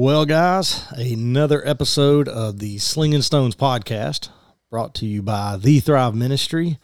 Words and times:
Well, 0.00 0.26
guys, 0.26 0.84
another 0.92 1.60
episode 1.66 2.28
of 2.28 2.60
the 2.60 2.78
Slinging 2.78 3.22
Stones 3.22 3.56
podcast 3.56 4.28
brought 4.70 4.94
to 4.94 5.06
you 5.06 5.22
by 5.22 5.56
The 5.56 5.80
Thrive 5.80 6.14
Ministry. 6.14 6.78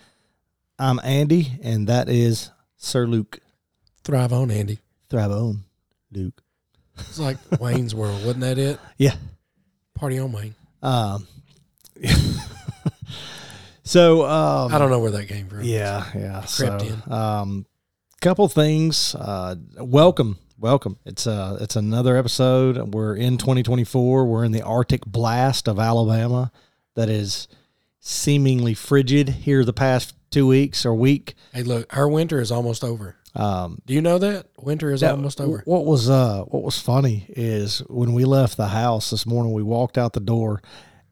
I'm 0.81 0.99
Andy, 1.05 1.53
and 1.63 1.87
that 1.87 2.09
is 2.09 2.51
Sir 2.77 3.07
Luke. 3.07 3.39
Thrive 4.03 4.33
on, 4.33 4.51
Andy. 4.51 4.81
Thrive 5.11 5.31
on, 5.31 5.63
Luke. 6.11 6.43
It's 6.99 7.21
like 7.21 7.37
Wayne's 7.61 7.95
World, 7.95 8.21
wasn't 8.25 8.41
that 8.41 8.59
it? 8.59 8.81
Yeah. 8.99 9.15
Party 9.95 10.19
on, 10.19 10.33
Wayne. 10.33 10.57
Um, 10.83 11.29
so, 13.85 14.27
um, 14.27 14.75
I 14.75 14.79
don't 14.79 14.91
know 14.91 14.99
where 14.99 15.13
that 15.13 15.29
came 15.29 15.47
from. 15.47 15.63
Yeah, 15.63 16.05
yeah. 16.17 16.41
Crept 16.41 16.49
so, 16.49 16.79
in. 16.81 17.13
Um, 17.13 17.67
couple 18.21 18.49
things. 18.49 19.15
Uh, 19.15 19.55
welcome, 19.79 20.37
welcome. 20.59 20.99
It's 21.05 21.27
uh, 21.27 21.59
it's 21.61 21.77
another 21.77 22.17
episode. 22.17 22.95
We're 22.95 23.17
in 23.17 23.39
2024. 23.39 24.25
We're 24.27 24.45
in 24.45 24.53
the 24.53 24.63
Arctic 24.63 25.05
blast 25.07 25.69
of 25.69 25.79
Alabama. 25.79 26.51
That 26.95 27.09
is 27.09 27.49
seemingly 28.01 28.75
frigid 28.75 29.29
here 29.29 29.65
the 29.65 29.73
past 29.73 30.15
two 30.31 30.47
weeks 30.47 30.85
or 30.87 30.95
week. 30.95 31.35
Hey, 31.53 31.63
look, 31.63 31.95
our 31.97 32.09
winter 32.09 32.41
is 32.41 32.53
almost 32.53 32.85
over. 32.85 33.17
Um, 33.35 33.81
Do 33.85 33.95
you 33.95 34.01
know 34.01 34.19
that 34.19 34.47
winter 34.61 34.93
is 34.93 35.01
that- 35.01 35.11
almost 35.13 35.41
over? 35.41 35.63
What 35.65 35.85
was 35.87 36.09
uh, 36.09 36.43
what 36.43 36.63
was 36.63 36.79
funny 36.79 37.27
is 37.31 37.81
when 37.89 38.13
we 38.13 38.25
left 38.25 38.57
the 38.57 38.69
house 38.69 39.11
this 39.11 39.27
morning, 39.27 39.53
we 39.53 39.63
walked 39.63 39.99
out 39.99 40.13
the 40.13 40.21
door, 40.21 40.63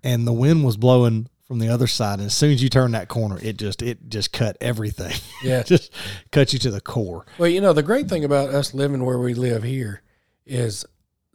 and 0.05 0.27
the 0.27 0.33
wind 0.33 0.65
was 0.65 0.77
blowing 0.77 1.29
from 1.53 1.59
the 1.59 1.69
other 1.69 1.87
side. 1.87 2.19
And 2.19 2.29
as 2.29 2.35
soon 2.35 2.51
as 2.51 2.63
you 2.63 2.71
turn 2.71 2.93
that 2.93 3.09
corner, 3.09 3.39
it 3.43 3.59
just 3.59 3.83
it 3.83 4.09
just 4.09 4.33
cut 4.33 4.57
everything. 4.61 5.15
Yeah. 5.45 5.65
just 5.65 5.93
cut 6.31 6.53
you 6.53 6.59
to 6.61 6.71
the 6.71 6.81
core. 6.81 7.27
Well, 7.37 7.49
you 7.49 7.61
know, 7.61 7.73
the 7.73 7.83
great 7.83 8.09
thing 8.09 8.25
about 8.25 8.51
us 8.51 8.73
living 8.75 9.05
where 9.05 9.19
we 9.19 9.35
live 9.35 9.65
here 9.65 10.03
is 10.47 10.87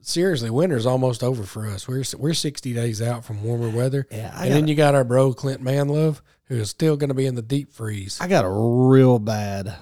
seriously, 0.01 0.49
winter's 0.49 0.85
almost 0.85 1.23
over 1.23 1.43
for 1.43 1.67
us. 1.67 1.87
We're 1.87 2.03
we're 2.17 2.33
60 2.33 2.73
days 2.73 3.01
out 3.01 3.25
from 3.25 3.43
warmer 3.43 3.69
weather. 3.69 4.07
Yeah, 4.09 4.31
I 4.33 4.45
and 4.45 4.55
then 4.55 4.67
you 4.67 4.75
got 4.75 4.95
our 4.95 5.03
bro 5.03 5.33
Clint 5.33 5.61
Manlove, 5.61 6.21
who 6.45 6.55
is 6.55 6.69
still 6.69 6.95
going 6.95 7.09
to 7.09 7.13
be 7.13 7.25
in 7.25 7.35
the 7.35 7.41
deep 7.41 7.73
freeze. 7.73 8.17
I 8.19 8.27
got 8.27 8.45
a 8.45 8.49
real 8.49 9.19
bad 9.19 9.75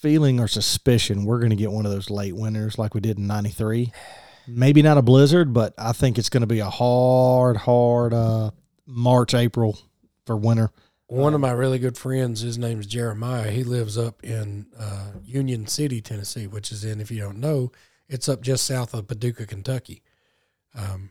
feeling 0.00 0.40
or 0.40 0.48
suspicion 0.48 1.24
we're 1.24 1.38
going 1.38 1.50
to 1.50 1.56
get 1.56 1.72
one 1.72 1.86
of 1.86 1.92
those 1.92 2.10
late 2.10 2.36
winters 2.36 2.76
like 2.76 2.92
we 2.92 3.00
did 3.00 3.18
in 3.18 3.26
'93. 3.26 3.92
Maybe 4.46 4.82
not 4.82 4.98
a 4.98 5.02
blizzard, 5.02 5.54
but 5.54 5.72
I 5.78 5.92
think 5.92 6.18
it's 6.18 6.28
going 6.28 6.42
to 6.42 6.46
be 6.46 6.58
a 6.58 6.68
hard, 6.68 7.56
hard 7.56 8.12
uh, 8.12 8.50
March, 8.86 9.34
April 9.34 9.78
for 10.26 10.36
winter. 10.36 10.70
One 11.06 11.34
of 11.34 11.40
my 11.40 11.50
really 11.52 11.78
good 11.78 11.98
friends, 11.98 12.40
his 12.40 12.56
name's 12.58 12.86
Jeremiah. 12.86 13.50
He 13.50 13.62
lives 13.62 13.98
up 13.98 14.24
in 14.24 14.66
uh, 14.78 15.12
Union 15.24 15.66
City, 15.66 16.00
Tennessee, 16.00 16.46
which 16.46 16.72
is 16.72 16.84
in, 16.84 17.00
if 17.00 17.10
you 17.10 17.20
don't 17.20 17.38
know, 17.38 17.72
it's 18.08 18.28
up 18.28 18.40
just 18.40 18.64
south 18.64 18.94
of 18.94 19.06
Paducah, 19.06 19.46
Kentucky. 19.46 20.02
Um, 20.74 21.10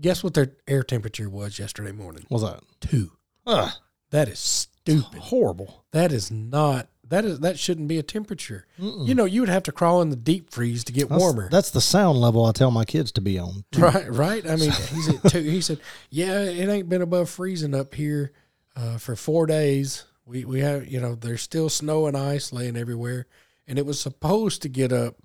guess 0.00 0.24
what 0.24 0.34
their 0.34 0.52
air 0.66 0.82
temperature 0.82 1.28
was 1.28 1.58
yesterday 1.58 1.92
morning? 1.92 2.24
Was 2.30 2.42
that? 2.42 2.60
Two. 2.80 3.12
Ugh, 3.46 3.70
That 4.10 4.28
is 4.28 4.38
stupid. 4.38 5.18
horrible. 5.20 5.84
That 5.92 6.10
is 6.10 6.30
not. 6.30 6.88
That 7.08 7.24
is 7.24 7.40
that 7.40 7.58
shouldn't 7.58 7.88
be 7.88 7.98
a 7.98 8.02
temperature. 8.02 8.66
You 8.78 9.14
know, 9.14 9.24
you 9.24 9.40
would 9.40 9.48
have 9.48 9.62
to 9.64 9.72
crawl 9.72 10.02
in 10.02 10.10
the 10.10 10.16
deep 10.16 10.50
freeze 10.50 10.82
to 10.84 10.92
get 10.92 11.08
That's, 11.08 11.20
warmer. 11.20 11.48
That's 11.48 11.70
the 11.70 11.80
sound 11.80 12.18
level 12.18 12.44
I 12.44 12.52
tell 12.52 12.70
my 12.70 12.84
kids 12.84 13.12
to 13.12 13.20
be 13.20 13.38
on. 13.38 13.64
Right, 13.76 14.10
right. 14.10 14.48
I 14.48 14.56
mean, 14.56 14.70
he's 14.70 15.08
at 15.08 15.30
two. 15.30 15.40
He 15.40 15.60
said, 15.60 15.78
"Yeah, 16.10 16.40
it 16.40 16.68
ain't 16.68 16.88
been 16.88 17.02
above 17.02 17.30
freezing 17.30 17.74
up 17.74 17.94
here 17.94 18.32
uh, 18.74 18.98
for 18.98 19.14
four 19.14 19.46
days. 19.46 20.04
We 20.24 20.44
we 20.44 20.60
have, 20.60 20.88
you 20.88 21.00
know, 21.00 21.14
there's 21.14 21.42
still 21.42 21.68
snow 21.68 22.06
and 22.06 22.16
ice 22.16 22.52
laying 22.52 22.76
everywhere, 22.76 23.26
and 23.68 23.78
it 23.78 23.86
was 23.86 24.00
supposed 24.00 24.62
to 24.62 24.68
get 24.68 24.92
up 24.92 25.16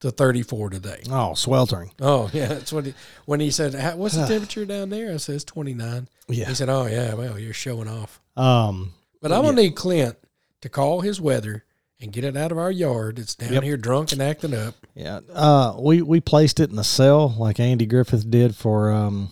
to 0.00 0.12
34 0.12 0.70
today. 0.70 1.02
Oh, 1.10 1.34
sweltering. 1.34 1.90
Oh 2.00 2.30
yeah, 2.32 2.46
that's 2.46 2.72
what 2.72 2.86
he, 2.86 2.94
when 3.26 3.40
he 3.40 3.50
said, 3.50 3.74
"What's 3.96 4.14
the 4.14 4.26
temperature 4.28 4.64
down 4.64 4.90
there?" 4.90 5.12
I 5.12 5.16
said, 5.16 5.34
"It's 5.34 5.44
29." 5.44 6.08
Yeah. 6.28 6.46
He 6.46 6.54
said, 6.54 6.68
"Oh 6.68 6.86
yeah, 6.86 7.14
well, 7.14 7.38
you're 7.38 7.52
showing 7.52 7.88
off." 7.88 8.20
Um. 8.36 8.92
But 9.20 9.32
I'm 9.32 9.42
gonna 9.42 9.60
need 9.60 9.74
Clint 9.74 10.16
to 10.60 10.68
call 10.68 11.00
his 11.00 11.20
weather 11.20 11.64
and 12.00 12.12
get 12.12 12.24
it 12.24 12.36
out 12.36 12.52
of 12.52 12.58
our 12.58 12.70
yard. 12.70 13.18
It's 13.18 13.34
down 13.34 13.52
Yep. 13.54 13.62
here 13.62 13.76
drunk 13.76 14.12
and 14.12 14.22
acting 14.22 14.54
up. 14.54 14.74
Yeah. 14.94 15.20
Uh. 15.32 15.74
We 15.78 16.02
we 16.02 16.20
placed 16.20 16.60
it 16.60 16.70
in 16.70 16.76
the 16.76 16.84
cell 16.84 17.34
like 17.38 17.58
Andy 17.60 17.86
Griffith 17.86 18.30
did 18.30 18.54
for 18.56 18.92
um 18.92 19.30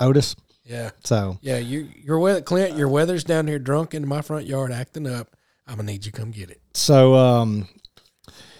Otis. 0.00 0.36
Yeah. 0.64 0.90
So 1.04 1.38
Yeah, 1.42 1.58
you, 1.58 1.88
your 2.02 2.18
weather, 2.18 2.40
Clint, 2.40 2.76
your 2.78 2.88
weather's 2.88 3.24
down 3.24 3.46
here 3.46 3.58
drunk 3.58 3.94
in 3.94 4.06
my 4.06 4.22
front 4.22 4.46
yard 4.46 4.70
acting 4.72 5.06
up. 5.06 5.34
I'm 5.66 5.76
gonna 5.76 5.90
need 5.90 6.04
you 6.06 6.12
to 6.12 6.18
come 6.20 6.30
get 6.30 6.50
it. 6.50 6.60
so 6.74 7.14
um 7.14 7.68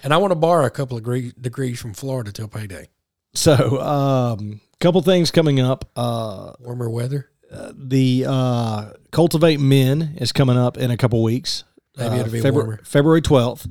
And 0.03 0.13
I 0.13 0.17
want 0.17 0.33
to 0.33 0.37
borrow 0.37 0.65
a 0.67 0.71
couple 0.71 0.97
of 0.97 1.03
gre- 1.05 1.31
degrees 1.41 1.79
from 1.81 1.95
Florida 1.95 2.33
till 2.33 2.49
payday. 2.49 2.89
so 3.35 3.81
um 3.81 4.61
couple 4.81 5.01
things 5.03 5.31
coming 5.31 5.61
up. 5.61 5.89
Uh, 5.95 6.53
Warmer 6.59 6.91
weather. 6.91 7.29
the 7.75 8.25
uh 8.29 8.91
cultivate 9.13 9.61
men 9.61 10.17
is 10.21 10.33
coming 10.33 10.57
up 10.59 10.77
in 10.77 10.91
a 10.91 10.97
couple 10.97 11.23
weeks. 11.23 11.63
Maybe 11.97 12.15
Uh, 12.17 12.19
it'll 12.21 12.33
be 12.33 12.41
February, 12.41 12.67
warmer. 12.69 12.85
February 12.85 13.23
12th. 13.23 13.71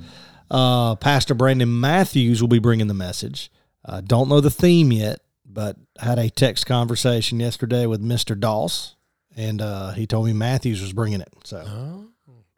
Uh, 0.49 0.95
Pastor 0.95 1.33
Brandon 1.33 1.79
Matthews 1.79 2.41
will 2.41 2.49
be 2.49 2.59
bringing 2.59 2.87
the 2.87 2.93
message. 2.93 3.51
Uh, 3.85 4.01
don't 4.01 4.27
know 4.29 4.41
the 4.41 4.49
theme 4.51 4.91
yet, 4.91 5.21
but 5.45 5.77
had 5.99 6.19
a 6.19 6.29
text 6.29 6.65
conversation 6.65 7.39
yesterday 7.39 7.85
with 7.85 8.01
Mr. 8.03 8.37
Doss, 8.39 8.95
and 9.35 9.61
uh, 9.61 9.91
he 9.91 10.05
told 10.05 10.25
me 10.25 10.33
Matthews 10.33 10.81
was 10.81 10.93
bringing 10.93 11.21
it. 11.21 11.33
So 11.45 11.63
Oh, 11.65 12.05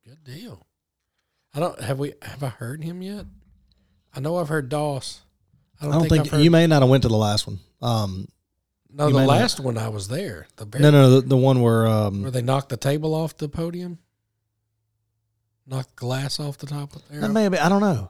good 0.06 0.24
deal. 0.24 0.66
I 1.54 1.60
don't 1.60 1.80
have 1.82 2.00
we 2.00 2.14
have 2.24 2.42
I 2.44 2.50
heard 2.50 2.84
him 2.84 3.02
yet? 3.04 3.26
I 4.16 4.20
know 4.20 4.38
I've 4.38 4.50
heard 4.50 4.70
Doss. 4.70 5.22
I 5.80 5.86
I 5.86 5.90
don't, 5.92 6.00
don't 6.02 6.10
think, 6.10 6.30
think, 6.30 6.44
you 6.44 6.50
may 6.52 6.66
not 6.68 6.82
have 6.82 6.90
went 6.90 7.04
to 7.04 7.10
the 7.10 7.16
last 7.18 7.46
one. 7.48 7.60
Um, 7.82 8.28
No, 8.92 9.08
the 9.08 9.14
may 9.20 9.26
not. 9.26 9.28
last 9.28 9.60
one 9.60 9.78
I 9.78 9.90
was 9.90 10.08
there. 10.08 10.48
The 10.56 10.66
no, 10.80 10.90
no, 10.92 11.10
the, 11.10 11.22
the 11.22 11.38
one 11.38 11.62
where 11.62 11.84
where 11.84 11.88
um, 11.88 12.32
they 12.32 12.42
knocked 12.42 12.70
the 12.70 12.78
table 12.78 13.14
off 13.14 13.38
the 13.38 13.48
podium, 13.50 14.00
knocked 15.68 15.96
glass 15.96 16.40
off 16.40 16.58
the 16.58 16.68
top 16.68 16.96
of 16.96 17.08
there. 17.10 17.22
that 17.22 17.30
may 17.30 17.44
have 17.44 17.52
been, 17.52 17.62
I 17.62 17.70
don't 17.70 17.82
know. 17.82 18.10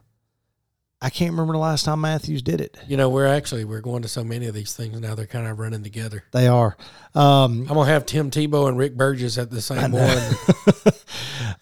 I 1.03 1.09
can't 1.09 1.31
remember 1.31 1.51
the 1.51 1.59
last 1.59 1.83
time 1.83 1.99
Matthews 1.99 2.41
did 2.41 2.61
it. 2.61 2.77
You 2.87 2.95
know, 2.95 3.09
we're 3.09 3.27
actually 3.27 3.65
we're 3.65 3.81
going 3.81 4.03
to 4.03 4.07
so 4.07 4.23
many 4.23 4.45
of 4.45 4.55
these 4.55 4.73
things 4.73 4.97
now. 5.01 5.15
They're 5.15 5.27
kind 5.27 5.47
of 5.47 5.59
running 5.59 5.83
together. 5.83 6.23
They 6.31 6.47
are. 6.47 6.77
Um, 7.13 7.63
I'm 7.63 7.75
gonna 7.75 7.87
have 7.87 8.05
Tim 8.05 8.31
Tebow 8.31 8.69
and 8.69 8.77
Rick 8.77 8.95
Burgess 8.95 9.37
at 9.37 9.51
the 9.51 9.59
same 9.59 9.91
one. 9.91 10.93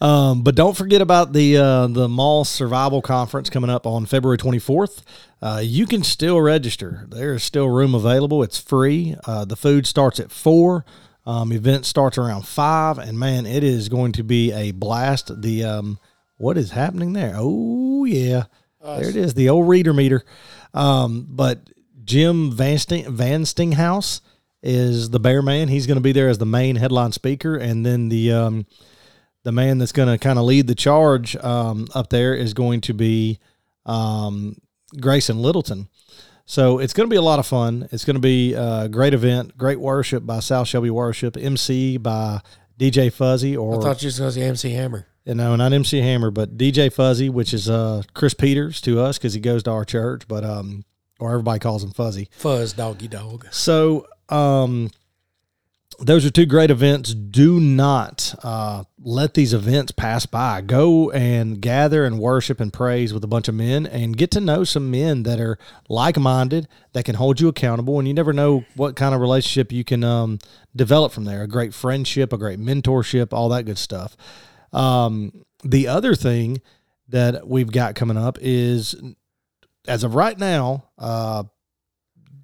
um, 0.00 0.42
but 0.44 0.54
don't 0.54 0.76
forget 0.76 1.02
about 1.02 1.32
the 1.32 1.56
uh, 1.56 1.88
the 1.88 2.08
mall 2.08 2.44
survival 2.44 3.02
conference 3.02 3.50
coming 3.50 3.68
up 3.68 3.84
on 3.84 4.06
February 4.06 4.38
24th. 4.38 5.02
Uh, 5.42 5.60
you 5.60 5.86
can 5.86 6.04
still 6.04 6.40
register. 6.40 7.08
There 7.08 7.34
is 7.34 7.42
still 7.42 7.68
room 7.68 7.96
available. 7.96 8.44
It's 8.44 8.60
free. 8.60 9.16
Uh, 9.26 9.44
the 9.44 9.56
food 9.56 9.88
starts 9.88 10.20
at 10.20 10.30
four. 10.30 10.84
Um, 11.24 11.52
event 11.52 11.86
starts 11.86 12.18
around 12.18 12.46
five, 12.46 12.98
and 12.98 13.18
man, 13.18 13.46
it 13.46 13.62
is 13.62 13.88
going 13.88 14.12
to 14.12 14.24
be 14.24 14.52
a 14.52 14.72
blast. 14.72 15.40
The 15.40 15.64
um, 15.64 15.98
what 16.36 16.58
is 16.58 16.72
happening 16.72 17.12
there? 17.12 17.34
Oh 17.36 18.04
yeah, 18.04 18.44
there 18.82 19.08
it 19.08 19.16
is. 19.16 19.34
The 19.34 19.48
old 19.48 19.68
reader 19.68 19.92
meter. 19.92 20.24
Um, 20.74 21.26
but 21.28 21.70
Jim 22.04 22.50
Van, 22.50 22.78
Sting, 22.78 23.12
Van 23.12 23.44
Stinghouse 23.44 24.20
is 24.62 25.10
the 25.10 25.20
bear 25.20 25.42
man. 25.42 25.68
He's 25.68 25.86
going 25.86 25.96
to 25.96 26.02
be 26.02 26.12
there 26.12 26.28
as 26.28 26.38
the 26.38 26.46
main 26.46 26.76
headline 26.76 27.12
speaker, 27.12 27.56
and 27.56 27.86
then 27.86 28.08
the 28.08 28.32
um, 28.32 28.66
the 29.44 29.52
man 29.52 29.78
that's 29.78 29.92
going 29.92 30.08
to 30.08 30.18
kind 30.18 30.38
of 30.38 30.44
lead 30.44 30.66
the 30.66 30.74
charge 30.74 31.36
um, 31.36 31.86
up 31.94 32.10
there 32.10 32.34
is 32.34 32.54
going 32.54 32.80
to 32.82 32.94
be 32.94 33.38
um, 33.86 34.56
Grayson 35.00 35.40
Littleton. 35.40 35.88
So 36.46 36.78
it's 36.78 36.92
going 36.92 37.08
to 37.08 37.10
be 37.10 37.16
a 37.16 37.22
lot 37.22 37.38
of 37.38 37.46
fun. 37.46 37.88
It's 37.92 38.04
going 38.04 38.14
to 38.16 38.20
be 38.20 38.54
a 38.54 38.88
great 38.88 39.14
event, 39.14 39.56
great 39.56 39.80
worship 39.80 40.26
by 40.26 40.40
South 40.40 40.68
Shelby 40.68 40.90
Worship, 40.90 41.36
MC 41.36 41.96
by 41.96 42.40
DJ 42.78 43.12
Fuzzy, 43.12 43.56
Or 43.56 43.78
I 43.78 43.82
thought 43.82 44.02
you 44.02 44.08
was 44.08 44.18
going 44.18 44.30
to 44.30 44.34
say 44.34 44.42
MC 44.42 44.70
Hammer. 44.72 45.06
you 45.24 45.34
know, 45.34 45.54
not 45.56 45.72
MC 45.72 46.00
Hammer, 46.00 46.30
but 46.30 46.58
DJ 46.58 46.92
Fuzzy, 46.92 47.28
which 47.30 47.54
is 47.54 47.70
uh, 47.70 48.02
Chris 48.14 48.34
Peters 48.34 48.80
to 48.82 49.00
us 49.00 49.18
because 49.18 49.34
he 49.34 49.40
goes 49.40 49.62
to 49.64 49.70
our 49.70 49.84
church, 49.84 50.26
but 50.26 50.44
um, 50.44 50.84
or 51.20 51.30
everybody 51.30 51.60
calls 51.60 51.84
him 51.84 51.92
Fuzzy. 51.92 52.28
Fuzz 52.32 52.72
doggy 52.72 53.08
dog. 53.08 53.46
So, 53.52 54.06
um, 54.28 54.90
those 55.98 56.24
are 56.24 56.30
two 56.30 56.46
great 56.46 56.70
events. 56.70 57.14
Do 57.14 57.60
not 57.60 58.34
uh, 58.42 58.84
let 59.02 59.34
these 59.34 59.52
events 59.52 59.92
pass 59.92 60.26
by. 60.26 60.60
Go 60.60 61.10
and 61.10 61.60
gather 61.60 62.04
and 62.04 62.18
worship 62.18 62.60
and 62.60 62.72
praise 62.72 63.12
with 63.12 63.24
a 63.24 63.28
bunch 63.28 63.48
of 63.48 63.54
men 63.54 63.86
and 63.86 64.16
get 64.16 64.30
to 64.32 64.40
know 64.40 64.64
some 64.64 64.90
men 64.90 65.22
that 65.24 65.40
are 65.40 65.58
like 65.88 66.18
minded, 66.18 66.68
that 66.92 67.04
can 67.04 67.14
hold 67.14 67.40
you 67.40 67.48
accountable. 67.48 67.98
And 67.98 68.08
you 68.08 68.14
never 68.14 68.32
know 68.32 68.64
what 68.74 68.96
kind 68.96 69.14
of 69.14 69.20
relationship 69.20 69.72
you 69.72 69.84
can 69.84 70.04
um, 70.04 70.38
develop 70.74 71.12
from 71.12 71.24
there 71.24 71.42
a 71.42 71.48
great 71.48 71.74
friendship, 71.74 72.32
a 72.32 72.38
great 72.38 72.58
mentorship, 72.58 73.32
all 73.32 73.48
that 73.50 73.64
good 73.64 73.78
stuff. 73.78 74.16
Um, 74.72 75.44
the 75.64 75.88
other 75.88 76.14
thing 76.14 76.60
that 77.08 77.46
we've 77.46 77.70
got 77.70 77.94
coming 77.94 78.16
up 78.16 78.38
is, 78.40 78.94
as 79.86 80.04
of 80.04 80.14
right 80.14 80.38
now, 80.38 80.84
uh, 80.98 81.44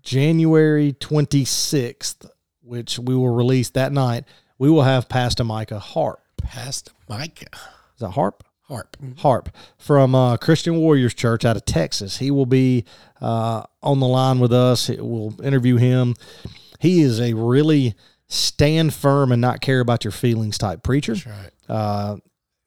January 0.02 0.92
26th, 0.92 2.28
which 2.68 2.98
we 2.98 3.14
will 3.14 3.30
release 3.30 3.70
that 3.70 3.92
night, 3.92 4.24
we 4.58 4.68
will 4.68 4.82
have 4.82 5.08
Pastor 5.08 5.44
Micah 5.44 5.78
Harp. 5.78 6.20
Past 6.36 6.92
Micah. 7.08 7.46
Is 7.52 8.00
that 8.00 8.10
Harp? 8.10 8.44
Harp. 8.68 8.96
Harp 9.18 9.48
from 9.78 10.14
uh, 10.14 10.36
Christian 10.36 10.76
Warriors 10.76 11.14
Church 11.14 11.44
out 11.44 11.56
of 11.56 11.64
Texas. 11.64 12.18
He 12.18 12.30
will 12.30 12.46
be 12.46 12.84
uh, 13.20 13.62
on 13.82 13.98
the 13.98 14.06
line 14.06 14.38
with 14.38 14.52
us. 14.52 14.88
We'll 14.90 15.34
interview 15.42 15.76
him. 15.76 16.14
He 16.78 17.00
is 17.00 17.18
a 17.18 17.32
really 17.32 17.94
stand 18.28 18.92
firm 18.92 19.32
and 19.32 19.40
not 19.40 19.62
care 19.62 19.80
about 19.80 20.04
your 20.04 20.12
feelings 20.12 20.58
type 20.58 20.82
preacher. 20.82 21.14
That's 21.14 21.26
right. 21.26 21.50
Uh, 21.68 22.16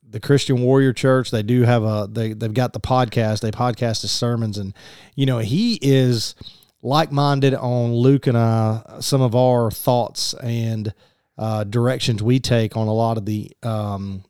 the 0.09 0.19
Christian 0.19 0.61
Warrior 0.61 0.91
Church, 0.91 1.31
they 1.31 1.43
do 1.43 1.61
have 1.61 1.83
a 1.83 2.07
they 2.11 2.33
they've 2.33 2.53
got 2.53 2.73
the 2.73 2.79
podcast. 2.79 3.41
They 3.41 3.51
podcast 3.51 4.01
his 4.01 4.11
sermons, 4.11 4.57
and 4.57 4.73
you 5.15 5.25
know 5.25 5.37
he 5.37 5.79
is 5.81 6.35
like 6.81 7.11
minded 7.11 7.53
on 7.53 7.93
Luke 7.93 8.27
and 8.27 8.37
I. 8.37 8.97
Some 8.99 9.21
of 9.21 9.35
our 9.35 9.71
thoughts 9.71 10.33
and 10.35 10.93
uh, 11.37 11.63
directions 11.63 12.21
we 12.21 12.39
take 12.39 12.75
on 12.75 12.87
a 12.87 12.93
lot 12.93 13.17
of 13.17 13.25
the 13.25 13.51
um, 13.63 14.23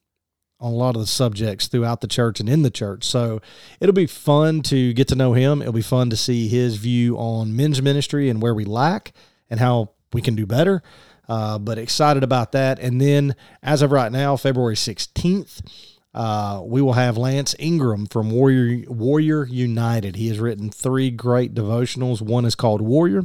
on 0.59 0.71
a 0.71 0.75
lot 0.75 0.95
of 0.95 1.01
the 1.01 1.07
subjects 1.07 1.67
throughout 1.67 2.01
the 2.01 2.07
church 2.07 2.39
and 2.39 2.47
in 2.47 2.61
the 2.61 2.69
church. 2.69 3.03
So 3.03 3.41
it'll 3.79 3.93
be 3.93 4.05
fun 4.05 4.61
to 4.63 4.93
get 4.93 5.07
to 5.07 5.15
know 5.15 5.33
him. 5.33 5.61
It'll 5.61 5.73
be 5.73 5.81
fun 5.81 6.09
to 6.11 6.15
see 6.15 6.47
his 6.47 6.75
view 6.75 7.17
on 7.17 7.55
men's 7.55 7.81
ministry 7.81 8.29
and 8.29 8.41
where 8.41 8.53
we 8.53 8.63
lack 8.63 9.11
and 9.49 9.59
how 9.59 9.91
we 10.13 10.21
can 10.21 10.35
do 10.35 10.45
better. 10.45 10.83
Uh, 11.27 11.57
but 11.57 11.77
excited 11.77 12.23
about 12.23 12.51
that. 12.51 12.77
And 12.79 13.01
then 13.01 13.35
as 13.63 13.81
of 13.81 13.91
right 13.91 14.11
now, 14.11 14.35
February 14.35 14.75
16th, 14.75 15.61
uh, 16.13 16.61
we 16.65 16.81
will 16.81 16.93
have 16.93 17.17
Lance 17.17 17.55
Ingram 17.59 18.05
from 18.07 18.31
Warrior 18.31 18.85
Warrior 18.89 19.45
United. 19.45 20.15
He 20.15 20.27
has 20.27 20.39
written 20.39 20.69
three 20.69 21.09
great 21.11 21.53
devotionals. 21.53 22.21
One 22.21 22.45
is 22.45 22.55
called 22.55 22.81
Warrior. 22.81 23.23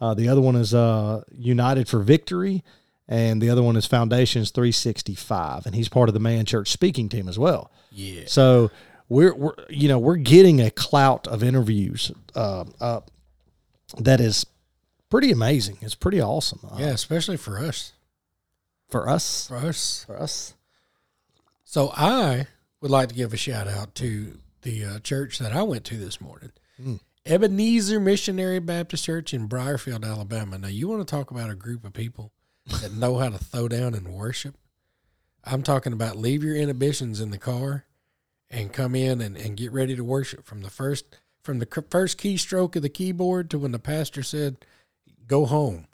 Uh, 0.00 0.14
the 0.14 0.28
other 0.28 0.40
one 0.40 0.56
is 0.56 0.74
uh, 0.74 1.22
United 1.32 1.88
for 1.88 2.00
Victory, 2.00 2.62
and 3.08 3.40
the 3.40 3.48
other 3.50 3.62
one 3.62 3.76
is 3.76 3.86
Foundations 3.86 4.50
365, 4.50 5.64
and 5.66 5.74
he's 5.74 5.88
part 5.88 6.08
of 6.08 6.14
the 6.14 6.20
Man 6.20 6.44
Church 6.44 6.70
speaking 6.70 7.08
team 7.08 7.28
as 7.28 7.38
well. 7.38 7.70
Yeah. 7.90 8.22
So 8.26 8.70
we're, 9.08 9.34
we're 9.34 9.54
you 9.70 9.88
know 9.88 9.98
we're 9.98 10.16
getting 10.16 10.60
a 10.60 10.70
clout 10.70 11.26
of 11.28 11.42
interviews 11.42 12.12
uh, 12.34 12.64
up 12.80 13.10
that 13.98 14.20
is 14.20 14.44
pretty 15.08 15.30
amazing. 15.30 15.78
It's 15.80 15.94
pretty 15.94 16.20
awesome. 16.20 16.60
Uh, 16.70 16.76
Yeah, 16.78 16.86
especially 16.88 17.36
for 17.36 17.58
us. 17.58 17.92
for 18.90 19.08
us, 19.08 19.46
For 19.48 19.56
us. 19.56 20.04
for 20.06 20.20
us. 20.20 20.54
So 21.68 21.92
I 21.96 22.46
would 22.80 22.92
like 22.92 23.08
to 23.08 23.14
give 23.14 23.34
a 23.34 23.36
shout 23.36 23.66
out 23.66 23.96
to 23.96 24.38
the 24.62 24.84
uh, 24.84 24.98
church 25.00 25.40
that 25.40 25.52
I 25.52 25.64
went 25.64 25.84
to 25.86 25.96
this 25.96 26.20
morning. 26.20 26.52
Mm. 26.80 27.00
Ebenezer 27.26 27.98
Missionary 27.98 28.60
Baptist 28.60 29.04
Church 29.04 29.34
in 29.34 29.48
Brierfield, 29.48 30.04
Alabama. 30.04 30.58
Now, 30.58 30.68
you 30.68 30.86
want 30.86 31.06
to 31.06 31.10
talk 31.10 31.32
about 31.32 31.50
a 31.50 31.56
group 31.56 31.84
of 31.84 31.92
people 31.92 32.30
that 32.80 32.92
know 32.94 33.18
how 33.18 33.30
to 33.30 33.38
throw 33.38 33.66
down 33.66 33.94
and 33.94 34.14
worship? 34.14 34.54
I'm 35.42 35.64
talking 35.64 35.92
about 35.92 36.16
leave 36.16 36.44
your 36.44 36.54
inhibitions 36.54 37.20
in 37.20 37.30
the 37.30 37.38
car 37.38 37.84
and 38.48 38.72
come 38.72 38.94
in 38.94 39.20
and, 39.20 39.36
and 39.36 39.56
get 39.56 39.72
ready 39.72 39.96
to 39.96 40.04
worship 40.04 40.46
from 40.46 40.62
the 40.62 40.70
first 40.70 41.18
from 41.42 41.58
the 41.58 41.84
first 41.90 42.18
keystroke 42.18 42.76
of 42.76 42.82
the 42.82 42.88
keyboard 42.88 43.50
to 43.50 43.58
when 43.58 43.72
the 43.72 43.80
pastor 43.80 44.22
said, 44.22 44.64
"Go 45.26 45.46
home." 45.46 45.88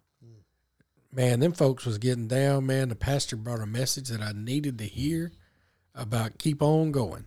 Man, 1.10 1.40
them 1.40 1.52
folks 1.52 1.86
was 1.86 1.96
getting 1.96 2.28
down. 2.28 2.66
Man, 2.66 2.90
the 2.90 2.94
pastor 2.94 3.36
brought 3.36 3.60
a 3.60 3.66
message 3.66 4.08
that 4.08 4.20
I 4.20 4.32
needed 4.32 4.78
to 4.78 4.84
hear 4.84 5.32
about 5.94 6.38
keep 6.38 6.62
on 6.62 6.90
going 6.92 7.26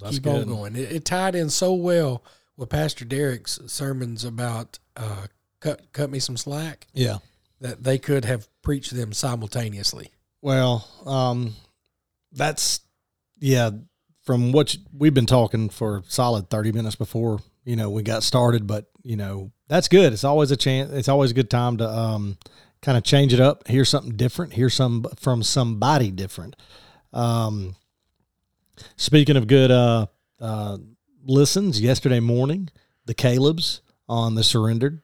That's 0.00 0.14
keep 0.16 0.24
good. 0.24 0.42
on 0.42 0.48
going. 0.48 0.76
It, 0.76 0.92
it 0.92 1.04
tied 1.04 1.34
in 1.34 1.50
so 1.50 1.72
well 1.74 2.22
with 2.56 2.68
Pastor 2.70 3.04
Derek's 3.04 3.58
sermons 3.66 4.24
about 4.24 4.78
uh, 4.96 5.26
cut 5.60 5.92
cut 5.92 6.10
me 6.10 6.18
some 6.18 6.36
slack 6.36 6.86
Yeah. 6.94 7.18
that 7.60 7.82
they 7.84 7.98
could 7.98 8.24
have 8.24 8.48
preached 8.62 8.94
them 8.94 9.12
simultaneously. 9.12 10.10
Well, 10.42 10.86
um, 11.06 11.54
that's 12.32 12.80
yeah. 13.38 13.70
From 14.22 14.50
what 14.52 14.74
you- 14.74 14.80
we've 14.92 15.14
been 15.14 15.26
talking 15.26 15.68
for 15.68 16.02
solid 16.08 16.50
thirty 16.50 16.72
minutes 16.72 16.96
before 16.96 17.38
you 17.64 17.76
know 17.76 17.90
we 17.90 18.02
got 18.02 18.22
started, 18.24 18.66
but 18.66 18.86
you 19.04 19.16
know 19.16 19.52
that's 19.68 19.88
good. 19.88 20.12
It's 20.12 20.24
always 20.24 20.50
a 20.50 20.56
chance. 20.56 20.90
It's 20.92 21.08
always 21.08 21.30
a 21.30 21.34
good 21.34 21.48
time 21.50 21.76
to 21.78 21.88
um, 21.88 22.36
kind 22.82 22.98
of 22.98 23.04
change 23.04 23.32
it 23.32 23.40
up. 23.40 23.68
Hear 23.68 23.84
something 23.84 24.16
different. 24.16 24.52
Hear 24.54 24.68
some 24.70 25.04
from 25.16 25.42
somebody 25.44 26.10
different. 26.10 26.56
Um, 27.12 27.76
speaking 28.96 29.36
of 29.36 29.46
good 29.46 29.70
uh, 29.70 30.06
uh, 30.40 30.78
listens, 31.24 31.80
yesterday 31.80 32.20
morning 32.20 32.68
the 33.06 33.14
Caleb's 33.14 33.80
on 34.08 34.34
the 34.34 34.44
Surrendered 34.44 35.02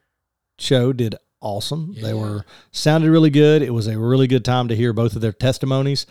show 0.59 0.93
did 0.93 1.15
awesome. 1.41 1.95
They 2.01 2.15
were 2.15 2.45
sounded 2.71 3.11
really 3.11 3.31
good. 3.31 3.63
It 3.63 3.71
was 3.71 3.87
a 3.89 3.99
really 3.99 4.27
good 4.27 4.45
time 4.45 4.69
to 4.69 4.77
hear 4.77 4.93
both 4.93 5.15
of 5.17 5.23
their 5.23 5.33
testimonies. 5.33 6.07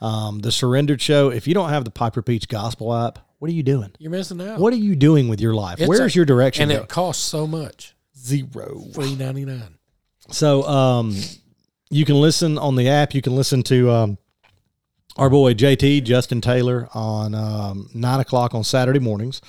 Um, 0.00 0.40
the 0.40 0.50
Surrendered 0.50 1.00
show. 1.00 1.30
If 1.30 1.46
you 1.46 1.54
don't 1.54 1.68
have 1.68 1.84
the 1.84 1.90
Piper 1.92 2.22
Peach 2.22 2.48
Gospel 2.48 2.92
app, 2.94 3.20
what 3.38 3.48
are 3.48 3.54
you 3.54 3.62
doing? 3.62 3.92
You're 3.98 4.10
missing 4.10 4.40
out. 4.40 4.58
What 4.58 4.72
are 4.72 4.76
you 4.76 4.96
doing 4.96 5.28
with 5.28 5.40
your 5.40 5.54
life? 5.54 5.80
It's 5.80 5.88
Where's 5.88 6.14
a- 6.14 6.16
your 6.16 6.24
direction? 6.24 6.62
and 6.64 6.72
it 6.72 6.88
costs 6.88 7.22
so 7.22 7.46
much. 7.46 7.94
Zero. 8.16 8.84
Free 8.94 9.14
ninety 9.16 9.44
nine. 9.44 9.78
So 10.30 10.62
um, 10.64 11.16
you 11.90 12.04
can 12.04 12.20
listen 12.20 12.56
on 12.58 12.76
the 12.76 12.88
app. 12.88 13.14
You 13.14 13.22
can 13.22 13.34
listen 13.34 13.62
to 13.64 13.90
um, 13.90 14.18
our 15.16 15.30
boy 15.30 15.54
JT 15.54 16.04
Justin 16.04 16.40
Taylor 16.40 16.88
on 16.94 17.34
um, 17.34 17.88
nine 17.94 18.20
o'clock 18.20 18.54
on 18.54 18.64
Saturday 18.64 18.98
mornings, 19.00 19.40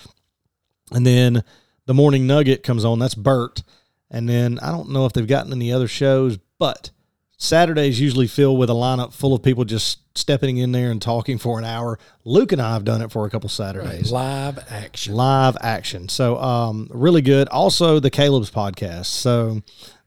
and 0.91 1.05
then 1.05 1.43
the 1.85 1.93
morning 1.93 2.27
nugget 2.27 2.63
comes 2.63 2.85
on. 2.85 2.99
That's 2.99 3.15
Bert, 3.15 3.63
and 4.09 4.27
then 4.27 4.59
I 4.59 4.71
don't 4.71 4.89
know 4.91 5.05
if 5.05 5.13
they've 5.13 5.27
gotten 5.27 5.51
any 5.53 5.71
other 5.71 5.87
shows, 5.87 6.37
but 6.59 6.91
Saturdays 7.37 7.99
usually 7.99 8.27
fill 8.27 8.55
with 8.55 8.69
a 8.69 8.73
lineup 8.73 9.13
full 9.13 9.33
of 9.33 9.43
people 9.43 9.65
just 9.65 9.99
stepping 10.17 10.57
in 10.57 10.71
there 10.71 10.91
and 10.91 11.01
talking 11.01 11.37
for 11.37 11.57
an 11.59 11.65
hour. 11.65 11.99
Luke 12.23 12.51
and 12.51 12.61
I 12.61 12.73
have 12.73 12.85
done 12.85 13.01
it 13.01 13.11
for 13.11 13.25
a 13.25 13.29
couple 13.29 13.49
Saturdays 13.49 14.11
Live 14.11 14.59
action. 14.69 15.15
live 15.15 15.57
action. 15.59 16.07
So 16.07 16.37
um 16.37 16.87
really 16.91 17.21
good. 17.21 17.49
Also 17.49 17.99
the 17.99 18.11
Caleb's 18.11 18.51
podcast. 18.51 19.07
So 19.07 19.61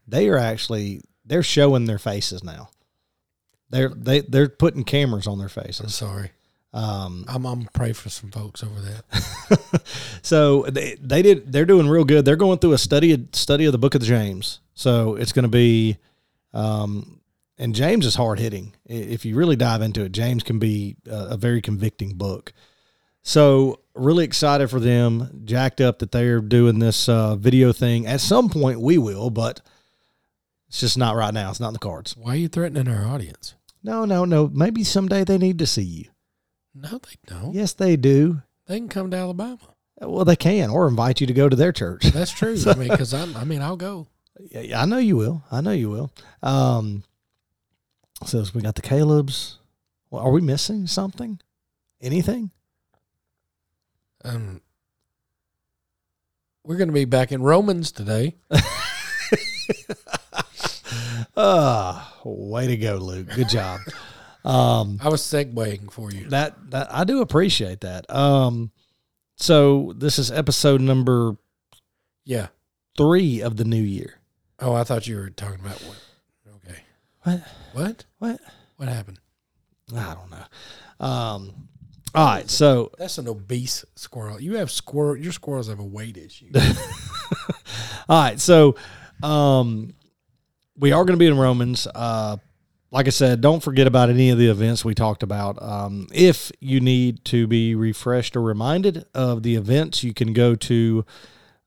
they 0.07 0.29
are 0.29 0.37
actually 0.37 1.01
they're 1.25 1.43
showing 1.43 1.85
their 1.85 1.99
faces 1.99 2.43
now. 2.43 2.69
They're 3.69 3.89
they 3.89 4.21
they're 4.21 4.49
putting 4.49 4.83
cameras 4.83 5.27
on 5.27 5.39
their 5.39 5.49
faces. 5.49 5.79
I'm 5.79 5.89
sorry. 5.89 6.31
Um 6.73 7.25
I'm 7.27 7.45
I'm 7.45 7.69
pray 7.73 7.93
for 7.93 8.09
some 8.09 8.31
folks 8.31 8.63
over 8.63 8.79
that. 8.79 9.81
so 10.21 10.63
they 10.63 10.95
they 11.01 11.21
did 11.21 11.51
they're 11.51 11.65
doing 11.65 11.87
real 11.87 12.05
good. 12.05 12.25
They're 12.25 12.35
going 12.35 12.59
through 12.59 12.73
a 12.73 12.77
study 12.77 13.27
study 13.33 13.65
of 13.65 13.71
the 13.71 13.77
book 13.77 13.95
of 13.95 14.01
James. 14.01 14.59
So 14.73 15.15
it's 15.15 15.33
going 15.33 15.43
to 15.43 15.49
be 15.49 15.97
um 16.53 17.19
and 17.57 17.73
James 17.73 18.05
is 18.05 18.15
hard 18.15 18.39
hitting. 18.39 18.75
If 18.85 19.25
you 19.25 19.35
really 19.35 19.55
dive 19.55 19.81
into 19.81 20.03
it, 20.03 20.11
James 20.11 20.43
can 20.43 20.59
be 20.59 20.95
a, 21.09 21.29
a 21.31 21.37
very 21.37 21.61
convicting 21.61 22.13
book. 22.13 22.53
So 23.23 23.81
really 23.95 24.23
excited 24.23 24.69
for 24.69 24.79
them. 24.79 25.41
Jacked 25.43 25.81
up 25.81 25.99
that 25.99 26.11
they're 26.11 26.39
doing 26.39 26.79
this 26.79 27.09
uh, 27.09 27.35
video 27.35 27.73
thing. 27.73 28.05
At 28.05 28.21
some 28.21 28.49
point 28.49 28.79
we 28.79 28.97
will, 28.97 29.29
but 29.29 29.59
it's 30.67 30.79
just 30.79 30.97
not 30.97 31.15
right 31.15 31.33
now. 31.33 31.49
It's 31.49 31.59
not 31.59 31.69
in 31.69 31.73
the 31.73 31.79
cards. 31.79 32.15
Why 32.15 32.33
are 32.33 32.37
you 32.37 32.47
threatening 32.47 32.87
our 32.87 33.05
audience? 33.05 33.55
No, 33.87 34.03
no, 34.03 34.25
no. 34.25 34.49
Maybe 34.53 34.83
someday 34.83 35.23
they 35.23 35.37
need 35.37 35.59
to 35.59 35.65
see 35.65 35.81
you. 35.81 36.05
No, 36.75 36.97
they 36.97 37.15
don't. 37.25 37.53
Yes, 37.53 37.71
they 37.71 37.95
do. 37.95 38.41
They 38.65 38.79
can 38.79 38.89
come 38.89 39.09
to 39.11 39.17
Alabama. 39.17 39.59
Well, 40.01 40.25
they 40.25 40.35
can, 40.35 40.69
or 40.69 40.89
invite 40.89 41.21
you 41.21 41.27
to 41.27 41.33
go 41.33 41.47
to 41.47 41.55
their 41.55 41.71
church. 41.71 42.03
That's 42.03 42.31
true. 42.31 42.57
I 42.67 42.73
mean, 42.73 42.89
because 42.89 43.13
I'm. 43.13 43.37
I 43.37 43.45
mean, 43.45 43.61
I'll 43.61 43.77
go. 43.77 44.07
I 44.53 44.85
know 44.85 44.97
you 44.97 45.15
will. 45.15 45.41
I 45.49 45.61
know 45.61 45.71
you 45.71 45.89
will. 45.89 46.11
Um, 46.43 47.05
so 48.25 48.43
we 48.53 48.61
got 48.61 48.75
the 48.75 48.81
Caleb's. 48.81 49.57
Well, 50.09 50.21
are 50.21 50.31
we 50.31 50.41
missing 50.41 50.85
something? 50.85 51.39
Anything? 52.01 52.51
Um, 54.25 54.59
we're 56.65 56.75
going 56.75 56.89
to 56.89 56.93
be 56.93 57.05
back 57.05 57.31
in 57.31 57.41
Romans 57.41 57.93
today. 57.93 58.35
Ah, 61.39 62.16
way 62.31 62.67
to 62.67 62.77
go, 62.77 62.95
Luke. 62.95 63.27
Good 63.35 63.49
job. 63.49 63.79
um, 64.45 64.99
I 65.01 65.09
was 65.09 65.21
segueing 65.21 65.91
for 65.91 66.11
you. 66.11 66.29
that 66.29 66.71
that 66.71 66.93
I 66.93 67.03
do 67.03 67.21
appreciate 67.21 67.81
that. 67.81 68.09
Um, 68.13 68.71
so 69.35 69.93
this 69.95 70.17
is 70.19 70.31
episode 70.31 70.81
number 70.81 71.35
Yeah. 72.25 72.47
three 72.97 73.41
of 73.41 73.57
the 73.57 73.63
new 73.65 73.81
year. 73.81 74.19
Oh, 74.59 74.73
I 74.73 74.83
thought 74.83 75.05
you 75.07 75.17
were 75.17 75.29
talking 75.29 75.59
about 75.59 75.79
what? 75.83 75.97
Okay. 76.65 76.79
What? 77.23 77.43
What? 77.73 78.05
What? 78.19 78.39
What 78.77 78.89
happened? 78.89 79.19
I 79.95 80.15
don't 80.15 80.31
know. 80.31 81.05
Um, 81.05 81.67
all 82.15 82.25
right. 82.25 82.49
So 82.49 82.91
That's 82.97 83.17
an 83.19 83.27
obese 83.27 83.85
squirrel. 83.95 84.41
You 84.41 84.55
have 84.57 84.71
squirrel. 84.71 85.15
Your 85.17 85.31
squirrels 85.31 85.67
have 85.69 85.79
a 85.79 85.83
weight 85.83 86.17
issue. 86.17 86.51
All 88.09 88.21
right, 88.21 88.39
so 88.39 88.75
um, 89.21 89.93
we 90.77 90.91
are 90.91 91.03
going 91.03 91.17
to 91.17 91.19
be 91.19 91.27
in 91.27 91.37
Romans. 91.37 91.87
Uh, 91.93 92.37
like 92.91 93.07
I 93.07 93.09
said, 93.09 93.41
don't 93.41 93.61
forget 93.61 93.87
about 93.87 94.09
any 94.09 94.29
of 94.29 94.37
the 94.37 94.47
events 94.47 94.85
we 94.85 94.95
talked 94.95 95.23
about. 95.23 95.61
Um, 95.61 96.07
if 96.13 96.51
you 96.59 96.79
need 96.79 97.25
to 97.25 97.47
be 97.47 97.75
refreshed 97.75 98.35
or 98.35 98.41
reminded 98.41 99.05
of 99.13 99.43
the 99.43 99.55
events, 99.55 100.03
you 100.03 100.13
can 100.13 100.33
go 100.33 100.55
to 100.55 101.05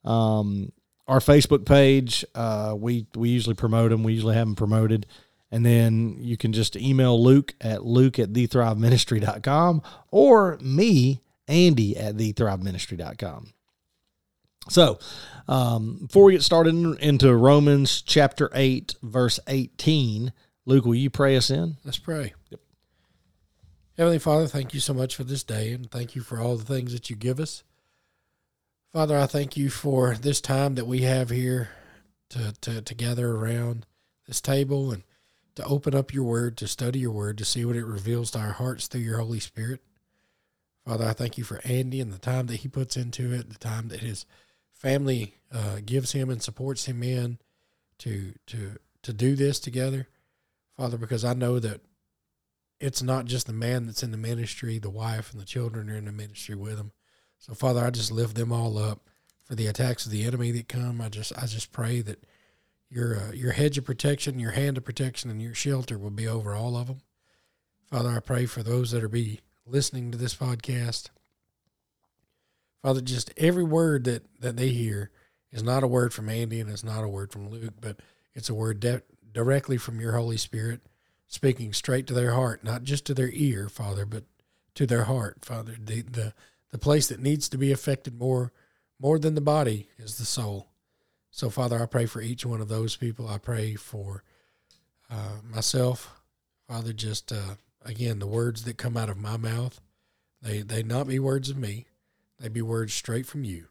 um, 0.04 0.72
our 1.06 1.18
Facebook 1.18 1.66
page. 1.66 2.24
Uh, 2.34 2.74
we 2.78 3.06
we 3.14 3.28
usually 3.28 3.54
promote 3.54 3.90
them. 3.90 4.02
We 4.02 4.14
usually 4.14 4.34
have 4.34 4.46
them 4.46 4.56
promoted, 4.56 5.06
And 5.50 5.66
then 5.66 6.16
you 6.20 6.36
can 6.36 6.52
just 6.52 6.74
email 6.76 7.22
Luke 7.22 7.54
at 7.60 7.84
luke 7.84 8.18
at 8.18 8.32
thethriveministry.com 8.32 9.82
or 10.10 10.58
me, 10.62 11.20
Andy, 11.46 11.96
at 11.96 12.16
thethriveministry.com. 12.16 13.52
So, 14.68 14.98
um, 15.48 15.98
before 16.06 16.24
we 16.24 16.32
get 16.32 16.42
started 16.42 16.74
into 17.00 17.34
Romans 17.34 18.02
chapter 18.02 18.50
8, 18.54 18.96
verse 19.02 19.40
18, 19.46 20.32
Luke, 20.66 20.84
will 20.84 20.94
you 20.94 21.10
pray 21.10 21.36
us 21.36 21.50
in? 21.50 21.76
Let's 21.84 21.98
pray. 21.98 22.34
Yep. 22.50 22.60
Heavenly 23.96 24.18
Father, 24.18 24.46
thank 24.46 24.72
you 24.72 24.80
so 24.80 24.94
much 24.94 25.16
for 25.16 25.24
this 25.24 25.42
day 25.42 25.72
and 25.72 25.90
thank 25.90 26.14
you 26.14 26.22
for 26.22 26.40
all 26.40 26.56
the 26.56 26.64
things 26.64 26.92
that 26.92 27.10
you 27.10 27.16
give 27.16 27.40
us. 27.40 27.64
Father, 28.92 29.18
I 29.18 29.26
thank 29.26 29.56
you 29.56 29.70
for 29.70 30.14
this 30.14 30.40
time 30.40 30.74
that 30.74 30.86
we 30.86 31.02
have 31.02 31.30
here 31.30 31.70
to, 32.30 32.52
to, 32.60 32.82
to 32.82 32.94
gather 32.94 33.30
around 33.30 33.86
this 34.26 34.40
table 34.40 34.92
and 34.92 35.02
to 35.56 35.64
open 35.64 35.94
up 35.94 36.14
your 36.14 36.24
word, 36.24 36.56
to 36.58 36.68
study 36.68 37.00
your 37.00 37.10
word, 37.10 37.38
to 37.38 37.44
see 37.44 37.64
what 37.64 37.76
it 37.76 37.84
reveals 37.84 38.30
to 38.32 38.38
our 38.38 38.52
hearts 38.52 38.86
through 38.86 39.02
your 39.02 39.18
Holy 39.18 39.40
Spirit. 39.40 39.80
Father, 40.86 41.06
I 41.06 41.12
thank 41.12 41.36
you 41.36 41.44
for 41.44 41.60
Andy 41.64 42.00
and 42.00 42.12
the 42.12 42.18
time 42.18 42.46
that 42.46 42.56
he 42.56 42.68
puts 42.68 42.96
into 42.96 43.32
it, 43.32 43.50
the 43.50 43.58
time 43.58 43.88
that 43.88 44.00
his 44.00 44.26
family 44.80 45.34
uh, 45.52 45.76
gives 45.84 46.12
him 46.12 46.30
and 46.30 46.42
supports 46.42 46.86
him 46.86 47.02
in 47.02 47.38
to 47.98 48.32
to 48.46 48.78
to 49.02 49.12
do 49.12 49.36
this 49.36 49.60
together, 49.60 50.08
Father, 50.76 50.96
because 50.96 51.24
I 51.24 51.34
know 51.34 51.58
that 51.58 51.80
it's 52.80 53.02
not 53.02 53.26
just 53.26 53.46
the 53.46 53.52
man 53.52 53.86
that's 53.86 54.02
in 54.02 54.10
the 54.10 54.16
ministry, 54.16 54.78
the 54.78 54.90
wife 54.90 55.32
and 55.32 55.40
the 55.40 55.46
children 55.46 55.90
are 55.90 55.96
in 55.96 56.06
the 56.06 56.12
ministry 56.12 56.54
with 56.54 56.78
him. 56.78 56.92
So, 57.38 57.54
Father, 57.54 57.84
I 57.84 57.90
just 57.90 58.10
lift 58.10 58.36
them 58.36 58.52
all 58.52 58.78
up 58.78 59.08
for 59.44 59.54
the 59.54 59.66
attacks 59.66 60.06
of 60.06 60.12
the 60.12 60.24
enemy 60.24 60.50
that 60.52 60.68
come. 60.68 61.00
I 61.00 61.10
just 61.10 61.32
I 61.36 61.46
just 61.46 61.72
pray 61.72 62.00
that 62.00 62.24
your 62.88 63.16
uh, 63.16 63.32
your 63.32 63.52
hedge 63.52 63.76
of 63.76 63.84
protection, 63.84 64.38
your 64.38 64.52
hand 64.52 64.78
of 64.78 64.84
protection, 64.84 65.30
and 65.30 65.42
your 65.42 65.54
shelter 65.54 65.98
will 65.98 66.10
be 66.10 66.26
over 66.26 66.54
all 66.54 66.76
of 66.76 66.86
them. 66.86 67.02
Father, 67.90 68.10
I 68.10 68.20
pray 68.20 68.46
for 68.46 68.62
those 68.62 68.92
that 68.92 69.04
are 69.04 69.08
be 69.08 69.40
listening 69.66 70.10
to 70.10 70.18
this 70.18 70.34
podcast. 70.34 71.10
Father, 72.82 73.00
just 73.00 73.32
every 73.36 73.64
word 73.64 74.04
that, 74.04 74.24
that 74.40 74.56
they 74.56 74.68
hear 74.68 75.10
is 75.52 75.62
not 75.62 75.82
a 75.82 75.88
word 75.88 76.14
from 76.14 76.28
Andy 76.28 76.60
and 76.60 76.70
it's 76.70 76.84
not 76.84 77.04
a 77.04 77.08
word 77.08 77.32
from 77.32 77.48
Luke, 77.48 77.74
but 77.80 78.00
it's 78.34 78.48
a 78.48 78.54
word 78.54 78.80
de- 78.80 79.02
directly 79.32 79.76
from 79.76 80.00
your 80.00 80.12
Holy 80.12 80.36
Spirit, 80.36 80.80
speaking 81.26 81.72
straight 81.72 82.06
to 82.06 82.14
their 82.14 82.32
heart, 82.32 82.64
not 82.64 82.82
just 82.82 83.04
to 83.06 83.14
their 83.14 83.30
ear, 83.32 83.68
Father, 83.68 84.06
but 84.06 84.24
to 84.74 84.86
their 84.86 85.04
heart, 85.04 85.44
Father. 85.44 85.76
The, 85.78 86.02
the, 86.02 86.34
the 86.70 86.78
place 86.78 87.08
that 87.08 87.20
needs 87.20 87.48
to 87.50 87.58
be 87.58 87.72
affected 87.72 88.18
more, 88.18 88.52
more 88.98 89.18
than 89.18 89.34
the 89.34 89.40
body 89.40 89.88
is 89.98 90.16
the 90.16 90.24
soul. 90.24 90.68
So, 91.30 91.50
Father, 91.50 91.80
I 91.80 91.86
pray 91.86 92.06
for 92.06 92.20
each 92.20 92.46
one 92.46 92.60
of 92.60 92.68
those 92.68 92.96
people. 92.96 93.28
I 93.28 93.38
pray 93.38 93.74
for 93.74 94.24
uh, 95.10 95.38
myself, 95.44 96.10
Father, 96.68 96.92
just 96.92 97.32
uh, 97.32 97.56
again, 97.84 98.20
the 98.20 98.26
words 98.26 98.64
that 98.64 98.78
come 98.78 98.96
out 98.96 99.10
of 99.10 99.18
my 99.18 99.36
mouth, 99.36 99.80
they, 100.40 100.62
they 100.62 100.82
not 100.82 101.08
be 101.08 101.18
words 101.18 101.50
of 101.50 101.56
me 101.56 101.86
they 102.40 102.48
be 102.48 102.62
words 102.62 102.94
straight 102.94 103.26
from 103.26 103.44
you. 103.44 103.66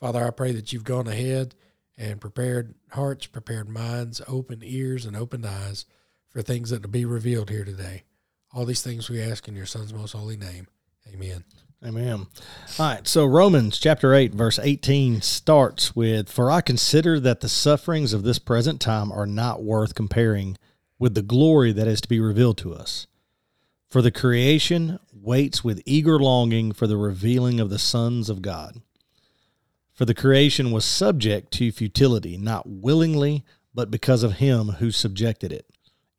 Father, 0.00 0.24
I 0.24 0.30
pray 0.30 0.52
that 0.52 0.72
you've 0.72 0.84
gone 0.84 1.06
ahead 1.06 1.54
and 1.96 2.20
prepared 2.20 2.74
hearts, 2.90 3.26
prepared 3.26 3.68
minds, 3.68 4.20
open 4.28 4.60
ears, 4.62 5.04
and 5.04 5.16
opened 5.16 5.46
eyes 5.46 5.84
for 6.28 6.42
things 6.42 6.70
that 6.70 6.82
will 6.82 6.90
be 6.90 7.04
revealed 7.04 7.50
here 7.50 7.64
today. 7.64 8.04
All 8.52 8.64
these 8.64 8.82
things 8.82 9.10
we 9.10 9.20
ask 9.20 9.48
in 9.48 9.56
your 9.56 9.66
Son's 9.66 9.92
most 9.92 10.12
holy 10.12 10.36
name. 10.36 10.68
Amen. 11.12 11.44
Amen. 11.84 12.26
All 12.78 12.86
right. 12.94 13.06
So 13.06 13.24
Romans 13.24 13.78
chapter 13.78 14.14
8, 14.14 14.34
verse 14.34 14.58
18 14.58 15.20
starts 15.20 15.94
with 15.94 16.28
For 16.28 16.50
I 16.50 16.60
consider 16.60 17.20
that 17.20 17.40
the 17.40 17.48
sufferings 17.48 18.12
of 18.12 18.24
this 18.24 18.38
present 18.38 18.80
time 18.80 19.12
are 19.12 19.26
not 19.26 19.62
worth 19.62 19.94
comparing 19.94 20.56
with 20.98 21.14
the 21.14 21.22
glory 21.22 21.72
that 21.72 21.86
is 21.86 22.00
to 22.00 22.08
be 22.08 22.20
revealed 22.20 22.58
to 22.58 22.74
us. 22.74 23.06
For 23.88 24.02
the 24.02 24.10
creation 24.10 24.98
waits 25.14 25.64
with 25.64 25.80
eager 25.86 26.18
longing 26.18 26.72
for 26.72 26.86
the 26.86 26.98
revealing 26.98 27.58
of 27.58 27.70
the 27.70 27.78
sons 27.78 28.28
of 28.28 28.42
God. 28.42 28.82
For 29.94 30.04
the 30.04 30.14
creation 30.14 30.72
was 30.72 30.84
subject 30.84 31.50
to 31.54 31.72
futility, 31.72 32.36
not 32.36 32.68
willingly, 32.68 33.46
but 33.74 33.90
because 33.90 34.22
of 34.22 34.34
him 34.34 34.68
who 34.78 34.90
subjected 34.90 35.52
it, 35.52 35.66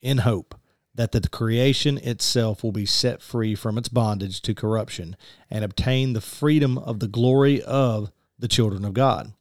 in 0.02 0.20
hope 0.20 0.56
that 0.96 1.12
the 1.12 1.22
creation 1.22 2.00
itself 2.00 2.64
will 2.64 2.72
be 2.72 2.88
set 2.88 3.22
free 3.22 3.54
from 3.54 3.78
its 3.78 3.88
bondage 3.88 4.42
to 4.42 4.56
corruption 4.56 5.16
and 5.50 5.64
obtain 5.64 6.14
the 6.14 6.22
freedom 6.22 6.78
of 6.80 7.00
the 7.00 7.08
glory 7.08 7.62
of 7.62 8.12
the 8.40 8.48
children 8.48 8.84
of 8.84 8.96
God. 8.96 9.34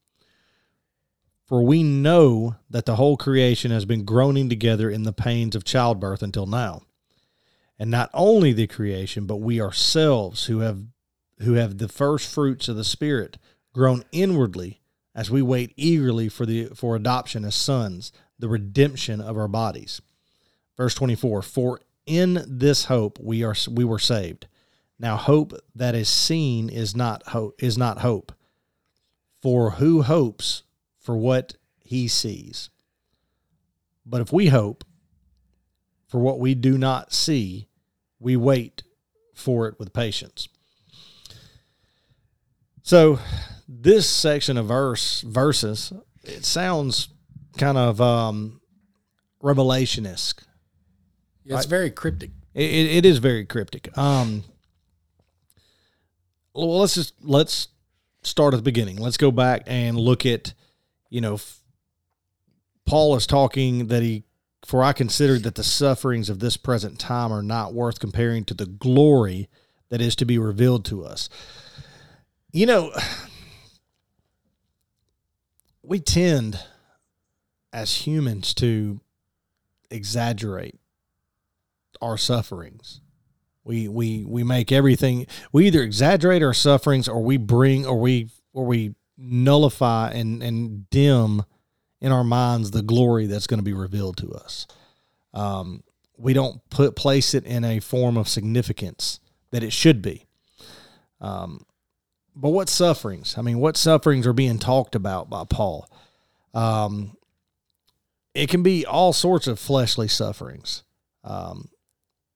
For 1.47 1.63
we 1.63 1.83
know 1.83 2.57
that 2.69 2.85
the 2.85 2.97
whole 2.97 3.17
creation 3.17 3.71
has 3.71 3.87
been 3.87 4.05
groaning 4.05 4.51
together 4.51 4.91
in 4.91 5.05
the 5.05 5.15
pains 5.15 5.57
of 5.57 5.65
childbirth 5.65 6.23
until 6.23 6.45
now 6.45 6.83
and 7.79 7.91
not 7.91 8.11
only 8.13 8.53
the 8.53 8.67
creation, 8.67 9.27
but 9.27 9.37
we 9.37 9.61
ourselves 9.61 10.47
who 10.47 10.61
have 10.61 10.83
who 11.41 11.55
have 11.55 11.79
the 11.79 11.89
first 11.89 12.29
fruits 12.29 12.69
of 12.69 12.77
the 12.77 12.85
Spirit 12.85 13.39
groan 13.73 14.03
inwardly 14.11 14.81
as 15.15 15.31
we 15.31 15.41
wait 15.41 15.73
eagerly 15.77 16.29
for 16.29 16.45
the 16.45 16.67
for 16.75 16.97
adoption 16.97 17.45
as 17.45 17.55
sons, 17.55 18.13
the 18.39 18.49
redemption 18.49 19.21
of 19.21 19.37
our 19.37 19.49
bodies. 19.49 20.01
Verse 20.77 20.95
24, 20.95 21.43
for 21.43 21.81
in 22.07 22.45
this 22.47 22.87
hope 22.87 23.19
we 23.21 23.45
are 23.45 23.55
we 23.71 23.85
were 23.85 23.99
saved. 23.99 24.49
Now 24.99 25.17
hope 25.17 25.53
that 25.75 25.95
is 25.95 26.09
seen 26.09 26.69
is 26.69 26.97
not 26.97 27.29
hope 27.29 27.63
is 27.63 27.79
not 27.79 28.01
hope. 28.01 28.33
For 29.41 29.73
who 29.73 30.03
hopes 30.03 30.65
for 30.99 31.17
what 31.17 31.55
he 31.79 32.09
sees? 32.09 32.71
But 34.05 34.21
if 34.21 34.33
we 34.33 34.49
hope 34.49 34.85
for 36.09 36.19
what 36.19 36.41
we 36.41 36.55
do 36.55 36.79
not 36.79 37.13
see, 37.13 37.68
we 38.21 38.37
wait 38.37 38.83
for 39.35 39.69
it 39.69 39.79
with 39.79 39.93
patience. 39.93 40.49
So, 42.83 43.19
this 43.69 44.09
section 44.09 44.57
of 44.57 44.67
verse 44.67 45.21
verses 45.21 45.93
it 46.25 46.45
sounds 46.45 47.09
kind 47.57 47.79
of 47.79 48.01
um, 48.01 48.61
revelationist. 49.43 50.43
Yeah, 51.45 51.57
it's 51.57 51.67
right? 51.67 51.71
very 51.71 51.91
cryptic. 51.91 52.31
It, 52.55 52.63
it 52.63 53.07
is 53.07 53.19
very 53.19 53.45
cryptic. 53.45 53.97
Um, 53.97 54.45
well, 56.55 56.79
let's 56.79 56.95
just 56.95 57.15
let's 57.23 57.69
start 58.23 58.55
at 58.55 58.59
the 58.59 58.63
beginning. 58.63 58.97
Let's 58.97 59.17
go 59.17 59.31
back 59.31 59.63
and 59.67 59.99
look 59.99 60.27
at, 60.27 60.55
you 61.09 61.21
know, 61.21 61.39
Paul 62.85 63.17
is 63.17 63.27
talking 63.27 63.89
that 63.89 64.03
he 64.03 64.25
for 64.65 64.83
I 64.83 64.93
consider 64.93 65.39
that 65.39 65.55
the 65.55 65.65
sufferings 65.65 66.29
of 66.29 66.41
this 66.41 66.57
present 66.57 66.99
time 66.99 67.33
are 67.33 67.43
not 67.43 67.75
worth 67.75 68.01
comparing 68.01 68.45
to 68.45 68.55
the 68.55 68.67
glory 68.67 69.49
that 69.89 70.01
is 70.01 70.17
to 70.17 70.25
be 70.25 70.39
revealed 70.39 70.85
to 70.87 71.05
us. 71.05 71.29
You 72.53 72.67
know, 72.67 72.93
we 75.83 76.01
tend 76.01 76.61
as 77.73 78.07
humans 78.07 78.55
to 78.55 79.01
exaggerate 79.91 80.79
our 82.01 82.17
sufferings. 82.17 83.01
We 83.65 83.89
we 83.89 84.25
we 84.25 84.45
make 84.45 84.73
everything 84.73 85.27
we 85.53 85.67
either 85.67 85.83
exaggerate 85.83 86.43
our 86.43 86.55
sufferings 86.55 87.09
or 87.09 87.23
we 87.23 87.37
bring 87.37 87.87
or 87.87 88.01
we 88.01 88.31
or 88.55 88.65
we 88.65 88.95
nullify 89.17 90.11
and 90.11 90.43
and 90.43 90.89
dim 90.91 91.45
in 92.01 92.13
our 92.13 92.25
minds 92.25 92.71
the 92.71 92.83
glory 92.83 93.27
that's 93.27 93.47
going 93.47 93.59
to 93.59 93.65
be 93.65 93.73
revealed 93.73 94.17
to 94.19 94.31
us. 94.33 94.67
Um, 95.35 95.83
we 96.17 96.33
don't 96.33 96.61
put 96.71 96.97
place 96.97 97.35
it 97.35 97.45
in 97.45 97.65
a 97.65 97.81
form 97.81 98.17
of 98.17 98.29
significance 98.29 99.21
that 99.51 99.63
it 99.63 99.73
should 99.73 100.03
be. 100.03 100.27
Um, 101.21 101.65
but 102.35 102.51
what 102.51 102.69
sufferings? 102.69 103.37
I 103.37 103.43
mean, 103.43 103.59
what 103.59 103.77
sufferings 103.77 104.27
are 104.27 104.33
being 104.33 104.59
talked 104.59 104.95
about 104.95 105.29
by 105.29 105.45
Paul? 105.45 105.89
Um, 106.55 107.17
it 108.35 108.49
can 108.49 108.63
be 108.63 108.87
all 108.87 109.13
sorts 109.13 109.47
of 109.47 109.59
fleshly 109.59 110.07
sufferings, 110.07 110.85
um, 111.25 111.69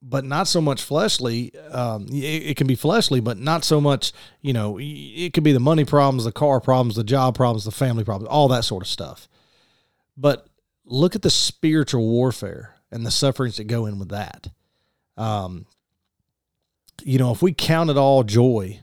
but 0.02 0.25
not 0.25 0.49
so 0.49 0.61
much 0.61 0.83
fleshly. 0.83 1.52
Um, 1.71 2.09
it, 2.09 2.50
it, 2.50 2.57
can 2.57 2.66
be 2.66 2.75
fleshly, 2.75 3.21
but 3.21 3.38
not 3.38 3.64
so 3.64 3.81
much. 3.81 4.12
You 4.40 4.52
know, 4.52 4.78
it 4.81 5.33
could 5.33 5.45
be 5.45 5.52
the 5.52 5.61
money 5.61 5.85
problems, 5.85 6.25
the 6.25 6.33
car 6.33 6.61
problems, 6.61 6.97
the 6.97 7.04
job 7.04 7.37
problems, 7.37 7.64
the 7.64 7.71
family 7.71 8.02
problems, 8.02 8.28
all 8.28 8.49
that 8.49 8.64
sort 8.64 8.83
of 8.83 8.88
stuff. 8.88 9.28
But 10.16 10.47
look 10.85 11.14
at 11.14 11.23
the 11.23 11.31
spiritual 11.31 12.07
warfare 12.07 12.76
and 12.90 13.07
the 13.07 13.11
sufferings 13.11 13.57
that 13.57 13.64
go 13.64 13.87
in 13.87 13.99
with 13.99 14.11
that. 14.11 14.49
Um, 15.16 15.66
you 17.02 17.19
know, 17.19 17.33
if 17.33 17.42
we 17.42 17.52
count 17.52 17.90
it 17.90 17.97
all 17.97 18.23
joy 18.23 18.81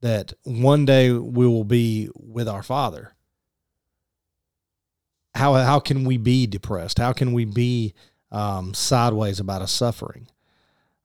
that 0.00 0.32
one 0.44 0.84
day 0.84 1.12
we 1.12 1.46
will 1.46 1.64
be 1.64 2.08
with 2.14 2.48
our 2.48 2.62
Father, 2.62 3.14
how 5.34 5.54
how 5.54 5.78
can 5.78 6.04
we 6.04 6.16
be 6.16 6.46
depressed? 6.46 6.98
How 6.98 7.12
can 7.12 7.32
we 7.32 7.44
be 7.44 7.94
um, 8.32 8.74
sideways 8.74 9.40
about 9.40 9.62
a 9.62 9.68
suffering? 9.68 10.28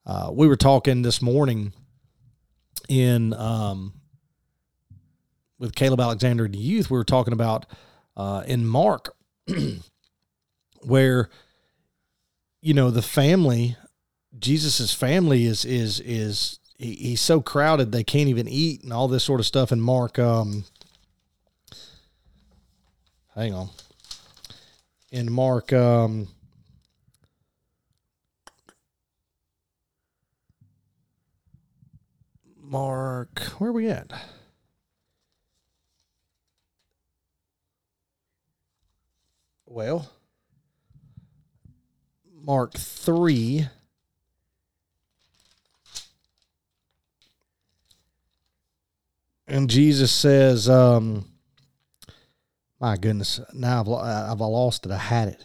Uh, 0.05 0.29
we 0.33 0.47
were 0.47 0.55
talking 0.55 1.01
this 1.01 1.21
morning 1.21 1.73
in 2.89 3.33
um, 3.33 3.93
with 5.59 5.75
Caleb 5.75 6.01
Alexander 6.01 6.47
the 6.47 6.57
youth. 6.57 6.89
We 6.89 6.97
were 6.97 7.03
talking 7.03 7.33
about 7.33 7.65
uh, 8.17 8.43
in 8.45 8.65
Mark 8.65 9.15
where 10.81 11.29
you 12.61 12.73
know 12.73 12.91
the 12.91 13.01
family, 13.01 13.75
Jesus's 14.37 14.93
family 14.93 15.45
is 15.45 15.65
is 15.65 15.99
is 16.01 16.59
he, 16.77 16.95
he's 16.95 17.21
so 17.21 17.41
crowded 17.41 17.91
they 17.91 18.03
can't 18.03 18.29
even 18.29 18.47
eat 18.47 18.83
and 18.83 18.93
all 18.93 19.07
this 19.07 19.23
sort 19.23 19.39
of 19.39 19.45
stuff. 19.45 19.71
And 19.71 19.81
Mark, 19.81 20.17
um, 20.17 20.65
hang 23.35 23.53
on, 23.53 23.69
in 25.11 25.31
Mark, 25.31 25.73
um, 25.73 26.27
Mark, 32.61 33.39
where 33.59 33.69
are 33.69 33.73
we 33.73 33.87
at? 33.87 34.11
Well, 39.73 40.07
Mark 42.31 42.75
3. 42.77 43.67
And 49.47 49.71
Jesus 49.71 50.11
says, 50.11 50.69
um, 50.69 51.25
my 52.79 52.97
goodness, 52.97 53.39
now 53.51 53.81
I've, 53.81 53.89
I've 54.33 54.39
lost 54.41 54.85
it. 54.85 54.91
I 54.91 54.97
had 54.97 55.29
it. 55.29 55.43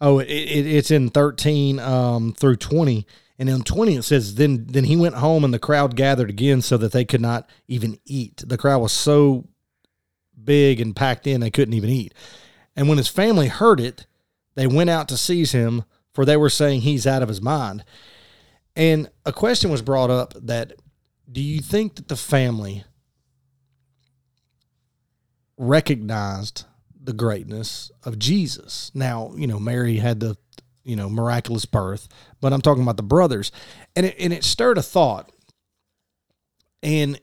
Oh, 0.00 0.18
it, 0.18 0.26
it, 0.26 0.66
it's 0.66 0.90
in 0.90 1.10
13 1.10 1.78
um, 1.78 2.32
through 2.32 2.56
20. 2.56 3.06
And 3.38 3.48
in 3.48 3.62
20 3.62 3.94
it 3.94 4.02
says, 4.02 4.34
then, 4.34 4.66
then 4.66 4.82
he 4.82 4.96
went 4.96 5.14
home 5.14 5.44
and 5.44 5.54
the 5.54 5.60
crowd 5.60 5.94
gathered 5.94 6.30
again 6.30 6.62
so 6.62 6.76
that 6.78 6.90
they 6.90 7.04
could 7.04 7.20
not 7.20 7.48
even 7.68 8.00
eat. 8.06 8.42
The 8.44 8.58
crowd 8.58 8.80
was 8.80 8.90
so 8.90 9.46
big 10.42 10.80
and 10.80 10.96
packed 10.96 11.28
in 11.28 11.40
they 11.40 11.50
couldn't 11.52 11.74
even 11.74 11.90
eat. 11.90 12.12
And 12.76 12.88
when 12.88 12.98
his 12.98 13.08
family 13.08 13.48
heard 13.48 13.80
it, 13.80 14.06
they 14.54 14.66
went 14.66 14.90
out 14.90 15.08
to 15.08 15.16
seize 15.16 15.52
him, 15.52 15.84
for 16.12 16.24
they 16.24 16.36
were 16.36 16.50
saying 16.50 16.82
he's 16.82 17.06
out 17.06 17.22
of 17.22 17.28
his 17.28 17.42
mind. 17.42 17.84
And 18.76 19.10
a 19.24 19.32
question 19.32 19.70
was 19.70 19.82
brought 19.82 20.10
up 20.10 20.34
that 20.40 20.74
do 21.30 21.40
you 21.40 21.60
think 21.60 21.96
that 21.96 22.08
the 22.08 22.16
family 22.16 22.84
recognized 25.56 26.64
the 27.02 27.14
greatness 27.14 27.90
of 28.04 28.18
Jesus? 28.18 28.90
Now, 28.94 29.32
you 29.36 29.46
know, 29.46 29.58
Mary 29.58 29.96
had 29.96 30.20
the, 30.20 30.36
you 30.84 30.94
know, 30.94 31.08
miraculous 31.08 31.64
birth, 31.64 32.08
but 32.40 32.52
I'm 32.52 32.60
talking 32.60 32.82
about 32.82 32.98
the 32.98 33.02
brothers. 33.02 33.50
And 33.96 34.06
it, 34.06 34.16
and 34.18 34.32
it 34.32 34.44
stirred 34.44 34.78
a 34.78 34.82
thought. 34.82 35.32
And 36.82 37.20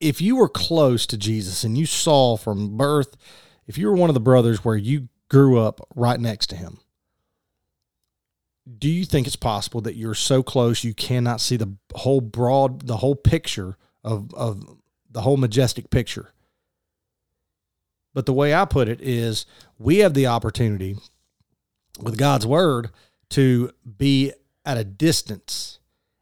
if 0.00 0.20
you 0.20 0.36
were 0.36 0.48
close 0.48 1.06
to 1.06 1.16
Jesus 1.16 1.64
and 1.64 1.76
you 1.76 1.86
saw 1.86 2.36
from 2.36 2.76
birth 2.76 3.16
if 3.66 3.78
you 3.78 3.88
were 3.88 3.96
one 3.96 4.10
of 4.10 4.14
the 4.14 4.20
brothers 4.20 4.64
where 4.64 4.76
you 4.76 5.08
grew 5.28 5.58
up 5.58 5.86
right 5.94 6.20
next 6.20 6.48
to 6.48 6.56
him, 6.56 6.78
do 8.78 8.88
you 8.88 9.04
think 9.04 9.26
it's 9.26 9.36
possible 9.36 9.80
that 9.82 9.96
you're 9.96 10.14
so 10.14 10.42
close 10.42 10.82
you 10.82 10.94
cannot 10.94 11.40
see 11.40 11.56
the 11.56 11.76
whole 11.94 12.20
broad, 12.20 12.86
the 12.86 12.96
whole 12.96 13.14
picture 13.14 13.76
of, 14.02 14.32
of 14.34 14.78
the 15.10 15.20
whole 15.20 15.36
majestic 15.36 15.90
picture? 15.90 16.32
But 18.12 18.26
the 18.26 18.32
way 18.32 18.54
I 18.54 18.64
put 18.64 18.88
it 18.88 19.00
is 19.00 19.46
we 19.78 19.98
have 19.98 20.14
the 20.14 20.26
opportunity 20.26 20.96
with 22.00 22.16
God's 22.16 22.46
word 22.46 22.90
to 23.30 23.70
be 23.98 24.32
at 24.64 24.78
a 24.78 24.84
distance 24.84 25.78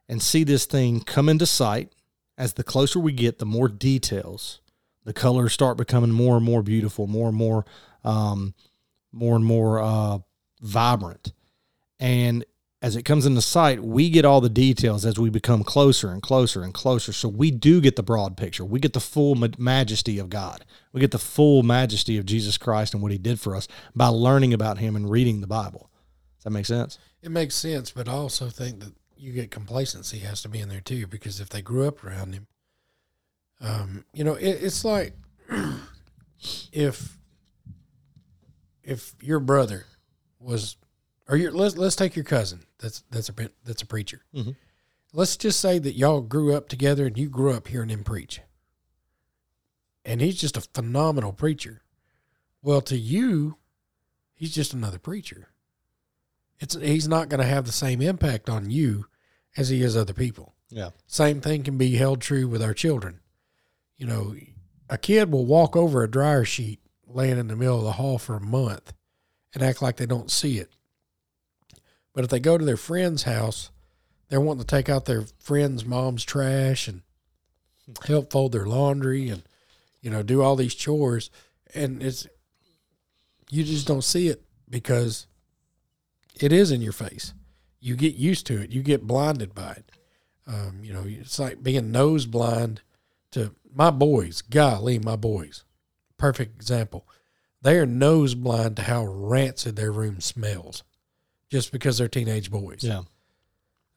and 0.08 0.20
see 0.20 0.44
this 0.44 0.66
thing 0.66 1.00
come 1.00 1.28
into 1.28 1.46
sight. 1.46 1.92
As 2.36 2.54
the 2.54 2.64
closer 2.64 2.98
we 2.98 3.12
get, 3.12 3.38
the 3.38 3.46
more 3.46 3.68
details 3.68 4.60
the 5.04 5.12
colors 5.12 5.52
start 5.52 5.76
becoming 5.76 6.10
more 6.10 6.36
and 6.36 6.44
more 6.44 6.62
beautiful, 6.62 7.06
more 7.06 7.28
and 7.28 7.36
more, 7.36 7.64
um, 8.04 8.54
more 9.12 9.36
and 9.36 9.44
more 9.44 9.80
uh, 9.80 10.18
vibrant. 10.60 11.32
And 12.00 12.44
as 12.82 12.96
it 12.96 13.04
comes 13.04 13.24
into 13.24 13.40
sight, 13.40 13.82
we 13.82 14.10
get 14.10 14.26
all 14.26 14.42
the 14.42 14.50
details 14.50 15.06
as 15.06 15.18
we 15.18 15.30
become 15.30 15.64
closer 15.64 16.10
and 16.10 16.20
closer 16.20 16.62
and 16.62 16.74
closer. 16.74 17.12
So 17.12 17.28
we 17.28 17.50
do 17.50 17.80
get 17.80 17.96
the 17.96 18.02
broad 18.02 18.36
picture. 18.36 18.62
We 18.62 18.78
get 18.78 18.92
the 18.92 19.00
full 19.00 19.36
majesty 19.56 20.18
of 20.18 20.28
God. 20.28 20.66
We 20.92 21.00
get 21.00 21.10
the 21.10 21.18
full 21.18 21.62
majesty 21.62 22.18
of 22.18 22.26
Jesus 22.26 22.58
Christ 22.58 22.92
and 22.92 23.02
what 23.02 23.12
He 23.12 23.16
did 23.16 23.40
for 23.40 23.56
us 23.56 23.68
by 23.94 24.08
learning 24.08 24.52
about 24.52 24.78
Him 24.78 24.96
and 24.96 25.10
reading 25.10 25.40
the 25.40 25.46
Bible. 25.46 25.90
Does 26.36 26.44
that 26.44 26.50
make 26.50 26.66
sense? 26.66 26.98
It 27.22 27.30
makes 27.30 27.54
sense, 27.54 27.90
but 27.90 28.06
I 28.06 28.12
also 28.12 28.48
think 28.48 28.80
that 28.80 28.92
you 29.16 29.32
get 29.32 29.50
complacency 29.50 30.18
has 30.18 30.42
to 30.42 30.50
be 30.50 30.60
in 30.60 30.68
there 30.68 30.82
too, 30.82 31.06
because 31.06 31.40
if 31.40 31.48
they 31.48 31.62
grew 31.62 31.88
up 31.88 32.04
around 32.04 32.34
Him, 32.34 32.48
um, 33.60 34.04
you 34.12 34.24
know, 34.24 34.34
it, 34.34 34.62
it's 34.62 34.84
like 34.84 35.14
if 36.72 37.18
if 38.82 39.14
your 39.20 39.40
brother 39.40 39.86
was, 40.38 40.76
or 41.28 41.36
your 41.36 41.52
let's 41.52 41.76
let's 41.76 41.96
take 41.96 42.16
your 42.16 42.24
cousin. 42.24 42.60
That's 42.78 43.02
that's 43.10 43.28
a 43.28 43.34
that's 43.64 43.82
a 43.82 43.86
preacher. 43.86 44.22
Mm-hmm. 44.34 44.50
Let's 45.12 45.36
just 45.36 45.60
say 45.60 45.78
that 45.78 45.96
y'all 45.96 46.20
grew 46.20 46.54
up 46.54 46.68
together 46.68 47.06
and 47.06 47.16
you 47.16 47.28
grew 47.28 47.52
up 47.52 47.68
hearing 47.68 47.88
him 47.88 48.04
preach, 48.04 48.40
and 50.04 50.20
he's 50.20 50.40
just 50.40 50.56
a 50.56 50.60
phenomenal 50.60 51.32
preacher. 51.32 51.82
Well, 52.62 52.80
to 52.82 52.96
you, 52.96 53.56
he's 54.34 54.54
just 54.54 54.74
another 54.74 54.98
preacher. 54.98 55.48
It's 56.60 56.74
he's 56.74 57.08
not 57.08 57.28
going 57.28 57.40
to 57.40 57.46
have 57.46 57.66
the 57.66 57.72
same 57.72 58.02
impact 58.02 58.48
on 58.48 58.70
you 58.70 59.06
as 59.56 59.68
he 59.68 59.82
is 59.82 59.96
other 59.96 60.12
people. 60.12 60.54
Yeah. 60.70 60.90
Same 61.06 61.40
thing 61.40 61.62
can 61.62 61.78
be 61.78 61.94
held 61.96 62.20
true 62.20 62.48
with 62.48 62.62
our 62.62 62.74
children 62.74 63.20
you 63.96 64.06
know, 64.06 64.34
a 64.88 64.98
kid 64.98 65.30
will 65.32 65.46
walk 65.46 65.76
over 65.76 66.02
a 66.02 66.10
dryer 66.10 66.44
sheet 66.44 66.80
laying 67.06 67.38
in 67.38 67.48
the 67.48 67.56
middle 67.56 67.78
of 67.78 67.84
the 67.84 67.92
hall 67.92 68.18
for 68.18 68.36
a 68.36 68.40
month 68.40 68.92
and 69.52 69.62
act 69.62 69.80
like 69.80 69.96
they 69.96 70.06
don't 70.06 70.30
see 70.30 70.58
it. 70.58 70.70
But 72.12 72.24
if 72.24 72.30
they 72.30 72.40
go 72.40 72.58
to 72.58 72.64
their 72.64 72.76
friend's 72.76 73.24
house, 73.24 73.70
they're 74.28 74.40
wanting 74.40 74.64
to 74.64 74.66
take 74.66 74.88
out 74.88 75.04
their 75.04 75.24
friend's 75.38 75.84
mom's 75.84 76.24
trash 76.24 76.88
and 76.88 77.02
help 78.06 78.32
fold 78.32 78.52
their 78.52 78.66
laundry 78.66 79.28
and 79.28 79.42
you 80.00 80.10
know 80.10 80.22
do 80.22 80.42
all 80.42 80.56
these 80.56 80.74
chores. 80.74 81.30
And 81.74 82.02
it's 82.02 82.26
you 83.50 83.64
just 83.64 83.86
don't 83.86 84.04
see 84.04 84.28
it 84.28 84.42
because 84.68 85.26
it 86.40 86.52
is 86.52 86.70
in 86.70 86.80
your 86.80 86.92
face. 86.92 87.34
You 87.80 87.96
get 87.96 88.14
used 88.14 88.46
to 88.46 88.62
it. 88.62 88.70
You 88.70 88.82
get 88.82 89.06
blinded 89.06 89.54
by 89.54 89.72
it. 89.72 89.92
Um, 90.46 90.80
you 90.82 90.92
know 90.92 91.04
it's 91.06 91.38
like 91.38 91.62
being 91.62 91.90
nose 91.90 92.26
blind 92.26 92.82
to 93.34 93.54
my 93.72 93.90
boys, 93.90 94.42
golly, 94.42 94.98
my 94.98 95.16
boys, 95.16 95.64
perfect 96.16 96.54
example. 96.56 97.06
They 97.62 97.78
are 97.78 97.86
nose 97.86 98.34
blind 98.34 98.76
to 98.76 98.82
how 98.82 99.04
rancid 99.04 99.76
their 99.76 99.90
room 99.90 100.20
smells, 100.20 100.84
just 101.50 101.72
because 101.72 101.98
they're 101.98 102.08
teenage 102.08 102.50
boys. 102.50 102.82
Yeah. 102.82 103.02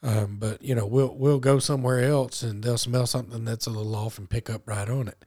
Um, 0.01 0.37
but 0.39 0.61
you 0.61 0.73
know, 0.75 0.85
we'll 0.85 1.15
we'll 1.15 1.39
go 1.39 1.59
somewhere 1.59 2.03
else 2.03 2.41
and 2.43 2.63
they'll 2.63 2.77
smell 2.77 3.07
something 3.07 3.45
that's 3.45 3.67
a 3.67 3.71
little 3.71 3.95
off 3.95 4.17
and 4.17 4.29
pick 4.29 4.49
up 4.49 4.67
right 4.67 4.89
on 4.89 5.07
it. 5.07 5.25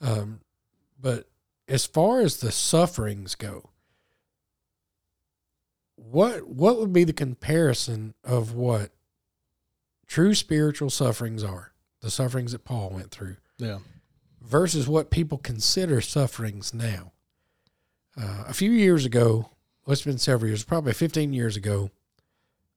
Um, 0.00 0.40
but 1.00 1.28
as 1.68 1.86
far 1.86 2.20
as 2.20 2.38
the 2.38 2.52
sufferings 2.52 3.34
go, 3.34 3.70
what 5.96 6.46
what 6.48 6.78
would 6.78 6.92
be 6.92 7.04
the 7.04 7.12
comparison 7.12 8.14
of 8.24 8.52
what 8.52 8.90
true 10.06 10.34
spiritual 10.34 10.90
sufferings 10.90 11.42
are? 11.42 11.69
The 12.00 12.10
sufferings 12.10 12.52
that 12.52 12.64
Paul 12.64 12.90
went 12.90 13.10
through 13.10 13.36
yeah. 13.58 13.78
Versus 14.40 14.88
what 14.88 15.10
people 15.10 15.38
consider 15.38 16.00
sufferings 16.00 16.72
now. 16.72 17.12
Uh, 18.16 18.44
a 18.48 18.54
few 18.54 18.70
years 18.70 19.04
ago, 19.04 19.50
well, 19.84 19.92
it's 19.92 20.02
been 20.02 20.18
several 20.18 20.48
years, 20.48 20.64
probably 20.64 20.92
15 20.92 21.32
years 21.32 21.56
ago, 21.56 21.90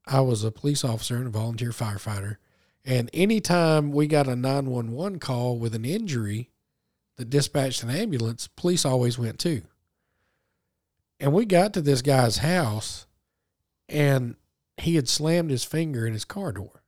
I 0.05 0.21
was 0.21 0.43
a 0.43 0.51
police 0.51 0.83
officer 0.83 1.15
and 1.15 1.27
a 1.27 1.31
volunteer 1.31 1.71
firefighter. 1.71 2.37
And 2.85 3.09
anytime 3.13 3.91
we 3.91 4.07
got 4.07 4.27
a 4.27 4.35
911 4.35 5.19
call 5.19 5.57
with 5.57 5.73
an 5.73 5.85
injury 5.85 6.49
that 7.15 7.29
dispatched 7.29 7.81
an 7.83 7.89
ambulance, 7.89 8.47
police 8.47 8.85
always 8.85 9.17
went 9.17 9.39
too. 9.39 9.61
And 11.19 11.31
we 11.31 11.45
got 11.45 11.73
to 11.73 11.81
this 11.81 12.01
guy's 12.01 12.37
house 12.37 13.07
and 13.87 14.35
he 14.77 14.95
had 14.95 15.07
slammed 15.07 15.51
his 15.51 15.63
finger 15.63 16.05
in 16.05 16.13
his 16.13 16.25
car 16.25 16.51
door. 16.51 16.82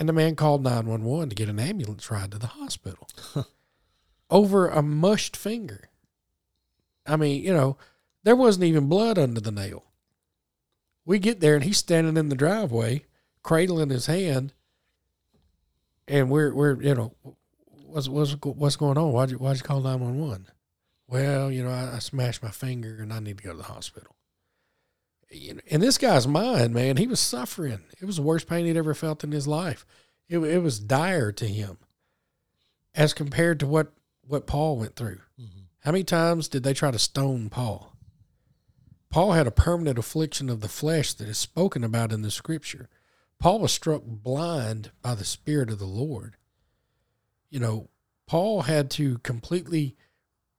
And 0.00 0.08
the 0.08 0.14
man 0.14 0.34
called 0.34 0.64
911 0.64 1.28
to 1.28 1.34
get 1.34 1.50
an 1.50 1.60
ambulance 1.60 2.10
ride 2.10 2.32
to 2.32 2.38
the 2.38 2.46
hospital 2.46 3.06
over 4.30 4.66
a 4.66 4.80
mushed 4.80 5.36
finger. 5.36 5.90
I 7.06 7.16
mean, 7.16 7.44
you 7.44 7.52
know, 7.52 7.76
there 8.22 8.34
wasn't 8.34 8.64
even 8.64 8.88
blood 8.88 9.18
under 9.18 9.42
the 9.42 9.52
nail. 9.52 9.84
We 11.04 11.18
get 11.18 11.40
there 11.40 11.54
and 11.54 11.64
he's 11.64 11.76
standing 11.76 12.16
in 12.16 12.30
the 12.30 12.34
driveway, 12.34 13.04
cradling 13.42 13.90
his 13.90 14.06
hand, 14.06 14.54
and 16.08 16.30
we're 16.30 16.54
we're 16.54 16.80
you 16.80 16.94
know, 16.94 17.14
what's 17.86 18.08
what's 18.08 18.32
what's 18.32 18.76
going 18.76 18.96
on? 18.96 19.12
Why'd 19.12 19.32
you 19.32 19.36
why'd 19.36 19.58
you 19.58 19.62
call 19.62 19.80
nine 19.80 20.00
one 20.00 20.18
one? 20.18 20.46
Well, 21.08 21.52
you 21.52 21.62
know, 21.62 21.70
I, 21.70 21.96
I 21.96 21.98
smashed 21.98 22.42
my 22.42 22.50
finger 22.50 22.96
and 23.02 23.12
I 23.12 23.20
need 23.20 23.36
to 23.36 23.44
go 23.44 23.52
to 23.52 23.58
the 23.58 23.64
hospital 23.64 24.16
in 25.30 25.80
this 25.80 25.98
guy's 25.98 26.26
mind, 26.26 26.74
man, 26.74 26.96
he 26.96 27.06
was 27.06 27.20
suffering. 27.20 27.80
It 28.00 28.04
was 28.04 28.16
the 28.16 28.22
worst 28.22 28.48
pain 28.48 28.66
he'd 28.66 28.76
ever 28.76 28.94
felt 28.94 29.22
in 29.22 29.32
his 29.32 29.46
life. 29.46 29.86
It, 30.28 30.38
it 30.38 30.62
was 30.62 30.80
dire 30.80 31.32
to 31.32 31.46
him 31.46 31.78
as 32.94 33.14
compared 33.14 33.60
to 33.60 33.66
what, 33.66 33.92
what 34.22 34.46
Paul 34.46 34.78
went 34.78 34.96
through. 34.96 35.20
Mm-hmm. 35.40 35.60
How 35.80 35.92
many 35.92 36.04
times 36.04 36.48
did 36.48 36.62
they 36.62 36.74
try 36.74 36.90
to 36.90 36.98
stone 36.98 37.48
Paul? 37.48 37.92
Paul 39.08 39.32
had 39.32 39.46
a 39.46 39.52
permanent 39.52 39.98
affliction 39.98 40.48
of 40.48 40.60
the 40.60 40.68
flesh 40.68 41.14
that 41.14 41.28
is 41.28 41.38
spoken 41.38 41.82
about 41.82 42.12
in 42.12 42.22
the 42.22 42.30
scripture. 42.30 42.88
Paul 43.38 43.60
was 43.60 43.72
struck 43.72 44.02
blind 44.04 44.90
by 45.02 45.14
the 45.14 45.24
Spirit 45.24 45.70
of 45.70 45.78
the 45.78 45.86
Lord. 45.86 46.36
You 47.48 47.58
know, 47.58 47.88
Paul 48.26 48.62
had 48.62 48.90
to 48.92 49.18
completely 49.18 49.96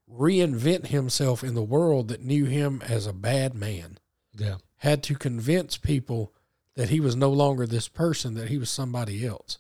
reinvent 0.10 0.88
himself 0.88 1.43
in 1.43 1.53
the 1.53 1.63
world 1.63 2.10
that 2.10 2.25
knew 2.25 2.45
him 2.45 2.81
as 2.86 3.05
a 3.05 3.13
bad 3.13 3.53
man. 3.53 3.97
Yeah. 4.34 4.56
Had 4.78 5.04
to 5.04 5.15
convince 5.15 5.78
people 5.78 6.34
that 6.76 6.89
he 6.89 7.00
was 7.00 7.15
no 7.15 7.30
longer 7.30 7.67
this 7.67 7.88
person, 7.88 8.34
that 8.36 8.50
he 8.50 8.58
was 8.58 8.70
somebody 8.70 9.26
else. 9.26 9.58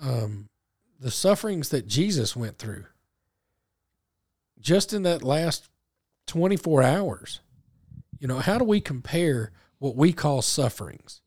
Um, 0.00 0.48
the 1.00 1.10
sufferings 1.10 1.68
that 1.70 1.86
Jesus 1.86 2.36
went 2.36 2.58
through, 2.58 2.86
just 4.60 4.92
in 4.92 5.02
that 5.02 5.22
last 5.22 5.68
24 6.26 6.82
hours, 6.82 7.40
you 8.18 8.26
know, 8.26 8.38
how 8.38 8.58
do 8.58 8.64
we 8.64 8.80
compare 8.80 9.52
what 9.78 9.96
we 9.96 10.12
call 10.12 10.42
sufferings? 10.42 11.20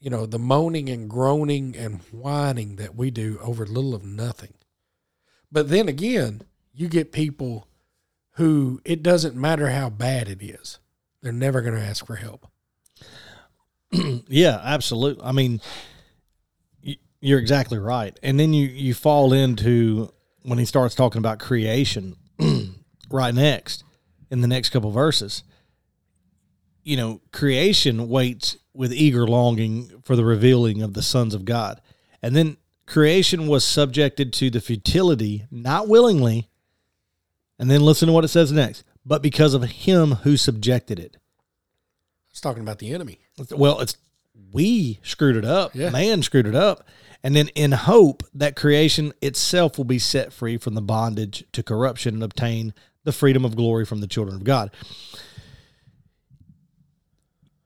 You 0.00 0.10
know, 0.10 0.26
the 0.26 0.38
moaning 0.38 0.88
and 0.90 1.08
groaning 1.08 1.74
and 1.76 2.00
whining 2.10 2.76
that 2.76 2.94
we 2.94 3.10
do 3.10 3.38
over 3.42 3.64
little 3.64 3.94
of 3.94 4.04
nothing. 4.04 4.54
But 5.50 5.68
then 5.68 5.88
again, 5.88 6.42
you 6.72 6.88
get 6.88 7.12
people 7.12 7.68
who 8.32 8.80
it 8.84 9.02
doesn't 9.02 9.36
matter 9.36 9.70
how 9.70 9.88
bad 9.88 10.28
it 10.28 10.42
is, 10.42 10.78
they're 11.24 11.32
never 11.32 11.62
going 11.62 11.74
to 11.74 11.80
ask 11.80 12.06
for 12.06 12.16
help. 12.16 12.46
yeah, 14.28 14.60
absolutely. 14.62 15.24
I 15.24 15.32
mean, 15.32 15.60
you're 17.20 17.38
exactly 17.38 17.78
right. 17.78 18.18
And 18.22 18.38
then 18.38 18.52
you 18.52 18.68
you 18.68 18.92
fall 18.92 19.32
into 19.32 20.12
when 20.42 20.58
he 20.58 20.66
starts 20.66 20.94
talking 20.94 21.18
about 21.18 21.38
creation 21.38 22.16
right 23.10 23.34
next 23.34 23.84
in 24.30 24.42
the 24.42 24.46
next 24.46 24.68
couple 24.68 24.90
verses. 24.90 25.42
You 26.82 26.98
know, 26.98 27.22
creation 27.32 28.10
waits 28.10 28.58
with 28.74 28.92
eager 28.92 29.26
longing 29.26 30.02
for 30.04 30.16
the 30.16 30.24
revealing 30.24 30.82
of 30.82 30.92
the 30.92 31.02
sons 31.02 31.32
of 31.32 31.46
God. 31.46 31.80
And 32.20 32.36
then 32.36 32.58
creation 32.84 33.46
was 33.46 33.64
subjected 33.64 34.34
to 34.34 34.50
the 34.50 34.60
futility, 34.60 35.46
not 35.50 35.88
willingly. 35.88 36.50
And 37.58 37.70
then 37.70 37.80
listen 37.80 38.08
to 38.08 38.12
what 38.12 38.24
it 38.24 38.28
says 38.28 38.52
next, 38.52 38.84
but 39.04 39.22
because 39.22 39.54
of 39.54 39.62
him 39.62 40.12
who 40.12 40.36
subjected 40.36 40.98
it. 40.98 41.16
It's 42.30 42.40
talking 42.40 42.62
about 42.62 42.78
the 42.78 42.92
enemy. 42.92 43.20
Well, 43.50 43.80
it's 43.80 43.96
we 44.52 44.98
screwed 45.02 45.36
it 45.36 45.44
up. 45.44 45.74
Yeah. 45.74 45.90
Man 45.90 46.22
screwed 46.22 46.46
it 46.46 46.54
up. 46.54 46.86
And 47.22 47.34
then 47.34 47.48
in 47.54 47.72
hope 47.72 48.22
that 48.34 48.54
creation 48.54 49.12
itself 49.22 49.78
will 49.78 49.84
be 49.84 49.98
set 49.98 50.32
free 50.32 50.58
from 50.58 50.74
the 50.74 50.82
bondage 50.82 51.44
to 51.52 51.62
corruption 51.62 52.14
and 52.14 52.22
obtain 52.22 52.74
the 53.04 53.12
freedom 53.12 53.44
of 53.44 53.56
glory 53.56 53.84
from 53.84 54.00
the 54.00 54.06
children 54.06 54.36
of 54.36 54.44
God. 54.44 54.70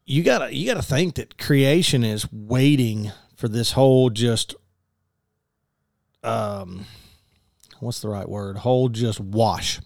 You 0.05 0.23
gotta 0.23 0.55
you 0.55 0.67
gotta 0.67 0.83
think 0.83 1.17
that 1.17 1.39
creation 1.39 2.05
is 2.05 2.31
waiting 2.33 3.13
for 3.37 3.49
this 3.49 3.73
whole 3.73 4.11
just 4.11 4.55
um 6.23 6.87
what's 7.81 8.01
the 8.01 8.09
right 8.09 8.29
word? 8.29 8.59
Whole 8.59 8.89
just 8.89 9.21
wash. 9.21 9.81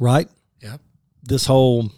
Right? 0.00 0.28
Yeah. 0.60 0.78
This 1.22 1.46
whole 1.46 1.90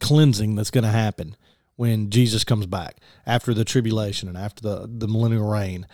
cleansing 0.00 0.56
that's 0.56 0.70
going 0.70 0.84
to 0.84 0.90
happen 0.90 1.36
when 1.76 2.10
Jesus 2.10 2.44
comes 2.44 2.66
back 2.66 2.98
after 3.26 3.54
the 3.54 3.64
tribulation 3.64 4.28
and 4.28 4.36
after 4.36 4.62
the, 4.62 4.88
the 4.88 5.08
millennial 5.08 5.48
reign. 5.48 5.86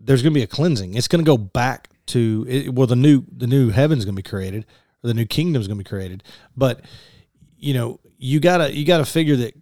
There's 0.00 0.22
going 0.22 0.34
to 0.34 0.38
be 0.38 0.44
a 0.44 0.48
cleansing. 0.48 0.94
It's 0.94 1.08
going 1.08 1.24
to 1.24 1.28
go 1.28 1.38
back 1.38 1.88
to 2.06 2.44
it, 2.48 2.74
well, 2.74 2.86
the 2.86 2.96
new 2.96 3.24
the 3.34 3.46
new 3.46 3.70
heaven's 3.70 4.04
going 4.04 4.14
to 4.14 4.22
be 4.22 4.28
created, 4.28 4.66
or 5.02 5.08
the 5.08 5.14
new 5.14 5.24
kingdom's 5.24 5.66
going 5.66 5.78
to 5.78 5.84
be 5.84 5.88
created. 5.88 6.22
But 6.56 6.82
you 7.56 7.72
know, 7.72 8.00
you 8.18 8.40
gotta 8.40 8.74
you 8.74 8.84
gotta 8.84 9.06
figure 9.06 9.36
that 9.36 9.54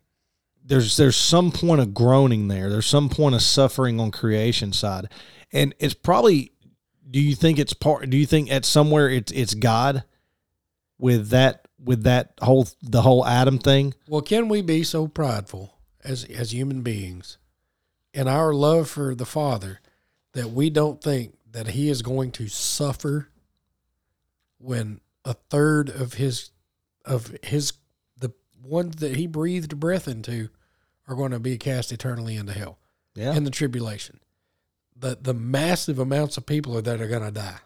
there's 0.64 0.96
there's 0.96 1.16
some 1.16 1.52
point 1.52 1.80
of 1.80 1.94
groaning 1.94 2.48
there. 2.48 2.68
There's 2.68 2.86
some 2.86 3.08
point 3.08 3.36
of 3.36 3.42
suffering 3.42 4.00
on 4.00 4.10
creation 4.10 4.72
side, 4.72 5.08
and 5.52 5.74
it's 5.78 5.94
probably. 5.94 6.52
Do 7.08 7.20
you 7.20 7.34
think 7.34 7.58
it's 7.58 7.74
part? 7.74 8.08
Do 8.08 8.16
you 8.16 8.24
think 8.24 8.50
at 8.50 8.64
somewhere 8.64 9.10
it's 9.10 9.30
it's 9.32 9.52
God 9.52 10.04
with 11.02 11.30
that 11.30 11.66
with 11.82 12.04
that 12.04 12.32
whole 12.40 12.68
the 12.80 13.02
whole 13.02 13.26
Adam 13.26 13.58
thing? 13.58 13.92
Well, 14.08 14.22
can 14.22 14.48
we 14.48 14.62
be 14.62 14.84
so 14.84 15.08
prideful 15.08 15.74
as 16.04 16.24
as 16.24 16.54
human 16.54 16.82
beings 16.82 17.36
in 18.14 18.28
our 18.28 18.54
love 18.54 18.88
for 18.88 19.14
the 19.14 19.26
Father 19.26 19.80
that 20.32 20.50
we 20.50 20.70
don't 20.70 21.02
think 21.02 21.34
that 21.50 21.68
He 21.68 21.90
is 21.90 22.00
going 22.02 22.30
to 22.32 22.46
suffer 22.48 23.28
when 24.58 25.00
a 25.24 25.34
third 25.34 25.90
of 25.90 26.14
His 26.14 26.50
of 27.04 27.36
His 27.42 27.72
the 28.16 28.32
ones 28.62 28.96
that 28.96 29.16
He 29.16 29.26
breathed 29.26 29.80
breath 29.80 30.06
into 30.06 30.50
are 31.08 31.16
going 31.16 31.32
to 31.32 31.40
be 31.40 31.58
cast 31.58 31.90
eternally 31.90 32.36
into 32.36 32.52
hell 32.52 32.78
Yeah, 33.16 33.34
in 33.34 33.42
the 33.42 33.50
tribulation. 33.50 34.20
The 34.96 35.18
the 35.20 35.34
massive 35.34 35.98
amounts 35.98 36.36
of 36.36 36.46
people 36.46 36.80
that 36.80 37.00
are 37.00 37.08
going 37.08 37.24
to 37.24 37.32
die 37.32 37.58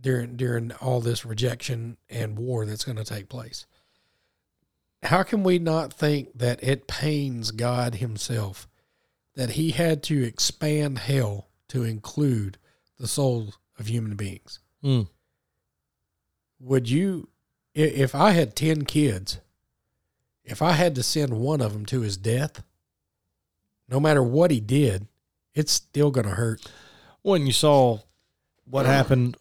during 0.00 0.36
during 0.36 0.72
all 0.72 1.00
this 1.00 1.24
rejection 1.24 1.96
and 2.08 2.38
war 2.38 2.64
that's 2.64 2.84
going 2.84 2.96
to 2.96 3.04
take 3.04 3.28
place. 3.28 3.66
How 5.02 5.22
can 5.22 5.42
we 5.42 5.58
not 5.58 5.92
think 5.92 6.36
that 6.38 6.62
it 6.62 6.86
pains 6.86 7.50
God 7.52 7.96
himself 7.96 8.68
that 9.34 9.50
he 9.50 9.70
had 9.70 10.02
to 10.04 10.22
expand 10.22 10.98
hell 10.98 11.48
to 11.68 11.84
include 11.84 12.58
the 12.98 13.08
souls 13.08 13.58
of 13.78 13.86
human 13.86 14.16
beings? 14.16 14.58
Mm. 14.84 15.08
Would 16.60 16.90
you 16.90 17.28
if 17.74 18.14
I 18.14 18.32
had 18.32 18.56
10 18.56 18.84
kids, 18.84 19.38
if 20.44 20.60
I 20.60 20.72
had 20.72 20.94
to 20.96 21.02
send 21.02 21.32
one 21.32 21.60
of 21.60 21.72
them 21.72 21.86
to 21.86 22.00
his 22.00 22.16
death, 22.16 22.62
no 23.88 24.00
matter 24.00 24.22
what 24.22 24.50
he 24.50 24.60
did, 24.60 25.06
it's 25.54 25.72
still 25.72 26.10
going 26.10 26.26
to 26.26 26.34
hurt. 26.34 26.70
when 27.22 27.46
you 27.46 27.52
saw 27.52 27.98
what 28.64 28.86
happened 28.86 29.36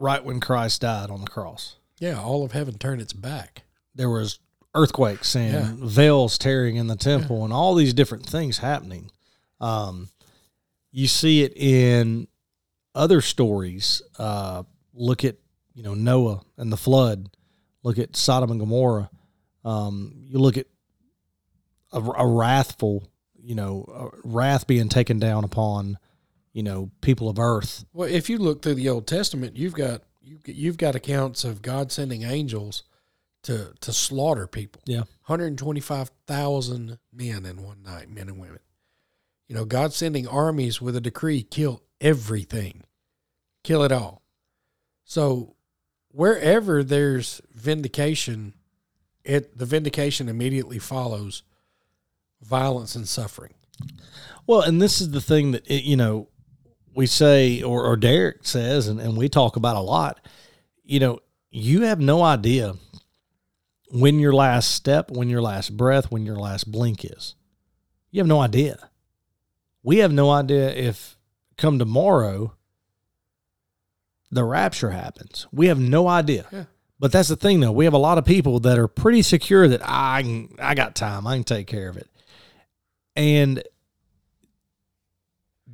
right 0.00 0.24
when 0.24 0.40
Christ 0.40 0.80
died 0.80 1.10
on 1.10 1.20
the 1.20 1.26
cross. 1.26 1.76
Yeah, 1.98 2.20
all 2.20 2.44
of 2.44 2.52
heaven 2.52 2.78
turned 2.78 3.00
its 3.02 3.12
back. 3.12 3.62
There 3.94 4.08
was 4.10 4.38
earthquakes 4.74 5.36
and 5.36 5.52
Yeah. 5.52 5.86
veils 5.86 6.38
tearing 6.38 6.76
in 6.76 6.86
the 6.86 6.96
temple 6.96 7.44
and 7.44 7.52
all 7.52 7.74
these 7.74 7.92
different 7.92 8.24
things 8.26 8.58
happening. 8.58 9.10
Um, 9.60 10.08
you 10.90 11.06
see 11.06 11.42
it 11.42 11.52
in 11.56 12.26
other 12.94 13.20
stories. 13.20 14.00
Uh, 14.18 14.62
look 14.94 15.24
at 15.24 15.36
you 15.74 15.82
know 15.82 15.94
Noah 15.94 16.40
and 16.56 16.72
the 16.72 16.76
flood. 16.76 17.28
Look 17.82 17.98
at 17.98 18.16
Sodom 18.16 18.50
and 18.50 18.60
Gomorrah. 18.60 19.10
Um, 19.64 20.14
you 20.26 20.38
look 20.38 20.56
at 20.56 20.66
a, 21.92 22.00
a 22.00 22.26
wrathful, 22.26 23.08
you 23.42 23.54
know, 23.54 24.10
wrath 24.24 24.66
being 24.66 24.88
taken 24.88 25.18
down 25.18 25.44
upon, 25.44 25.98
you 26.52 26.62
know, 26.62 26.90
people 27.00 27.28
of 27.28 27.38
earth. 27.38 27.84
Well, 27.92 28.08
if 28.08 28.28
you 28.28 28.38
look 28.38 28.62
through 28.62 28.74
the 28.74 28.88
Old 28.88 29.06
Testament, 29.06 29.56
you've 29.56 29.74
got 29.74 30.02
you 30.20 30.38
you've 30.44 30.78
got 30.78 30.94
accounts 30.94 31.44
of 31.44 31.62
God 31.62 31.92
sending 31.92 32.22
angels 32.22 32.84
to 33.44 33.72
to 33.80 33.92
slaughter 33.92 34.46
people. 34.46 34.82
Yeah. 34.86 35.04
125,000 35.26 36.98
men 37.12 37.46
in 37.46 37.62
one 37.62 37.82
night, 37.82 38.10
men 38.10 38.28
and 38.28 38.38
women. 38.38 38.58
You 39.48 39.54
know, 39.54 39.64
God 39.64 39.92
sending 39.92 40.28
armies 40.28 40.80
with 40.80 40.96
a 40.96 41.00
decree 41.00 41.42
kill 41.42 41.82
everything. 42.00 42.84
Kill 43.62 43.82
it 43.82 43.92
all. 43.92 44.22
So 45.04 45.56
wherever 46.12 46.82
there's 46.82 47.40
vindication, 47.52 48.54
it 49.24 49.56
the 49.56 49.66
vindication 49.66 50.28
immediately 50.28 50.78
follows 50.78 51.42
violence 52.42 52.94
and 52.94 53.06
suffering. 53.08 53.54
Well, 54.46 54.62
and 54.62 54.80
this 54.80 55.00
is 55.00 55.10
the 55.10 55.20
thing 55.20 55.52
that 55.52 55.66
it, 55.66 55.84
you 55.84 55.96
know 55.96 56.28
we 57.00 57.06
say, 57.06 57.62
or, 57.62 57.86
or 57.86 57.96
Derek 57.96 58.46
says, 58.46 58.86
and, 58.86 59.00
and 59.00 59.16
we 59.16 59.30
talk 59.30 59.56
about 59.56 59.74
a 59.74 59.80
lot. 59.80 60.20
You 60.84 61.00
know, 61.00 61.20
you 61.50 61.80
have 61.84 61.98
no 61.98 62.22
idea 62.22 62.74
when 63.90 64.18
your 64.18 64.34
last 64.34 64.72
step, 64.74 65.10
when 65.10 65.30
your 65.30 65.40
last 65.40 65.78
breath, 65.78 66.12
when 66.12 66.26
your 66.26 66.36
last 66.36 66.70
blink 66.70 67.02
is. 67.06 67.36
You 68.10 68.20
have 68.20 68.26
no 68.26 68.38
idea. 68.38 68.90
We 69.82 69.98
have 69.98 70.12
no 70.12 70.30
idea 70.30 70.74
if 70.74 71.16
come 71.56 71.78
tomorrow 71.78 72.54
the 74.30 74.44
rapture 74.44 74.90
happens. 74.90 75.46
We 75.50 75.68
have 75.68 75.80
no 75.80 76.06
idea. 76.06 76.46
Yeah. 76.52 76.64
But 76.98 77.12
that's 77.12 77.30
the 77.30 77.36
thing, 77.36 77.60
though. 77.60 77.72
We 77.72 77.86
have 77.86 77.94
a 77.94 77.98
lot 77.98 78.18
of 78.18 78.26
people 78.26 78.60
that 78.60 78.78
are 78.78 78.88
pretty 78.88 79.22
secure 79.22 79.66
that 79.68 79.80
I 79.82 80.20
can, 80.20 80.54
I 80.58 80.74
got 80.74 80.94
time. 80.94 81.26
I 81.26 81.36
can 81.36 81.44
take 81.44 81.66
care 81.66 81.88
of 81.88 81.96
it. 81.96 82.10
And 83.16 83.62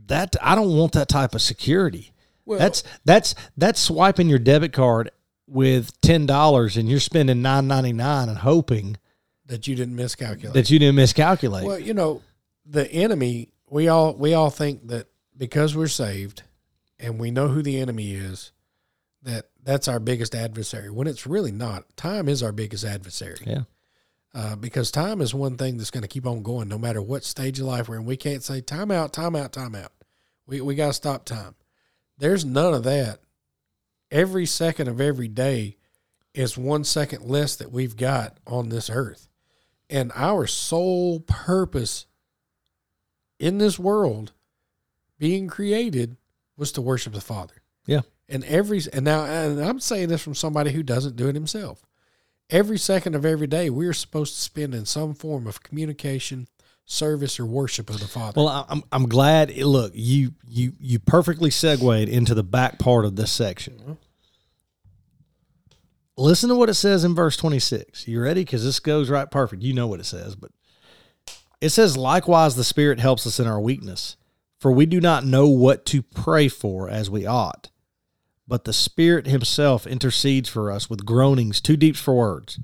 that 0.07 0.37
I 0.41 0.55
don't 0.55 0.77
want 0.77 0.93
that 0.93 1.09
type 1.09 1.35
of 1.35 1.43
security. 1.43 2.13
Well, 2.45 2.59
That's 2.59 2.83
that's 3.05 3.35
that's 3.57 3.81
swiping 3.81 4.29
your 4.29 4.39
debit 4.39 4.73
card 4.73 5.11
with 5.49 6.01
ten 6.01 6.27
dollars 6.27 6.77
and 6.77 6.89
you're 6.89 7.01
spending 7.01 7.43
nine 7.43 7.67
ninety 7.67 7.93
nine 7.93 8.29
and 8.29 8.39
hoping 8.39 8.97
that 9.47 9.67
you 9.67 9.75
didn't 9.77 9.97
miscalculate. 9.97 10.55
that 10.55 10.71
you 10.71 10.79
didn't 10.79 10.97
miscalculate. 10.97 11.65
Well, 11.65 11.79
you 11.79 11.95
know, 11.95 12.23
the 12.65 12.91
enemy, 12.91 13.53
we 13.69 13.89
all 13.89 14.15
we 14.15 14.35
all 14.35 14.51
think 14.51 14.89
that 14.89 15.09
because 15.37 15.77
we're 15.77 15.87
saved 15.89 16.43
and 16.99 17.19
we 17.19 17.31
know 17.31 17.49
who 17.49 17.63
the 17.63 17.79
enemy 17.79 18.13
is, 18.15 18.53
that 19.23 19.47
that's 19.63 19.89
our 19.89 19.99
biggest 20.01 20.35
adversary 20.35 20.91
when 20.91 21.07
it's 21.07 21.27
really 21.27 21.53
not. 21.53 21.97
Time 21.97 22.29
is 22.29 22.43
our 22.43 22.53
biggest 22.53 22.85
adversary. 22.85 23.39
Yeah. 23.45 23.63
Uh, 24.35 24.55
because 24.55 24.91
time 24.91 25.21
is 25.21 25.33
one 25.35 25.57
thing 25.57 25.79
that's 25.79 25.91
going 25.91 26.03
to 26.03 26.09
keep 26.09 26.27
on 26.27 26.43
going 26.43 26.69
no 26.69 26.77
matter 26.79 27.01
what 27.01 27.25
stage 27.25 27.59
of 27.59 27.67
life 27.67 27.89
we're 27.89 27.97
in. 27.97 28.05
We 28.05 28.17
can't 28.19 28.43
say 28.45 28.61
time 28.61 28.91
out, 28.91 29.13
time 29.13 29.35
out, 29.35 29.53
time 29.53 29.75
out. 29.75 29.93
We, 30.47 30.61
we 30.61 30.75
got 30.75 30.89
to 30.89 30.93
stop 30.93 31.25
time. 31.25 31.55
There's 32.19 32.45
none 32.45 32.75
of 32.75 32.85
that. 32.85 33.21
Every 34.11 34.47
second 34.47 34.89
of 34.89 35.01
every 35.01 35.29
day 35.29 35.77
is 36.35 36.57
one 36.57 36.85
second 36.85 37.25
less 37.25 37.57
that 37.57 37.73
we've 37.73 37.97
got 37.97 38.39
on 38.47 38.69
this 38.69 38.89
earth. 38.89 39.29
And 39.89 40.13
our 40.15 40.47
sole 40.47 41.21
purpose 41.21 42.07
in 43.39 43.59
this 43.59 43.79
world 43.79 44.33
being 45.19 45.49
created 45.49 46.17
was 46.57 46.73
to 46.73 46.83
worship 46.83 47.13
the 47.13 47.21
Father. 47.21 47.63
Yeah. 47.87 48.03
And 48.29 48.45
every 48.45 48.81
and 48.93 49.05
now 49.05 49.25
and 49.25 49.61
I'm 49.61 49.81
saying 49.81 50.09
this 50.09 50.23
from 50.23 50.35
somebody 50.35 50.73
who 50.73 50.83
doesn't 50.83 51.17
do 51.17 51.29
it 51.29 51.35
himself. 51.35 51.85
Every 52.51 52.79
second 52.79 53.15
of 53.15 53.25
every 53.25 53.47
day 53.47 53.71
we're 53.71 53.93
supposed 53.93 54.35
to 54.35 54.41
spend 54.41 54.75
in 54.75 54.85
some 54.85 55.15
form 55.15 55.47
of 55.47 55.63
communication, 55.63 56.49
service, 56.87 57.39
or 57.39 57.45
worship 57.45 57.91
of 57.91 58.01
the 58.01 58.07
Father. 58.07 58.41
Well, 58.41 58.67
I'm 58.69 58.83
I'm 58.91 59.09
glad. 59.09 59.55
Look, 59.57 59.93
you 59.95 60.33
you 60.47 60.73
you 60.81 60.99
perfectly 60.99 61.51
segued 61.51 62.09
into 62.09 62.35
the 62.35 62.45
back 62.45 62.79
part 62.79 63.05
of 63.05 63.17
this 63.17 63.31
section. 63.31 63.99
Listen 66.17 66.49
to 66.49 66.55
what 66.55 66.71
it 66.71 66.75
says 66.75 67.05
in 67.05 67.15
verse 67.15 67.37
26. 67.37 68.09
You 68.09 68.23
ready? 68.23 68.43
Because 68.43 68.65
this 68.65 68.81
goes 68.81 69.11
right 69.11 69.31
perfect. 69.31 69.63
You 69.63 69.75
know 69.75 69.87
what 69.87 70.01
it 70.01 70.07
says, 70.07 70.35
but 70.35 70.51
it 71.61 71.71
says, 71.71 71.97
likewise, 71.97 72.57
the 72.57 72.65
Spirit 72.65 73.01
helps 73.01 73.27
us 73.27 73.39
in 73.39 73.47
our 73.47 73.61
weakness, 73.61 74.17
for 74.59 74.73
we 74.73 74.87
do 74.87 75.01
not 75.01 75.27
know 75.27 75.47
what 75.47 75.85
to 75.87 76.03
pray 76.03 76.49
for 76.49 76.89
as 76.89 77.11
we 77.11 77.27
ought. 77.27 77.71
But 78.49 78.65
the 78.65 78.73
Spirit 78.73 79.27
Himself 79.27 79.87
intercedes 79.87 80.49
for 80.49 80.71
us 80.71 80.89
with 80.89 81.05
groanings 81.05 81.61
too 81.61 81.77
deep 81.77 81.97
for 81.97 82.15
words. 82.15 82.61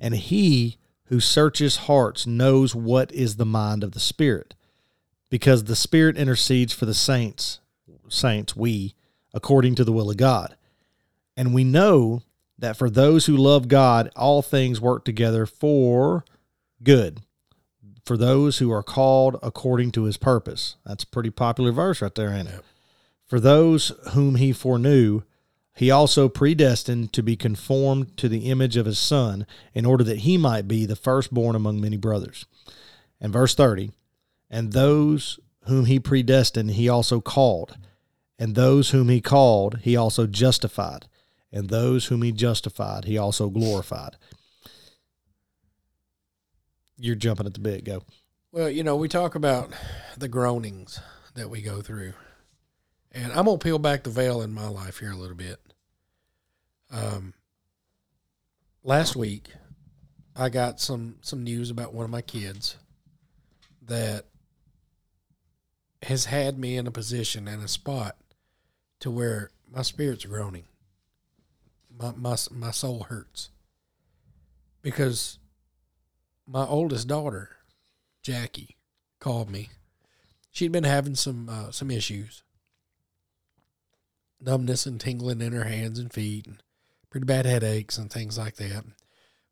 And 0.00 0.14
He 0.14 0.78
who 1.12 1.20
searches 1.20 1.76
hearts 1.76 2.26
knows 2.26 2.74
what 2.74 3.12
is 3.12 3.36
the 3.36 3.44
mind 3.44 3.84
of 3.84 3.92
the 3.92 4.00
Spirit, 4.00 4.54
because 5.28 5.64
the 5.64 5.76
Spirit 5.76 6.16
intercedes 6.16 6.72
for 6.72 6.86
the 6.86 6.94
saints, 6.94 7.60
saints, 8.08 8.56
we, 8.56 8.94
according 9.34 9.74
to 9.74 9.84
the 9.84 9.92
will 9.92 10.10
of 10.10 10.16
God. 10.16 10.56
And 11.36 11.52
we 11.52 11.64
know 11.64 12.22
that 12.58 12.78
for 12.78 12.88
those 12.88 13.26
who 13.26 13.36
love 13.36 13.68
God, 13.68 14.08
all 14.16 14.40
things 14.40 14.80
work 14.80 15.04
together 15.04 15.44
for 15.44 16.24
good, 16.82 17.20
for 18.06 18.16
those 18.16 18.56
who 18.56 18.72
are 18.72 18.82
called 18.82 19.38
according 19.42 19.90
to 19.90 20.04
his 20.04 20.16
purpose. 20.16 20.76
That's 20.86 21.04
a 21.04 21.08
pretty 21.08 21.28
popular 21.28 21.72
verse 21.72 22.00
right 22.00 22.14
there, 22.14 22.30
ain't 22.30 22.48
it? 22.48 22.64
For 23.26 23.38
those 23.38 23.92
whom 24.12 24.36
he 24.36 24.54
foreknew, 24.54 25.24
he 25.74 25.90
also 25.90 26.28
predestined 26.28 27.12
to 27.12 27.22
be 27.22 27.36
conformed 27.36 28.16
to 28.18 28.28
the 28.28 28.50
image 28.50 28.76
of 28.76 28.86
his 28.86 28.98
Son, 28.98 29.46
in 29.72 29.86
order 29.86 30.04
that 30.04 30.20
he 30.20 30.36
might 30.36 30.68
be 30.68 30.84
the 30.84 30.96
firstborn 30.96 31.56
among 31.56 31.80
many 31.80 31.96
brothers. 31.96 32.44
And 33.20 33.32
verse 33.32 33.54
30 33.54 33.90
And 34.50 34.72
those 34.72 35.38
whom 35.66 35.86
he 35.86 35.98
predestined, 35.98 36.72
he 36.72 36.88
also 36.88 37.20
called. 37.20 37.76
And 38.38 38.54
those 38.54 38.90
whom 38.90 39.08
he 39.08 39.20
called, 39.20 39.78
he 39.82 39.96
also 39.96 40.26
justified. 40.26 41.06
And 41.52 41.68
those 41.68 42.06
whom 42.06 42.22
he 42.22 42.32
justified, 42.32 43.04
he 43.04 43.16
also 43.16 43.48
glorified. 43.48 44.16
You're 46.98 47.14
jumping 47.14 47.46
at 47.46 47.54
the 47.54 47.60
bit. 47.60 47.84
Go. 47.84 48.02
Well, 48.52 48.68
you 48.70 48.82
know, 48.82 48.96
we 48.96 49.08
talk 49.08 49.34
about 49.34 49.72
the 50.16 50.28
groanings 50.28 51.00
that 51.34 51.48
we 51.48 51.62
go 51.62 51.80
through. 51.80 52.12
And 53.12 53.32
I'm 53.32 53.44
going 53.44 53.58
to 53.58 53.62
peel 53.62 53.78
back 53.78 54.02
the 54.02 54.10
veil 54.10 54.40
in 54.42 54.52
my 54.52 54.68
life 54.68 54.98
here 54.98 55.12
a 55.12 55.16
little 55.16 55.36
bit. 55.36 55.60
Um, 56.90 57.34
last 58.82 59.14
week, 59.14 59.48
I 60.34 60.48
got 60.48 60.80
some, 60.80 61.16
some 61.20 61.44
news 61.44 61.70
about 61.70 61.92
one 61.92 62.04
of 62.04 62.10
my 62.10 62.22
kids 62.22 62.76
that 63.82 64.26
has 66.02 66.24
had 66.26 66.58
me 66.58 66.76
in 66.76 66.86
a 66.86 66.90
position 66.90 67.46
and 67.46 67.62
a 67.62 67.68
spot 67.68 68.16
to 69.00 69.10
where 69.10 69.50
my 69.70 69.82
spirit's 69.82 70.24
groaning. 70.24 70.64
My, 71.94 72.12
my, 72.16 72.36
my 72.50 72.70
soul 72.70 73.06
hurts. 73.08 73.50
Because 74.80 75.38
my 76.46 76.64
oldest 76.64 77.08
daughter, 77.08 77.50
Jackie 78.22 78.76
called 79.20 79.50
me. 79.50 79.68
She'd 80.50 80.72
been 80.72 80.84
having 80.84 81.14
some 81.14 81.48
uh, 81.48 81.70
some 81.70 81.90
issues, 81.90 82.42
numbness 84.42 84.86
and 84.86 85.00
tingling 85.00 85.40
in 85.40 85.52
her 85.52 85.64
hands 85.64 85.98
and 85.98 86.12
feet, 86.12 86.46
and 86.46 86.62
pretty 87.10 87.26
bad 87.26 87.46
headaches 87.46 87.98
and 87.98 88.10
things 88.10 88.36
like 88.38 88.56
that. 88.56 88.84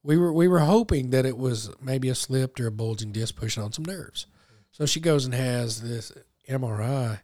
We 0.02 0.16
were 0.16 0.32
we 0.32 0.48
were 0.48 0.60
hoping 0.60 1.10
that 1.10 1.26
it 1.26 1.36
was 1.36 1.70
maybe 1.80 2.08
a 2.08 2.14
slipped 2.14 2.60
or 2.60 2.66
a 2.66 2.72
bulging 2.72 3.12
disc 3.12 3.36
pushing 3.36 3.62
on 3.62 3.72
some 3.72 3.84
nerves. 3.84 4.26
So 4.72 4.86
she 4.86 5.00
goes 5.00 5.24
and 5.24 5.34
has 5.34 5.82
this 5.82 6.12
MRI, 6.48 7.20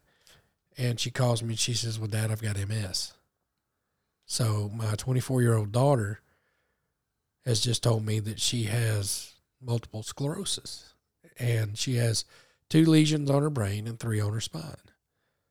and 0.77 1.01
she 1.01 1.11
calls 1.11 1.43
me 1.43 1.51
and 1.51 1.59
she 1.59 1.75
says, 1.75 1.99
"Well, 1.99 2.09
Dad, 2.09 2.31
I've 2.31 2.43
got 2.43 2.59
MS." 2.59 3.15
So 4.27 4.71
my 4.75 4.95
24 4.97 5.41
year 5.41 5.57
old 5.57 5.73
daughter 5.73 6.21
has 7.45 7.61
just 7.61 7.83
told 7.83 8.05
me 8.05 8.19
that 8.21 8.41
she 8.41 8.65
has 8.65 9.35
multiple 9.63 10.03
sclerosis 10.03 10.93
and 11.39 11.79
she 11.79 11.95
has 11.97 12.25
two 12.69 12.85
lesions 12.85 13.31
on 13.31 13.43
her 13.43 13.51
brain 13.51 13.87
and 13.87 13.99
three 13.99 14.21
on 14.21 14.33
her 14.33 14.41
spine. 14.41 14.77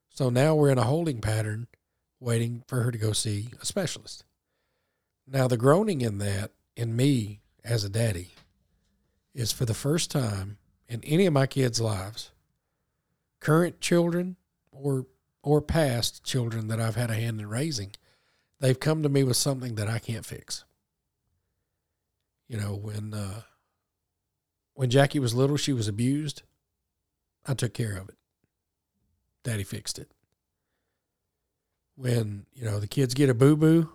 So 0.10 0.30
now 0.30 0.56
we're 0.56 0.70
in 0.70 0.78
a 0.78 0.84
holding 0.84 1.22
pattern 1.22 1.68
waiting 2.20 2.64
for 2.68 2.82
her 2.82 2.92
to 2.92 2.98
go 2.98 3.12
see 3.12 3.50
a 3.62 3.66
specialist. 3.66 4.24
Now, 5.28 5.48
the 5.48 5.58
groaning 5.58 6.02
in 6.02 6.20
that, 6.20 6.52
in 6.76 6.96
me 6.96 7.42
as 7.64 7.84
a 7.84 7.90
daddy, 7.90 8.30
is 9.34 9.52
for 9.52 9.66
the 9.66 9.74
first 9.74 10.12
time 10.12 10.58
in 10.88 11.04
any 11.04 11.26
of 11.26 11.34
my 11.34 11.48
kids' 11.48 11.82
lives, 11.82 12.32
current 13.40 13.82
children 13.82 14.38
or 14.72 15.08
or 15.44 15.62
past 15.62 16.24
children 16.24 16.68
that 16.70 16.82
I've 16.82 16.96
had 16.96 17.12
a 17.12 17.16
hand 17.16 17.40
in 17.40 17.48
raising, 17.48 17.92
they've 18.60 18.80
come 18.80 19.04
to 19.04 19.10
me 19.10 19.24
with 19.24 19.38
something 19.38 19.76
that 19.76 19.88
I 19.88 20.00
can't 20.00 20.26
fix. 20.26 20.64
You 22.48 22.60
know, 22.60 22.76
when 22.76 23.14
uh, 23.14 23.42
when 24.74 24.90
Jackie 24.90 25.20
was 25.20 25.36
little, 25.36 25.58
she 25.58 25.74
was 25.74 25.88
abused. 25.88 26.42
I 27.46 27.54
took 27.54 27.74
care 27.74 27.96
of 27.96 28.10
it. 28.10 28.16
Daddy 29.44 29.64
fixed 29.64 30.00
it. 30.00 30.12
When, 31.96 32.46
you 32.54 32.66
know, 32.66 32.80
the 32.80 32.88
kids 32.88 33.14
get 33.14 33.30
a 33.30 33.34
boo 33.34 33.56
boo, 33.56 33.90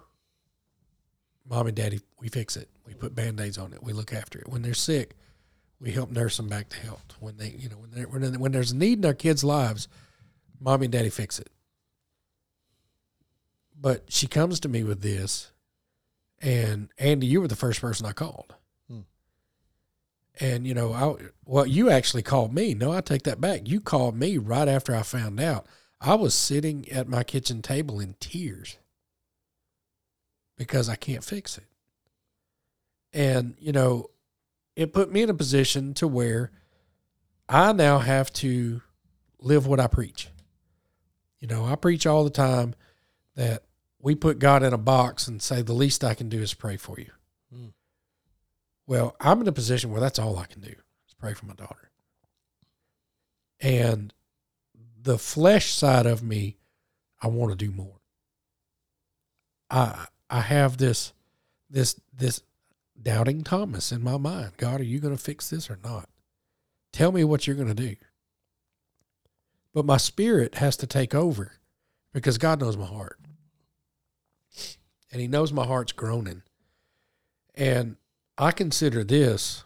mom 1.49 1.67
and 1.67 1.77
daddy, 1.77 2.01
we 2.19 2.29
fix 2.29 2.57
it. 2.57 2.69
We 2.87 2.95
put 2.95 3.15
band 3.15 3.41
aids 3.41 3.59
on 3.59 3.73
it. 3.73 3.83
We 3.83 3.93
look 3.93 4.13
after 4.13 4.39
it. 4.39 4.49
When 4.49 4.63
they're 4.63 4.75
sick, 4.75 5.17
we 5.81 5.93
help 5.93 6.11
nurse 6.11 6.37
them 6.37 6.49
back 6.49 6.69
to 6.71 6.79
health. 6.79 7.15
When 7.21 7.37
they, 7.37 7.51
you 7.51 7.69
know, 7.69 7.77
when, 7.77 7.91
they 7.91 8.03
when, 8.03 8.39
when 8.41 8.53
there's 8.53 8.73
a 8.73 8.77
need 8.77 8.99
in 8.99 9.05
our 9.05 9.15
kids' 9.15 9.45
lives, 9.45 9.89
mommy 10.61 10.87
and 10.87 10.93
daddy 10.93 11.11
fix 11.11 11.39
it. 11.39 11.51
But 13.79 14.05
she 14.09 14.27
comes 14.27 14.61
to 14.61 14.69
me 14.69 14.83
with 14.83 15.01
this, 15.01 15.53
and 16.41 16.89
Andy, 16.99 17.27
you 17.27 17.41
were 17.41 17.49
the 17.49 17.57
first 17.57 17.81
person 17.81 18.05
I 18.05 18.13
called. 18.13 18.55
Hmm. 18.89 19.01
And 20.39 20.67
you 20.67 20.75
know, 20.75 20.93
I 20.93 21.29
well, 21.47 21.67
you 21.67 21.89
actually 21.89 22.23
called 22.23 22.55
me. 22.55 22.75
No, 22.75 22.93
I 22.93 23.01
take 23.01 23.23
that 23.23 23.41
back. 23.41 23.63
You 23.65 23.81
called 23.81 24.17
me 24.17 24.37
right 24.37 24.69
after 24.69 24.95
I 24.95 25.03
found 25.03 25.41
out. 25.41 25.67
I 26.01 26.15
was 26.15 26.35
sitting 26.35 26.89
at 26.91 27.09
my 27.09 27.23
kitchen 27.23 27.61
table 27.63 28.01
in 28.01 28.15
tears 28.21 28.79
because 30.57 30.89
I 30.89 30.97
can't 30.97 31.25
fix 31.25 31.59
it. 31.59 31.65
And 33.13 33.55
you 33.59 33.73
know, 33.73 34.11
it 34.77 34.93
put 34.93 35.13
me 35.13 35.23
in 35.23 35.31
a 35.31 35.35
position 35.35 35.95
to 35.95 36.09
where 36.09 36.51
I 37.49 37.73
now 37.73 37.99
have 37.99 38.33
to 38.35 38.81
live 39.41 39.67
what 39.67 39.81
I 39.81 39.89
preach. 39.89 40.29
You 41.41 41.49
know, 41.49 41.65
I 41.65 41.75
preach 41.75 42.07
all 42.07 42.25
the 42.25 42.31
time 42.31 42.75
that 43.35 43.65
we 44.01 44.15
put 44.15 44.39
God 44.39 44.63
in 44.63 44.73
a 44.73 44.79
box 44.79 45.27
and 45.27 45.43
say 45.43 45.63
the 45.63 45.73
least 45.73 46.05
I 46.05 46.15
can 46.15 46.29
do 46.29 46.41
is 46.41 46.55
pray 46.55 46.77
for 46.77 46.99
you. 46.99 47.11
Hmm. 47.53 47.69
Well, 48.87 49.17
I'm 49.21 49.41
in 49.41 49.49
a 49.49 49.53
position 49.53 49.91
where 49.91 50.01
that's 50.01 50.19
all 50.19 50.39
I 50.39 50.47
can 50.47 50.61
do 50.61 50.71
is 50.71 51.15
pray 51.19 51.35
for 51.35 51.47
my 51.47 51.55
daughter. 51.55 51.91
And 53.61 54.13
the 55.03 55.19
flesh 55.19 55.73
side 55.73 56.07
of 56.07 56.23
me, 56.23 56.57
I 57.23 57.29
want 57.29 57.53
to 57.53 57.57
do 57.57 57.71
more. 57.71 58.01
I 59.71 60.07
I 60.29 60.41
have 60.41 60.77
this 60.79 61.13
this 61.69 62.01
this 62.13 62.43
doubting 63.01 63.43
Thomas 63.43 63.93
in 63.93 64.03
my 64.03 64.17
mind. 64.17 64.53
God, 64.57 64.81
are 64.81 64.85
you 64.85 65.01
going 65.01 65.17
to 65.17 65.23
fix 65.23 65.51
this 65.51 65.71
or 65.71 65.79
not? 65.83 66.09
Tell 66.93 67.13
me 67.13 67.25
what 67.25 67.47
you're 67.47 67.57
going 67.57 67.69
to 67.69 67.75
do. 67.75 67.97
But 69.73 69.85
my 69.85 69.97
spirit 69.97 70.57
has 70.57 70.77
to 70.79 70.87
take 70.87 71.15
over 71.15 71.53
because 72.13 72.39
God 72.39 72.61
knows 72.61 72.77
my 72.77 72.87
heart. 72.87 73.19
And 75.13 75.21
he 75.21 75.29
knows 75.29 75.53
my 75.53 75.65
heart's 75.65 75.93
groaning. 75.93 76.43
And 77.55 77.97
I 78.37 78.53
consider 78.53 79.05
this 79.05 79.65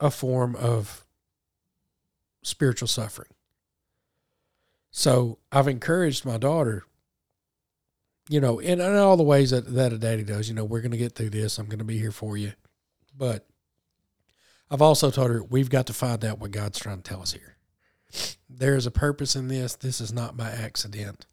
a 0.00 0.10
form 0.10 0.54
of 0.56 1.04
spiritual 2.42 2.88
suffering. 2.88 3.33
So 4.96 5.38
I've 5.50 5.66
encouraged 5.66 6.24
my 6.24 6.38
daughter 6.38 6.84
you 8.28 8.40
know, 8.40 8.58
in, 8.58 8.80
in 8.80 8.96
all 8.96 9.16
the 9.16 9.22
ways 9.22 9.50
that, 9.50 9.74
that 9.74 9.92
a 9.92 9.98
daddy 9.98 10.24
does, 10.24 10.48
you 10.48 10.54
know, 10.54 10.64
we're 10.64 10.80
going 10.80 10.92
to 10.92 10.96
get 10.96 11.14
through 11.14 11.30
this. 11.30 11.58
I'm 11.58 11.66
going 11.66 11.78
to 11.78 11.84
be 11.84 11.98
here 11.98 12.12
for 12.12 12.36
you. 12.36 12.52
But 13.16 13.46
I've 14.70 14.82
also 14.82 15.10
told 15.10 15.30
her 15.30 15.42
we've 15.42 15.70
got 15.70 15.86
to 15.88 15.92
find 15.92 16.24
out 16.24 16.38
what 16.38 16.50
God's 16.50 16.78
trying 16.78 17.02
to 17.02 17.08
tell 17.08 17.22
us 17.22 17.32
here. 17.32 17.56
There 18.48 18.76
is 18.76 18.86
a 18.86 18.90
purpose 18.90 19.36
in 19.36 19.48
this. 19.48 19.74
This 19.74 20.00
is 20.00 20.12
not 20.12 20.36
by 20.36 20.50
accident. 20.50 21.26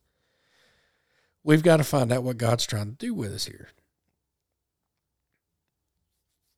We've 1.43 1.63
got 1.63 1.77
to 1.77 1.83
find 1.83 2.11
out 2.11 2.23
what 2.23 2.37
God's 2.37 2.65
trying 2.65 2.87
to 2.87 3.05
do 3.05 3.13
with 3.13 3.31
us 3.31 3.45
here. 3.45 3.69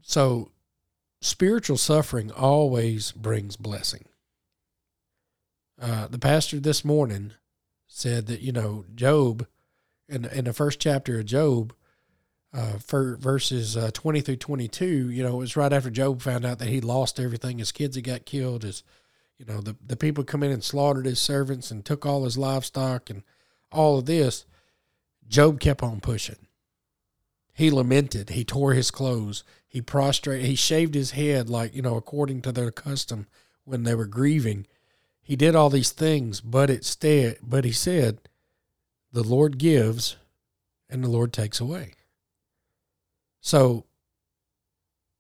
So, 0.02 0.52
spiritual 1.22 1.78
suffering 1.78 2.32
always 2.32 3.12
brings 3.12 3.56
blessing. 3.56 4.06
Uh, 5.84 6.08
the 6.08 6.18
pastor 6.18 6.62
this 6.62 6.86
morning 6.86 7.34
said 7.88 8.28
that, 8.28 8.40
you 8.40 8.54
know, 8.54 8.86
Job, 8.96 9.46
in, 10.08 10.24
in 10.24 10.46
the 10.46 10.54
first 10.54 10.80
chapter 10.80 11.20
of 11.20 11.26
Job, 11.26 11.74
uh, 12.54 12.78
for 12.78 13.18
verses 13.18 13.76
uh, 13.76 13.92
20 13.92 14.22
through 14.22 14.38
22, 14.38 15.12
you 15.12 15.22
know, 15.22 15.34
it 15.34 15.40
was 15.40 15.58
right 15.58 15.74
after 15.74 15.90
Job 15.90 16.22
found 16.22 16.46
out 16.46 16.60
that 16.60 16.70
he 16.70 16.80
lost 16.80 17.20
everything. 17.20 17.58
His 17.58 17.74
kids 17.74 17.98
had 17.98 18.06
got 18.06 18.26
killed. 18.26 18.64
His, 18.64 18.82
you 19.38 19.44
know, 19.46 19.60
the, 19.60 19.76
the 19.86 19.98
people 19.98 20.24
come 20.24 20.42
in 20.42 20.52
and 20.52 20.64
slaughtered 20.64 21.06
his 21.06 21.20
servants 21.20 21.70
and 21.70 21.84
took 21.84 22.06
all 22.06 22.24
his 22.24 22.38
livestock 22.38 23.10
and 23.10 23.24
all 23.70 23.98
of 23.98 24.06
this. 24.06 24.46
Job 25.28 25.60
kept 25.60 25.84
on 25.84 26.00
pushing. 26.00 26.48
He 27.54 27.70
lamented. 27.70 28.30
He 28.30 28.46
tore 28.46 28.72
his 28.72 28.90
clothes. 28.90 29.44
He 29.68 29.82
prostrated. 29.82 30.46
He 30.46 30.56
shaved 30.56 30.96
his 30.96 31.12
head, 31.12 31.50
like, 31.50 31.76
you 31.76 31.82
know, 31.82 31.98
according 31.98 32.42
to 32.44 32.54
their 32.54 32.72
custom 32.72 33.28
when 33.66 33.84
they 33.84 33.96
were 33.96 34.06
grieving. 34.06 34.66
He 35.24 35.36
did 35.36 35.56
all 35.56 35.70
these 35.70 35.92
things, 35.92 36.42
but 36.42 36.70
it 36.70 36.84
stayed, 36.84 37.38
but 37.42 37.64
he 37.64 37.72
said, 37.72 38.20
the 39.12 39.24
Lord 39.24 39.58
gives 39.58 40.18
and 40.90 41.04
the 41.04 41.10
Lord 41.10 41.32
takes 41.32 41.60
away. 41.60 41.94
So 43.40 43.86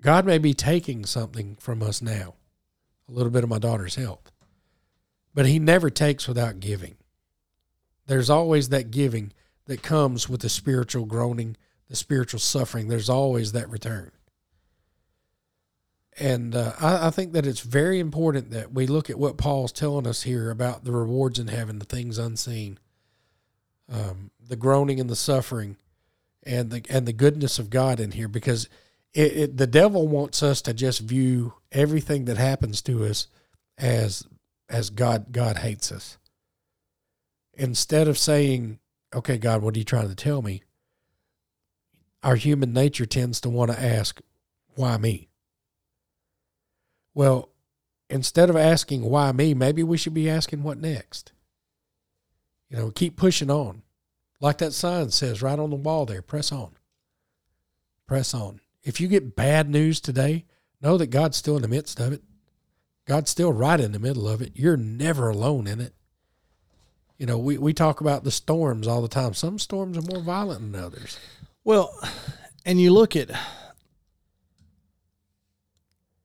God 0.02 0.26
may 0.26 0.38
be 0.38 0.54
taking 0.54 1.06
something 1.06 1.56
from 1.60 1.82
us 1.82 2.02
now, 2.02 2.36
a 3.08 3.12
little 3.12 3.32
bit 3.32 3.44
of 3.44 3.50
my 3.50 3.60
daughter's 3.60 3.96
health, 3.96 4.32
but 5.34 5.46
He 5.46 5.60
never 5.60 5.90
takes 5.90 6.28
without 6.28 6.60
giving. 6.60 6.96
There's 8.06 8.30
always 8.30 8.70
that 8.70 8.92
giving 8.92 9.32
that 9.66 9.82
comes 9.82 10.28
with 10.28 10.42
the 10.42 10.50
spiritual 10.50 11.06
groaning, 11.06 11.56
the 11.88 11.96
spiritual 11.96 12.40
suffering. 12.40 12.90
There's 12.90 13.10
always 13.10 13.54
that 13.54 13.70
return. 13.70 14.12
And 16.20 16.56
uh, 16.56 16.74
I, 16.80 17.08
I 17.08 17.10
think 17.10 17.34
that 17.34 17.46
it's 17.46 17.62
very 17.62 18.00
important 18.00 18.52
that 18.52 18.72
we 18.72 18.88
look 18.88 19.10
at 19.10 19.18
what 19.18 19.38
Paul's 19.38 19.72
telling 19.72 20.08
us 20.08 20.24
here 20.24 20.52
about 20.52 20.84
the 20.84 20.92
rewards 20.92 21.40
in 21.40 21.48
heaven, 21.48 21.80
the 21.80 21.86
things 21.86 22.18
unseen, 22.18 22.78
um, 23.92 24.32
the 24.40 24.56
groaning 24.56 25.00
and 25.00 25.10
the 25.10 25.16
suffering 25.16 25.78
and 26.44 26.70
the 26.70 26.84
and 26.90 27.08
the 27.08 27.14
goodness 27.14 27.58
of 27.58 27.70
God 27.70 28.00
in 28.00 28.12
here 28.12 28.28
because 28.28 28.70
it, 29.14 29.38
it, 29.38 29.58
the 29.58 29.68
devil 29.68 30.08
wants 30.08 30.44
us 30.44 30.62
to 30.64 30.74
just 30.74 31.02
view 31.02 31.54
everything 31.72 32.26
that 32.26 32.38
happens 32.38 32.82
to 32.84 33.06
us 33.06 33.28
as 33.78 34.28
as 34.70 34.90
God 34.90 35.32
God 35.32 35.58
hates 35.58 35.92
us. 35.92 36.18
Instead 37.54 38.08
of 38.08 38.18
saying, 38.18 38.80
"Okay, 39.14 39.38
God, 39.38 39.62
what 39.62 39.76
are 39.76 39.80
you 39.80 39.86
trying 39.86 40.10
to 40.10 40.16
tell 40.16 40.42
me?" 40.42 40.64
Our 42.24 42.36
human 42.36 42.74
nature 42.74 43.06
tends 43.06 43.42
to 43.42 43.50
want 43.50 43.72
to 43.72 43.82
ask, 43.82 44.22
"Why 44.76 44.98
me?" 44.98 45.30
Well, 47.14 47.50
instead 48.10 48.50
of 48.50 48.56
asking 48.56 49.04
why 49.04 49.32
me, 49.32 49.54
maybe 49.54 49.84
we 49.84 49.98
should 49.98 50.14
be 50.14 50.30
asking 50.30 50.64
what 50.64 50.80
next. 50.80 51.32
You 52.70 52.78
know, 52.78 52.92
keep 52.92 53.18
pushing 53.18 53.52
on. 53.52 53.84
Like 54.40 54.58
that 54.58 54.74
sign 54.74 55.10
says 55.12 55.42
right 55.42 55.60
on 55.60 55.70
the 55.70 55.76
wall 55.76 56.06
there, 56.06 56.22
press 56.22 56.52
on. 56.52 56.72
Press 58.08 58.34
on. 58.34 58.60
If 58.84 59.00
you 59.00 59.08
get 59.08 59.36
bad 59.36 59.70
news 59.70 60.02
today, 60.02 60.46
know 60.82 60.98
that 60.98 61.08
God's 61.08 61.38
still 61.38 61.56
in 61.56 61.62
the 61.62 61.68
midst 61.68 62.00
of 62.00 62.12
it. 62.12 62.22
God's 63.06 63.30
still 63.30 63.54
right 63.54 63.80
in 63.80 63.92
the 63.92 64.00
middle 64.00 64.28
of 64.28 64.42
it. 64.42 64.54
You're 64.56 64.78
never 64.78 65.30
alone 65.30 65.68
in 65.68 65.80
it. 65.80 65.94
You 67.18 67.26
know, 67.26 67.38
we, 67.38 67.58
we 67.58 67.74
talk 67.74 68.02
about 68.02 68.24
the 68.24 68.32
storms 68.32 68.88
all 68.88 69.02
the 69.02 69.08
time. 69.08 69.34
Some 69.34 69.60
storms 69.60 69.98
are 69.98 70.02
more 70.02 70.22
violent 70.22 70.72
than 70.72 70.84
others. 70.84 71.18
Well, 71.64 71.98
and 72.66 72.82
you 72.82 72.92
look 72.92 73.16
at 73.16 73.30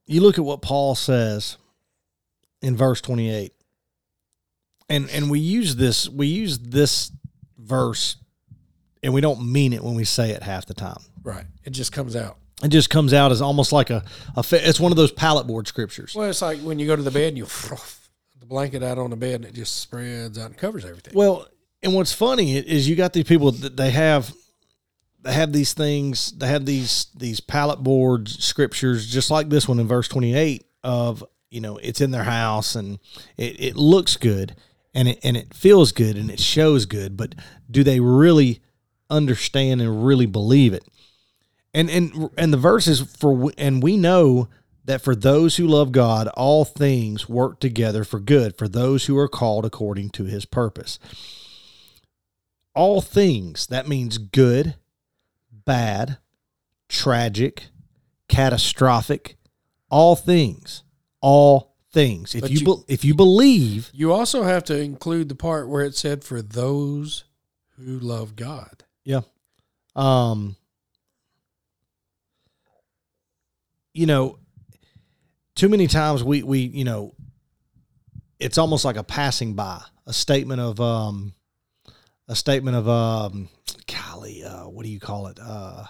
you 0.09 0.21
look 0.21 0.39
at 0.39 0.43
what 0.43 0.61
Paul 0.61 0.95
says 0.95 1.57
in 2.61 2.75
verse 2.75 2.99
28. 2.99 3.53
And 4.89 5.07
and 5.11 5.29
we 5.29 5.39
use 5.39 5.75
this 5.75 6.09
we 6.09 6.27
use 6.27 6.57
this 6.57 7.11
verse 7.57 8.17
and 9.03 9.13
we 9.13 9.21
don't 9.21 9.51
mean 9.51 9.71
it 9.71 9.83
when 9.83 9.93
we 9.93 10.03
say 10.03 10.31
it 10.31 10.41
half 10.41 10.65
the 10.65 10.73
time. 10.73 10.97
Right. 11.23 11.45
It 11.63 11.69
just 11.71 11.91
comes 11.91 12.15
out. 12.15 12.37
It 12.63 12.69
just 12.69 12.89
comes 12.89 13.13
out 13.13 13.31
as 13.31 13.41
almost 13.41 13.71
like 13.71 13.91
a, 13.91 14.03
a 14.35 14.43
it's 14.51 14.79
one 14.79 14.91
of 14.91 14.97
those 14.97 15.11
pallet 15.11 15.45
board 15.45 15.67
scriptures. 15.67 16.15
Well, 16.15 16.29
it's 16.29 16.41
like 16.41 16.59
when 16.61 16.79
you 16.79 16.87
go 16.87 16.95
to 16.95 17.03
the 17.03 17.11
bed 17.11 17.29
and 17.29 17.37
you 17.37 17.45
the 17.45 18.45
blanket 18.47 18.81
out 18.81 18.97
on 18.97 19.11
the 19.11 19.15
bed 19.15 19.35
and 19.35 19.45
it 19.45 19.53
just 19.53 19.79
spreads 19.79 20.39
out 20.39 20.47
and 20.47 20.57
covers 20.57 20.85
everything. 20.85 21.13
Well, 21.13 21.47
and 21.83 21.93
what's 21.93 22.13
funny 22.13 22.57
is 22.57 22.89
you 22.89 22.95
got 22.95 23.13
these 23.13 23.25
people 23.25 23.51
that 23.51 23.77
they 23.77 23.91
have 23.91 24.33
they 25.21 25.33
have 25.33 25.51
these 25.51 25.73
things 25.73 26.31
they 26.31 26.47
have 26.47 26.65
these 26.65 27.07
these 27.15 27.39
pallet 27.39 27.79
board 27.79 28.27
scriptures 28.27 29.07
just 29.07 29.29
like 29.29 29.49
this 29.49 29.67
one 29.67 29.79
in 29.79 29.87
verse 29.87 30.07
28 30.07 30.65
of 30.83 31.23
you 31.49 31.61
know 31.61 31.77
it's 31.77 32.01
in 32.01 32.11
their 32.11 32.23
house 32.23 32.75
and 32.75 32.99
it, 33.37 33.59
it 33.59 33.75
looks 33.75 34.17
good 34.17 34.55
and 34.93 35.07
it 35.07 35.19
and 35.23 35.37
it 35.37 35.53
feels 35.53 35.91
good 35.91 36.17
and 36.17 36.29
it 36.29 36.39
shows 36.39 36.85
good, 36.85 37.15
but 37.15 37.35
do 37.69 37.83
they 37.83 37.99
really 37.99 38.61
understand 39.09 39.81
and 39.81 40.05
really 40.05 40.25
believe 40.25 40.73
it? 40.73 40.83
And 41.73 41.89
and 41.89 42.29
and 42.37 42.51
the 42.51 42.57
verses 42.57 43.01
for 43.01 43.51
and 43.57 43.83
we 43.83 43.97
know 43.97 44.49
that 44.85 45.01
for 45.01 45.15
those 45.15 45.57
who 45.57 45.67
love 45.67 45.91
God, 45.91 46.27
all 46.29 46.65
things 46.65 47.29
work 47.29 47.59
together 47.59 48.03
for 48.03 48.19
good 48.19 48.57
for 48.57 48.67
those 48.67 49.05
who 49.05 49.17
are 49.17 49.27
called 49.27 49.65
according 49.65 50.09
to 50.11 50.23
his 50.23 50.45
purpose. 50.45 50.97
All 52.75 53.01
things, 53.01 53.67
that 53.67 53.87
means 53.87 54.17
good, 54.17 54.75
bad, 55.69 56.17
tragic, 56.87 57.67
catastrophic, 58.27 59.37
all 59.87 60.15
things, 60.15 60.81
all 61.21 61.75
things. 61.91 62.33
If 62.33 62.49
you, 62.49 62.57
you 62.57 62.85
if 62.87 63.05
you 63.05 63.13
believe, 63.13 63.91
you 63.93 64.11
also 64.11 64.41
have 64.41 64.63
to 64.63 64.81
include 64.81 65.29
the 65.29 65.35
part 65.35 65.69
where 65.69 65.85
it 65.85 65.95
said 65.95 66.23
for 66.23 66.41
those 66.41 67.25
who 67.77 67.99
love 67.99 68.35
God. 68.35 68.83
Yeah. 69.03 69.21
Um 69.95 70.55
you 73.93 74.07
know, 74.07 74.39
too 75.53 75.69
many 75.69 75.85
times 75.85 76.23
we 76.23 76.41
we, 76.41 76.61
you 76.61 76.83
know, 76.83 77.13
it's 78.39 78.57
almost 78.57 78.85
like 78.85 78.97
a 78.97 79.03
passing 79.03 79.53
by, 79.53 79.83
a 80.07 80.13
statement 80.13 80.61
of 80.61 80.81
um 80.81 81.35
a 82.29 82.35
statement 82.35 82.77
of 82.77 82.87
um 82.87 83.49
golly, 83.87 84.43
uh 84.45 84.69
what 84.69 84.85
do 84.85 84.91
you 84.91 84.99
call 85.01 85.27
it? 85.27 85.37
Uh 85.41 85.85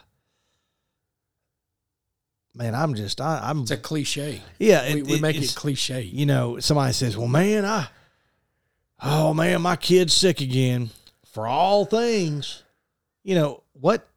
man, 2.56 2.74
I'm 2.74 2.96
just, 2.96 3.22
I, 3.22 3.50
am 3.50 3.62
It's 3.62 3.72
a 3.72 3.78
cliche. 3.78 4.42
Yeah, 4.58 4.84
it, 4.84 4.96
we, 4.96 5.04
we, 5.04 5.20
make 5.20 5.38
it 5.38 5.54
cliche. 5.56 6.02
You 6.02 6.26
know, 6.26 6.60
somebody 6.60 6.94
says, 6.94 7.18
"Well, 7.18 7.28
man, 7.28 7.66
I, 7.66 7.88
oh 9.04 9.34
man, 9.34 9.62
my 9.62 9.76
kid's 9.76 10.14
sick 10.14 10.42
again." 10.42 10.90
For 11.26 11.46
all 11.46 11.86
things, 11.86 12.64
you 13.24 13.36
know 13.36 13.64
what? 13.74 14.08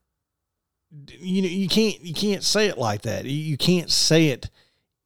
You 1.20 1.42
know, 1.42 1.48
you 1.48 1.68
can't 1.68 2.00
you 2.00 2.14
can't 2.14 2.42
say 2.42 2.66
it 2.66 2.78
like 2.78 3.02
that. 3.02 3.24
You 3.26 3.56
can't 3.56 3.90
say 3.90 4.28
it 4.28 4.48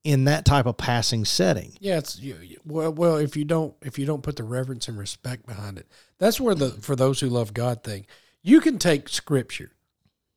in 0.07 0.25
that 0.25 0.45
type 0.45 0.67
of 0.67 0.77
passing 0.77 1.25
setting. 1.25 1.77
Yeah, 1.81 1.99
it's 1.99 2.21
well, 2.65 2.93
well, 2.93 3.17
if 3.17 3.37
you 3.37 3.45
don't 3.45 3.75
if 3.83 3.99
you 3.99 4.07
don't 4.07 4.23
put 4.23 4.37
the 4.37 4.45
reverence 4.45 4.89
and 4.89 4.99
respect 4.99 5.47
behind 5.47 5.79
it, 5.79 5.87
that's 6.19 6.41
where 6.41 6.55
the 6.55 6.71
for 6.71 6.97
those 6.97 7.21
who 7.21 7.29
love 7.29 7.53
God 7.53 7.83
thing. 7.83 8.07
You 8.43 8.61
can 8.61 8.79
take 8.79 9.09
scripture 9.09 9.73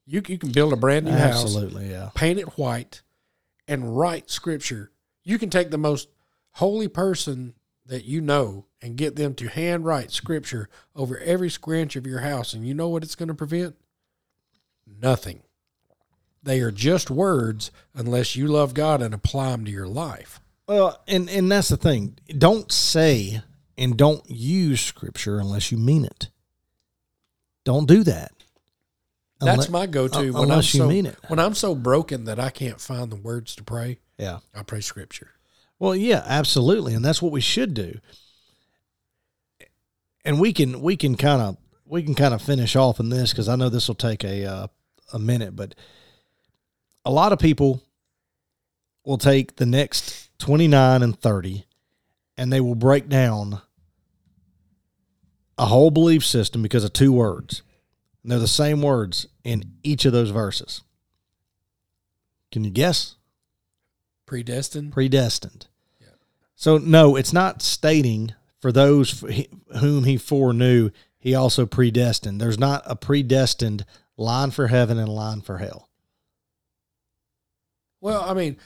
you, 0.09 0.23
you 0.25 0.39
can 0.39 0.51
build 0.51 0.73
a 0.73 0.75
brand 0.75 1.05
new 1.05 1.11
house, 1.11 1.43
absolutely, 1.43 1.91
yeah. 1.91 2.09
Paint 2.15 2.39
it 2.39 2.57
white, 2.57 3.03
and 3.67 3.95
write 3.95 4.31
scripture. 4.31 4.91
You 5.23 5.37
can 5.37 5.51
take 5.51 5.69
the 5.69 5.77
most 5.77 6.09
holy 6.53 6.87
person 6.87 7.53
that 7.85 8.05
you 8.05 8.19
know 8.19 8.65
and 8.81 8.97
get 8.97 9.15
them 9.15 9.35
to 9.35 9.47
handwrite 9.47 10.09
scripture 10.09 10.67
over 10.95 11.19
every 11.19 11.51
square 11.51 11.77
inch 11.77 11.95
of 11.95 12.07
your 12.07 12.21
house, 12.21 12.55
and 12.55 12.67
you 12.67 12.73
know 12.73 12.89
what 12.89 13.03
it's 13.03 13.13
going 13.13 13.27
to 13.27 13.35
prevent? 13.35 13.75
Nothing. 14.99 15.43
They 16.41 16.61
are 16.61 16.71
just 16.71 17.09
words 17.09 17.71
unless 17.93 18.35
you 18.35 18.47
love 18.47 18.73
God 18.73 19.01
and 19.01 19.13
apply 19.13 19.51
them 19.51 19.65
to 19.65 19.71
your 19.71 19.87
life. 19.87 20.39
Well, 20.67 21.01
and 21.07 21.29
and 21.29 21.51
that's 21.51 21.69
the 21.69 21.77
thing. 21.77 22.17
Don't 22.27 22.71
say 22.71 23.41
and 23.77 23.97
don't 23.97 24.23
use 24.29 24.81
scripture 24.81 25.39
unless 25.39 25.71
you 25.71 25.77
mean 25.77 26.05
it. 26.05 26.29
Don't 27.65 27.87
do 27.87 28.03
that. 28.03 28.31
That's 29.41 29.69
my 29.69 29.85
go-to 29.85 30.33
when 30.33 30.51
I'm 30.51 30.61
so 30.61 30.89
when 31.27 31.39
I'm 31.39 31.55
so 31.55 31.73
broken 31.73 32.25
that 32.25 32.39
I 32.39 32.49
can't 32.49 32.79
find 32.79 33.09
the 33.09 33.15
words 33.15 33.55
to 33.55 33.63
pray. 33.63 33.99
Yeah, 34.17 34.39
I 34.53 34.63
pray 34.63 34.81
scripture. 34.81 35.31
Well, 35.79 35.95
yeah, 35.95 36.23
absolutely, 36.25 36.93
and 36.93 37.03
that's 37.03 37.21
what 37.21 37.31
we 37.31 37.41
should 37.41 37.73
do. 37.73 37.99
And 40.25 40.41
we 40.41 40.51
can 40.51 40.81
we 40.81 40.97
can 40.97 41.15
kind 41.15 41.41
of 41.41 41.57
we 41.85 42.03
can 42.03 42.15
kind 42.15 42.33
of 42.33 42.41
finish 42.41 42.75
off 42.75 42.99
in 42.99 43.09
this 43.09 43.31
because 43.31 43.47
I 43.47 43.55
know 43.55 43.69
this 43.69 43.87
will 43.87 43.95
take 43.95 44.23
a 44.25 44.45
uh, 44.45 44.67
a 45.13 45.19
minute, 45.19 45.55
but 45.55 45.73
a 47.05 47.11
lot 47.11 47.31
of 47.31 47.39
people 47.39 47.83
will 49.05 49.17
take 49.17 49.55
the 49.55 49.65
next 49.65 50.29
29 50.39 51.01
and 51.01 51.19
30 51.19 51.65
and 52.37 52.53
they 52.53 52.61
will 52.61 52.75
break 52.75 53.09
down 53.09 53.61
a 55.57 55.65
whole 55.65 55.91
belief 55.91 56.25
system 56.25 56.61
because 56.61 56.83
of 56.83 56.93
two 56.93 57.11
words. 57.11 57.63
And 58.23 58.31
they're 58.31 58.39
the 58.39 58.47
same 58.47 58.81
words 58.81 59.27
in 59.43 59.73
each 59.83 60.05
of 60.05 60.13
those 60.13 60.29
verses. 60.29 60.81
Can 62.51 62.63
you 62.63 62.71
guess? 62.71 63.15
Predestined. 64.25 64.93
Predestined. 64.93 65.67
Yeah. 65.99 66.07
So, 66.55 66.77
no, 66.77 67.15
it's 67.15 67.33
not 67.33 67.61
stating 67.61 68.33
for 68.59 68.71
those 68.71 69.23
whom 69.79 70.03
he 70.05 70.17
foreknew, 70.17 70.91
he 71.17 71.35
also 71.35 71.65
predestined. 71.65 72.39
There's 72.39 72.59
not 72.59 72.83
a 72.85 72.95
predestined 72.95 73.85
line 74.17 74.51
for 74.51 74.67
heaven 74.67 74.97
and 74.97 75.09
line 75.09 75.41
for 75.41 75.57
hell. 75.57 75.88
Well, 78.01 78.21
I 78.21 78.33
mean, 78.33 78.57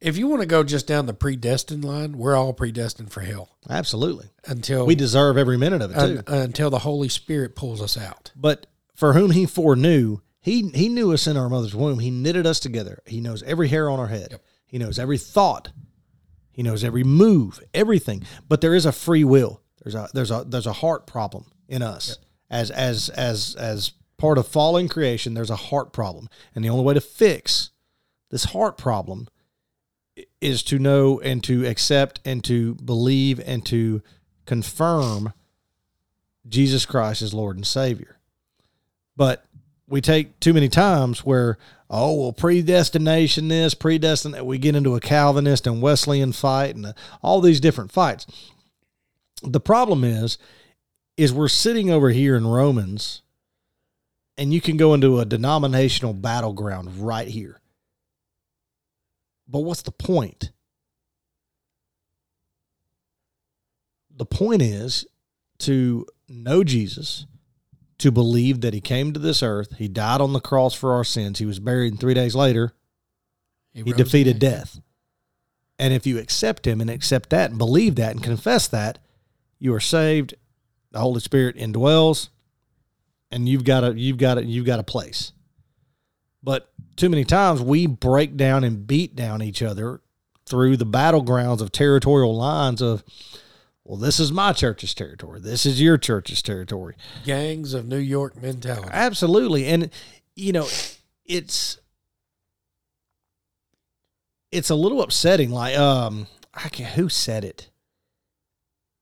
if 0.00 0.18
you 0.18 0.26
want 0.26 0.42
to 0.42 0.46
go 0.46 0.62
just 0.62 0.86
down 0.86 1.06
the 1.06 1.14
predestined 1.14 1.84
line, 1.84 2.18
we're 2.18 2.36
all 2.36 2.52
predestined 2.52 3.10
for 3.10 3.20
hell. 3.20 3.56
Absolutely. 3.68 4.28
Until 4.46 4.86
we 4.86 4.94
deserve 4.94 5.38
every 5.38 5.56
minute 5.56 5.82
of 5.82 5.90
it 5.90 5.94
too. 5.94 6.22
Un, 6.26 6.42
until 6.42 6.70
the 6.70 6.80
Holy 6.80 7.08
Spirit 7.08 7.56
pulls 7.56 7.80
us 7.80 7.96
out. 7.96 8.30
But 8.36 8.66
for 8.94 9.14
whom 9.14 9.30
he 9.30 9.46
foreknew, 9.46 10.18
he 10.40 10.68
he 10.74 10.88
knew 10.88 11.12
us 11.12 11.26
in 11.26 11.36
our 11.36 11.48
mother's 11.48 11.74
womb. 11.74 12.00
He 12.00 12.10
knitted 12.10 12.46
us 12.46 12.60
together. 12.60 13.00
He 13.06 13.20
knows 13.20 13.42
every 13.44 13.68
hair 13.68 13.88
on 13.88 13.98
our 13.98 14.08
head. 14.08 14.28
Yep. 14.32 14.42
He 14.66 14.78
knows 14.78 14.98
every 14.98 15.18
thought. 15.18 15.70
He 16.52 16.62
knows 16.62 16.84
every 16.84 17.02
move, 17.02 17.60
everything. 17.72 18.24
But 18.48 18.60
there 18.60 18.74
is 18.74 18.86
a 18.86 18.92
free 18.92 19.24
will. 19.24 19.62
There's 19.82 19.94
a 19.94 20.08
there's 20.12 20.30
a 20.30 20.44
there's 20.46 20.66
a 20.66 20.72
heart 20.72 21.06
problem 21.06 21.46
in 21.66 21.82
us 21.82 22.08
yep. 22.08 22.18
as 22.50 22.70
as 22.70 23.08
as 23.08 23.54
as 23.54 23.92
part 24.18 24.36
of 24.36 24.46
fallen 24.46 24.88
creation. 24.88 25.32
There's 25.32 25.50
a 25.50 25.56
heart 25.56 25.92
problem, 25.92 26.28
and 26.54 26.62
the 26.64 26.68
only 26.68 26.84
way 26.84 26.94
to 26.94 27.00
fix 27.00 27.70
this 28.34 28.46
heart 28.46 28.76
problem 28.76 29.28
is 30.40 30.64
to 30.64 30.76
know 30.76 31.20
and 31.20 31.44
to 31.44 31.64
accept 31.64 32.18
and 32.24 32.42
to 32.42 32.74
believe 32.74 33.38
and 33.46 33.64
to 33.64 34.02
confirm 34.44 35.32
Jesus 36.48 36.84
Christ 36.84 37.22
as 37.22 37.32
Lord 37.32 37.54
and 37.54 37.64
Savior. 37.64 38.18
But 39.16 39.44
we 39.86 40.00
take 40.00 40.40
too 40.40 40.52
many 40.52 40.68
times 40.68 41.24
where 41.24 41.58
oh 41.88 42.22
well 42.22 42.32
predestination 42.32 43.46
this 43.46 43.72
predestined 43.72 44.34
that 44.34 44.44
we 44.44 44.58
get 44.58 44.74
into 44.74 44.96
a 44.96 45.00
calvinist 45.00 45.64
and 45.68 45.80
wesleyan 45.80 46.32
fight 46.32 46.74
and 46.74 46.92
all 47.22 47.40
these 47.40 47.60
different 47.60 47.92
fights 47.92 48.26
the 49.44 49.60
problem 49.60 50.02
is 50.02 50.38
is 51.16 51.32
we're 51.32 51.46
sitting 51.46 51.90
over 51.90 52.10
here 52.10 52.34
in 52.34 52.46
romans 52.46 53.20
and 54.38 54.54
you 54.54 54.62
can 54.62 54.78
go 54.78 54.94
into 54.94 55.20
a 55.20 55.26
denominational 55.26 56.14
battleground 56.14 56.98
right 56.98 57.28
here 57.28 57.60
but 59.46 59.60
what's 59.60 59.82
the 59.82 59.92
point 59.92 60.50
the 64.16 64.26
point 64.26 64.62
is 64.62 65.06
to 65.58 66.06
know 66.28 66.64
jesus 66.64 67.26
to 67.98 68.10
believe 68.10 68.60
that 68.60 68.74
he 68.74 68.80
came 68.80 69.12
to 69.12 69.20
this 69.20 69.42
earth, 69.42 69.76
he 69.78 69.88
died 69.88 70.20
on 70.20 70.32
the 70.32 70.40
cross 70.40 70.74
for 70.74 70.92
our 70.92 71.04
sins, 71.04 71.38
he 71.38 71.46
was 71.46 71.58
buried, 71.58 71.92
and 71.92 72.00
three 72.00 72.14
days 72.14 72.34
later, 72.34 72.72
he, 73.72 73.82
he 73.82 73.92
defeated 73.92 74.38
death. 74.38 74.80
And 75.78 75.94
if 75.94 76.06
you 76.06 76.18
accept 76.18 76.66
him 76.66 76.80
and 76.80 76.90
accept 76.90 77.30
that 77.30 77.50
and 77.50 77.58
believe 77.58 77.96
that 77.96 78.12
and 78.12 78.22
confess 78.22 78.68
that, 78.68 78.98
you 79.58 79.74
are 79.74 79.80
saved. 79.80 80.34
The 80.90 81.00
Holy 81.00 81.20
Spirit 81.20 81.56
indwells, 81.56 82.28
and 83.30 83.48
you've 83.48 83.64
got 83.64 83.82
a 83.82 83.98
you've 83.98 84.18
got 84.18 84.38
a 84.38 84.44
you've 84.44 84.66
got 84.66 84.78
a 84.78 84.84
place. 84.84 85.32
But 86.42 86.70
too 86.96 87.08
many 87.08 87.24
times 87.24 87.60
we 87.60 87.86
break 87.86 88.36
down 88.36 88.64
and 88.64 88.86
beat 88.86 89.14
down 89.16 89.42
each 89.42 89.62
other 89.62 90.00
through 90.46 90.76
the 90.76 90.86
battlegrounds 90.86 91.60
of 91.60 91.72
territorial 91.72 92.36
lines 92.36 92.82
of 92.82 93.02
well, 93.84 93.98
this 93.98 94.18
is 94.18 94.32
my 94.32 94.54
church's 94.54 94.94
territory. 94.94 95.40
This 95.40 95.66
is 95.66 95.80
your 95.80 95.98
church's 95.98 96.40
territory. 96.40 96.96
Gangs 97.26 97.74
of 97.74 97.86
New 97.86 97.98
York 97.98 98.40
mentality. 98.40 98.88
Absolutely. 98.90 99.66
And, 99.66 99.90
you 100.34 100.52
know, 100.52 100.66
it's 101.26 101.78
it's 104.50 104.70
a 104.70 104.74
little 104.74 105.02
upsetting. 105.02 105.50
Like, 105.50 105.76
um, 105.76 106.28
I 106.54 106.70
can 106.70 106.86
who 106.86 107.10
said 107.10 107.44
it? 107.44 107.70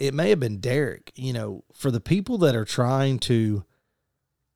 It 0.01 0.15
may 0.15 0.31
have 0.31 0.41
been 0.41 0.59
Derek. 0.59 1.13
You 1.15 1.33
know, 1.33 1.65
for 1.73 1.93
the 1.93 2.01
people 2.01 2.39
that 2.39 2.57
are 2.57 2.65
trying 2.65 3.21
to, 3.21 3.65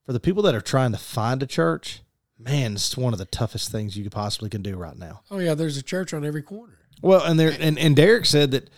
for 0.05 0.11
the 0.11 0.19
people 0.19 0.43
that 0.43 0.55
are 0.55 0.61
trying 0.61 0.91
to 0.91 0.97
find 0.97 1.41
a 1.41 1.47
church, 1.47 2.01
man, 2.47 2.73
it's 2.73 2.95
one 2.95 3.13
of 3.13 3.19
the 3.19 3.25
toughest 3.25 3.71
things 3.71 3.97
you 3.97 4.03
could 4.03 4.11
possibly 4.11 4.49
can 4.49 4.61
do 4.61 4.77
right 4.77 4.97
now. 4.97 5.21
Oh 5.29 5.39
yeah, 5.39 5.53
there's 5.53 5.77
a 5.77 5.83
church 5.83 6.13
on 6.13 6.25
every 6.25 6.41
corner. 6.41 6.79
Well, 7.01 7.23
and 7.23 7.39
there 7.39 7.55
and, 7.59 7.77
and 7.77 7.95
Derek 7.95 8.25
said 8.25 8.51
that 8.51 8.69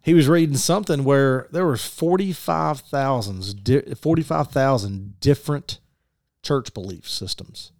he 0.00 0.14
was 0.14 0.28
reading 0.28 0.56
something 0.56 1.04
where 1.04 1.48
there 1.52 1.66
was 1.66 1.84
45,000 1.84 3.96
45,000 4.00 5.20
different 5.20 5.78
church 6.42 6.72
belief 6.72 7.08
systems, 7.08 7.72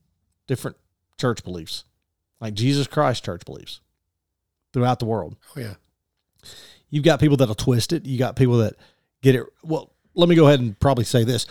different 0.46 0.76
church 1.18 1.42
beliefs, 1.42 1.84
like 2.40 2.54
Jesus 2.54 2.86
Christ 2.86 3.24
church 3.24 3.44
beliefs 3.44 3.80
throughout 4.72 4.98
the 4.98 5.06
world. 5.06 5.36
Oh 5.56 5.60
yeah. 5.60 5.74
You've 6.90 7.04
got 7.04 7.20
people 7.20 7.36
that'll 7.36 7.54
twist 7.54 7.92
it. 7.92 8.06
You 8.06 8.18
got 8.18 8.36
people 8.36 8.58
that 8.58 8.74
get 9.22 9.34
it. 9.34 9.44
Well, 9.62 9.92
let 10.14 10.28
me 10.28 10.34
go 10.34 10.46
ahead 10.46 10.60
and 10.60 10.78
probably 10.78 11.04
say 11.04 11.24
this. 11.24 11.46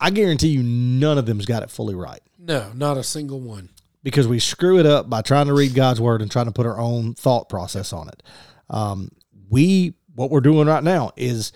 I 0.00 0.10
guarantee 0.10 0.48
you 0.48 0.62
none 0.62 1.18
of 1.18 1.26
them's 1.26 1.46
got 1.46 1.62
it 1.62 1.70
fully 1.70 1.94
right. 1.94 2.20
No, 2.38 2.72
not 2.74 2.96
a 2.96 3.04
single 3.04 3.40
one. 3.40 3.68
Because 4.02 4.26
we 4.26 4.38
screw 4.38 4.78
it 4.78 4.86
up 4.86 5.10
by 5.10 5.20
trying 5.20 5.46
to 5.46 5.54
read 5.54 5.74
God's 5.74 6.00
word 6.00 6.22
and 6.22 6.30
trying 6.30 6.46
to 6.46 6.52
put 6.52 6.64
our 6.64 6.78
own 6.78 7.12
thought 7.14 7.50
process 7.50 7.92
on 7.92 8.08
it. 8.08 8.22
Um, 8.70 9.10
we 9.50 9.94
what 10.14 10.30
we're 10.30 10.40
doing 10.40 10.66
right 10.66 10.82
now 10.82 11.12
is, 11.16 11.52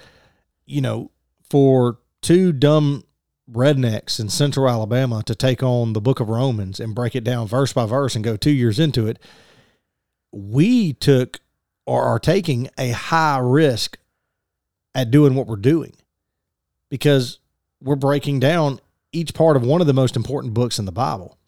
you 0.66 0.82
know, 0.82 1.10
for 1.48 1.98
two 2.20 2.52
dumb 2.52 3.04
rednecks 3.50 4.20
in 4.20 4.28
central 4.28 4.68
Alabama 4.68 5.22
to 5.24 5.34
take 5.34 5.62
on 5.62 5.92
the 5.92 6.00
book 6.00 6.20
of 6.20 6.28
Romans 6.28 6.80
and 6.80 6.94
break 6.94 7.14
it 7.14 7.24
down 7.24 7.46
verse 7.46 7.72
by 7.72 7.86
verse 7.86 8.14
and 8.14 8.24
go 8.24 8.36
two 8.36 8.50
years 8.50 8.78
into 8.78 9.06
it, 9.06 9.18
we 10.32 10.92
took 10.92 11.40
or 11.86 12.02
are 12.02 12.18
taking 12.18 12.68
a 12.78 12.90
high 12.90 13.38
risk 13.38 13.98
at 14.94 15.10
doing 15.10 15.34
what 15.34 15.46
we're 15.46 15.56
doing 15.56 15.94
because 16.88 17.38
we're 17.80 17.96
breaking 17.96 18.40
down 18.40 18.80
each 19.12 19.34
part 19.34 19.56
of 19.56 19.62
one 19.62 19.80
of 19.80 19.86
the 19.86 19.92
most 19.92 20.16
important 20.16 20.54
books 20.54 20.78
in 20.78 20.84
the 20.84 20.92
Bible. 20.92 21.38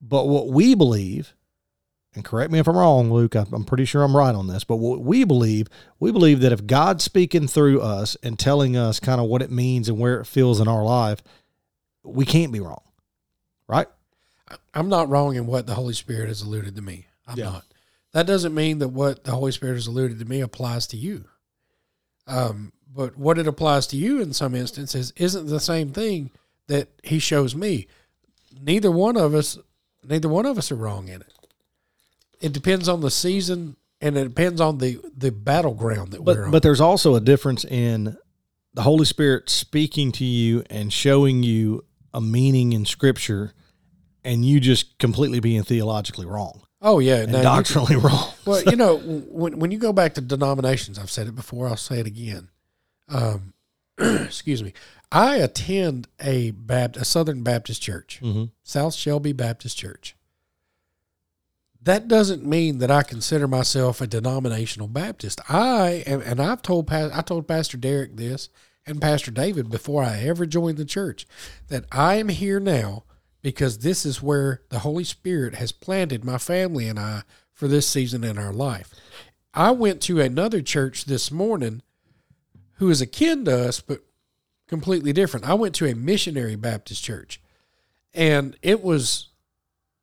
But 0.00 0.28
what 0.28 0.48
we 0.48 0.74
believe 0.74 1.34
and 2.18 2.24
correct 2.24 2.50
me 2.50 2.58
if 2.58 2.66
I'm 2.66 2.76
wrong, 2.76 3.12
Luke, 3.12 3.36
I'm 3.36 3.64
pretty 3.64 3.84
sure 3.84 4.02
I'm 4.02 4.16
right 4.16 4.34
on 4.34 4.48
this, 4.48 4.64
but 4.64 4.76
what 4.76 5.00
we 5.00 5.22
believe, 5.24 5.68
we 6.00 6.10
believe 6.10 6.40
that 6.40 6.52
if 6.52 6.66
God's 6.66 7.04
speaking 7.04 7.46
through 7.46 7.80
us 7.80 8.16
and 8.24 8.36
telling 8.36 8.76
us 8.76 8.98
kind 8.98 9.20
of 9.20 9.28
what 9.28 9.40
it 9.40 9.52
means 9.52 9.88
and 9.88 9.98
where 9.98 10.20
it 10.20 10.26
feels 10.26 10.58
in 10.58 10.66
our 10.66 10.82
life, 10.82 11.22
we 12.02 12.24
can't 12.24 12.52
be 12.52 12.58
wrong. 12.58 12.82
Right? 13.68 13.86
I'm 14.74 14.88
not 14.88 15.08
wrong 15.08 15.36
in 15.36 15.46
what 15.46 15.66
the 15.68 15.74
Holy 15.74 15.94
Spirit 15.94 16.26
has 16.26 16.42
alluded 16.42 16.74
to 16.74 16.82
me. 16.82 17.06
I'm 17.26 17.38
yeah. 17.38 17.44
not. 17.44 17.64
That 18.12 18.26
doesn't 18.26 18.54
mean 18.54 18.78
that 18.78 18.88
what 18.88 19.22
the 19.22 19.32
Holy 19.32 19.52
Spirit 19.52 19.74
has 19.74 19.86
alluded 19.86 20.18
to 20.18 20.24
me 20.24 20.40
applies 20.40 20.88
to 20.88 20.96
you. 20.96 21.26
Um, 22.26 22.72
but 22.92 23.16
what 23.16 23.38
it 23.38 23.46
applies 23.46 23.86
to 23.88 23.96
you 23.96 24.20
in 24.20 24.32
some 24.32 24.54
instances 24.54 25.12
isn't 25.16 25.46
the 25.46 25.60
same 25.60 25.92
thing 25.92 26.30
that 26.66 26.88
he 27.02 27.18
shows 27.18 27.54
me. 27.54 27.86
Neither 28.60 28.90
one 28.90 29.16
of 29.16 29.34
us, 29.34 29.58
neither 30.02 30.28
one 30.28 30.46
of 30.46 30.58
us 30.58 30.72
are 30.72 30.76
wrong 30.76 31.08
in 31.08 31.20
it 31.20 31.32
it 32.40 32.52
depends 32.52 32.88
on 32.88 33.00
the 33.00 33.10
season 33.10 33.76
and 34.00 34.16
it 34.16 34.24
depends 34.24 34.60
on 34.60 34.78
the 34.78 35.00
the 35.16 35.32
battleground 35.32 36.12
that 36.12 36.24
but, 36.24 36.36
we're 36.36 36.44
on. 36.46 36.50
But 36.50 36.62
there's 36.62 36.80
also 36.80 37.14
a 37.14 37.20
difference 37.20 37.64
in 37.64 38.16
the 38.74 38.82
Holy 38.82 39.04
Spirit 39.04 39.50
speaking 39.50 40.12
to 40.12 40.24
you 40.24 40.62
and 40.70 40.92
showing 40.92 41.42
you 41.42 41.84
a 42.14 42.20
meaning 42.20 42.72
in 42.72 42.84
Scripture, 42.84 43.52
and 44.24 44.44
you 44.44 44.60
just 44.60 44.98
completely 44.98 45.40
being 45.40 45.62
theologically 45.62 46.26
wrong. 46.26 46.62
Oh 46.80 47.00
yeah, 47.00 47.16
and 47.16 47.32
doctrinally 47.32 47.94
can, 47.94 48.00
wrong. 48.02 48.32
Well, 48.46 48.62
you 48.62 48.76
know, 48.76 48.98
when 48.98 49.58
when 49.58 49.70
you 49.72 49.78
go 49.78 49.92
back 49.92 50.14
to 50.14 50.20
denominations, 50.20 50.98
I've 50.98 51.10
said 51.10 51.26
it 51.26 51.34
before. 51.34 51.66
I'll 51.66 51.76
say 51.76 51.98
it 51.98 52.06
again. 52.06 52.50
Um, 53.08 53.54
excuse 53.98 54.62
me. 54.62 54.72
I 55.10 55.36
attend 55.36 56.08
a 56.20 56.50
Baptist, 56.50 57.02
a 57.02 57.04
Southern 57.04 57.42
Baptist 57.42 57.80
church, 57.80 58.20
mm-hmm. 58.22 58.44
South 58.62 58.94
Shelby 58.94 59.32
Baptist 59.32 59.78
Church 59.78 60.14
that 61.88 62.08
doesn't 62.08 62.44
mean 62.44 62.78
that 62.78 62.90
I 62.90 63.02
consider 63.02 63.46
myself 63.46 64.00
a 64.00 64.06
denominational 64.06 64.88
Baptist. 64.88 65.40
I 65.48 66.02
am, 66.06 66.20
and 66.20 66.40
I've 66.40 66.62
told 66.62 66.92
I 66.92 67.22
told 67.22 67.48
Pastor 67.48 67.76
Derek 67.76 68.16
this 68.16 68.48
and 68.86 69.00
Pastor 69.00 69.30
David 69.30 69.70
before 69.70 70.02
I 70.02 70.18
ever 70.18 70.44
joined 70.44 70.76
the 70.76 70.84
church 70.84 71.26
that 71.68 71.84
I 71.92 72.16
am 72.16 72.28
here 72.28 72.60
now 72.60 73.04
because 73.42 73.78
this 73.78 74.04
is 74.04 74.22
where 74.22 74.62
the 74.70 74.80
Holy 74.80 75.04
Spirit 75.04 75.54
has 75.54 75.72
planted 75.72 76.24
my 76.24 76.38
family 76.38 76.88
and 76.88 76.98
I 76.98 77.22
for 77.52 77.68
this 77.68 77.88
season 77.88 78.24
in 78.24 78.38
our 78.38 78.52
life. 78.52 78.92
I 79.54 79.70
went 79.70 80.02
to 80.02 80.20
another 80.20 80.60
church 80.60 81.04
this 81.04 81.30
morning 81.30 81.82
who 82.78 82.90
is 82.90 83.00
akin 83.00 83.44
to 83.44 83.68
us, 83.68 83.80
but 83.80 84.00
completely 84.66 85.12
different. 85.12 85.48
I 85.48 85.54
went 85.54 85.74
to 85.76 85.86
a 85.86 85.94
missionary 85.94 86.56
Baptist 86.56 87.02
church, 87.02 87.40
and 88.14 88.56
it 88.62 88.82
was 88.82 89.28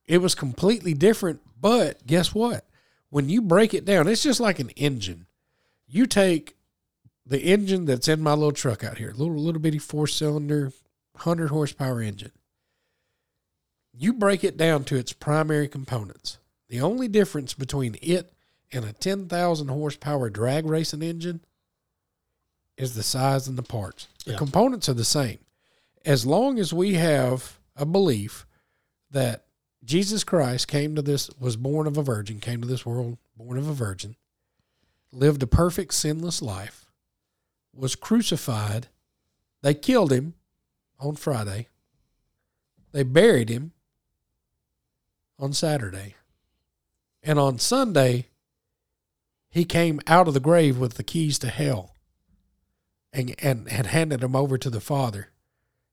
it 0.06 0.20
was 0.20 0.36
completely 0.36 0.94
different. 0.94 1.42
But 1.60 2.06
guess 2.06 2.34
what? 2.34 2.68
When 3.10 3.30
you 3.30 3.42
break 3.42 3.74
it 3.74 3.86
down, 3.86 4.08
it's 4.08 4.24
just 4.24 4.40
like 4.40 4.60
an 4.60 4.70
engine. 4.72 5.26
You 5.88 6.06
take 6.06 6.56
the 7.26 7.40
engine 7.40 7.86
that's 7.86 8.08
in 8.08 8.22
my 8.22 8.34
little 8.34 8.52
truck 8.52 8.84
out 8.84 8.98
here, 8.98 9.14
little 9.16 9.36
little 9.36 9.62
bitty 9.62 9.80
four 9.80 10.06
cylinder, 10.08 10.74
hundred 11.18 11.50
horsepower 11.50 12.02
engine. 12.02 12.32
You 13.98 14.12
break 14.14 14.44
it 14.44 14.58
down 14.58 14.84
to 14.86 14.98
its 14.98 15.14
primary 15.14 15.70
components. 15.70 16.40
The 16.68 16.82
only 16.82 17.08
difference 17.08 17.54
between 17.54 17.96
it 18.02 18.34
and 18.74 18.84
a 18.84 18.92
ten 18.92 19.30
thousand 19.30 19.70
horsepower 19.70 20.30
drag 20.30 20.66
racing 20.66 21.02
engine 21.02 21.40
is 22.78 22.96
the 22.96 23.04
size 23.04 23.48
and 23.48 23.58
the 23.58 23.64
parts. 23.64 24.08
The 24.26 24.32
Yeah. 24.32 24.38
components 24.38 24.90
are 24.90 24.94
the 24.94 25.06
same. 25.06 25.40
As 26.06 26.26
long 26.26 26.60
as 26.60 26.74
we 26.74 26.96
have 26.96 27.60
a 27.76 27.86
belief 27.86 28.46
that 29.12 29.46
Jesus 29.84 30.24
Christ 30.24 30.68
came 30.68 30.96
to 30.96 31.02
this, 31.02 31.30
was 31.40 31.56
born 31.56 31.88
of 31.88 31.98
a 31.98 32.04
virgin, 32.04 32.40
came 32.40 32.62
to 32.62 32.68
this 32.68 32.86
world 32.86 33.18
born 33.38 33.58
of 33.58 33.68
a 33.68 33.74
virgin, 33.74 34.16
lived 35.12 35.44
a 35.44 35.48
perfect 35.48 35.94
sinless 35.94 36.42
life, 36.42 36.92
was 37.74 37.96
crucified. 37.96 38.88
They 39.62 39.74
killed 39.74 40.12
him 40.12 40.34
on 41.00 41.16
Friday. 41.16 41.68
They 42.92 43.04
buried 43.04 43.50
him 43.50 43.74
on 45.38 45.54
Saturday. 45.54 46.16
And 47.22 47.40
on 47.40 47.60
Sunday, 47.60 48.28
he 49.50 49.66
came 49.66 50.00
out 50.08 50.28
of 50.28 50.34
the 50.34 50.40
grave 50.40 50.78
with 50.78 50.94
the 50.94 51.04
keys 51.04 51.40
to 51.40 51.48
hell 51.50 51.95
and, 53.16 53.36
and 53.40 53.70
had 53.70 53.88
handed 53.88 54.20
them 54.20 54.36
over 54.36 54.58
to 54.58 54.70
the 54.70 54.82
Father 54.82 55.30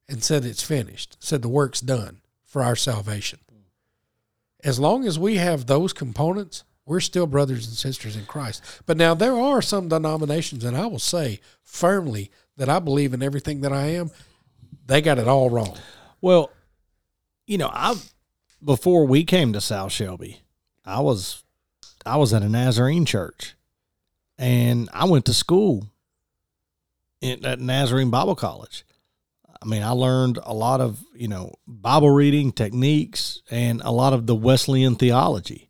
and 0.09 0.23
said, 0.23 0.45
It's 0.45 0.62
finished, 0.62 1.16
said 1.20 1.41
the 1.41 1.49
work's 1.49 1.81
done 1.81 2.20
for 2.45 2.62
our 2.62 2.77
salvation. 2.77 3.39
As 4.64 4.79
long 4.79 5.07
as 5.07 5.18
we 5.18 5.37
have 5.37 5.66
those 5.66 5.93
components, 5.93 6.64
we're 6.85 7.01
still 7.01 7.27
brothers 7.27 7.66
and 7.66 7.77
sisters 7.77 8.16
in 8.16 8.27
Christ. 8.27 8.62
But 8.87 8.97
now 8.97 9.14
there 9.14 9.37
are 9.37 9.62
some 9.62 9.89
denominations, 9.89 10.64
and 10.64 10.77
I 10.77 10.87
will 10.87 10.99
say 10.99 11.41
firmly 11.62 12.31
that 12.57 12.68
I 12.68 12.79
believe 12.79 13.14
in 13.14 13.23
everything 13.23 13.61
that 13.62 13.73
I 13.73 13.87
am, 13.87 14.11
they 14.87 15.01
got 15.01 15.18
it 15.18 15.29
all 15.29 15.51
wrong. 15.51 15.79
Well, 16.20 16.51
you 17.47 17.59
know, 17.59 17.70
I 17.73 17.97
before 18.64 19.07
we 19.07 19.25
came 19.25 19.53
to 19.53 19.61
South 19.61 19.93
Shelby, 19.93 20.43
I 20.85 21.01
was 21.01 21.43
I 22.05 22.16
was 22.16 22.33
at 22.35 22.43
a 22.43 22.49
Nazarene 22.49 23.05
church, 23.05 23.55
and 24.39 24.89
I 24.93 25.07
went 25.07 25.25
to 25.27 25.35
school 25.35 25.91
at 27.23 27.61
Nazarene 27.61 28.11
Bible 28.11 28.35
College. 28.35 28.85
I 29.61 29.66
mean, 29.66 29.83
I 29.83 29.91
learned 29.91 30.39
a 30.43 30.53
lot 30.53 30.81
of 30.81 31.05
you 31.14 31.29
know 31.29 31.55
Bible 31.66 32.11
reading 32.11 32.53
techniques 32.53 33.43
and 33.51 33.81
a 33.83 33.91
lot 33.93 34.12
of 34.12 34.27
the 34.27 34.35
Wesleyan 34.35 34.97
theology. 34.97 35.68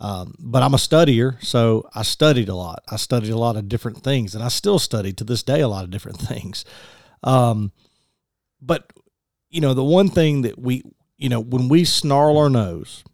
Um, 0.00 0.34
but 0.40 0.64
I'm 0.64 0.74
a 0.74 0.78
studier, 0.78 1.40
so 1.44 1.88
I 1.94 2.02
studied 2.02 2.48
a 2.48 2.56
lot. 2.56 2.82
I 2.88 2.96
studied 2.96 3.30
a 3.30 3.38
lot 3.38 3.56
of 3.56 3.68
different 3.68 4.02
things, 4.02 4.34
and 4.34 4.42
I 4.42 4.48
still 4.48 4.80
study 4.80 5.12
to 5.12 5.22
this 5.22 5.44
day 5.44 5.60
a 5.60 5.68
lot 5.68 5.84
of 5.84 5.90
different 5.90 6.18
things. 6.20 6.64
Um, 7.22 7.70
but 8.60 8.92
you 9.48 9.60
know, 9.60 9.74
the 9.74 9.84
one 9.84 10.08
thing 10.08 10.42
that 10.42 10.58
we, 10.58 10.82
you 11.18 11.28
know, 11.28 11.38
when 11.38 11.68
we 11.68 11.84
snarl 11.84 12.38
our 12.38 12.50
nose 12.50 13.04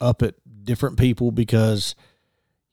up 0.00 0.22
at 0.22 0.34
different 0.64 0.98
people 0.98 1.30
because, 1.30 1.94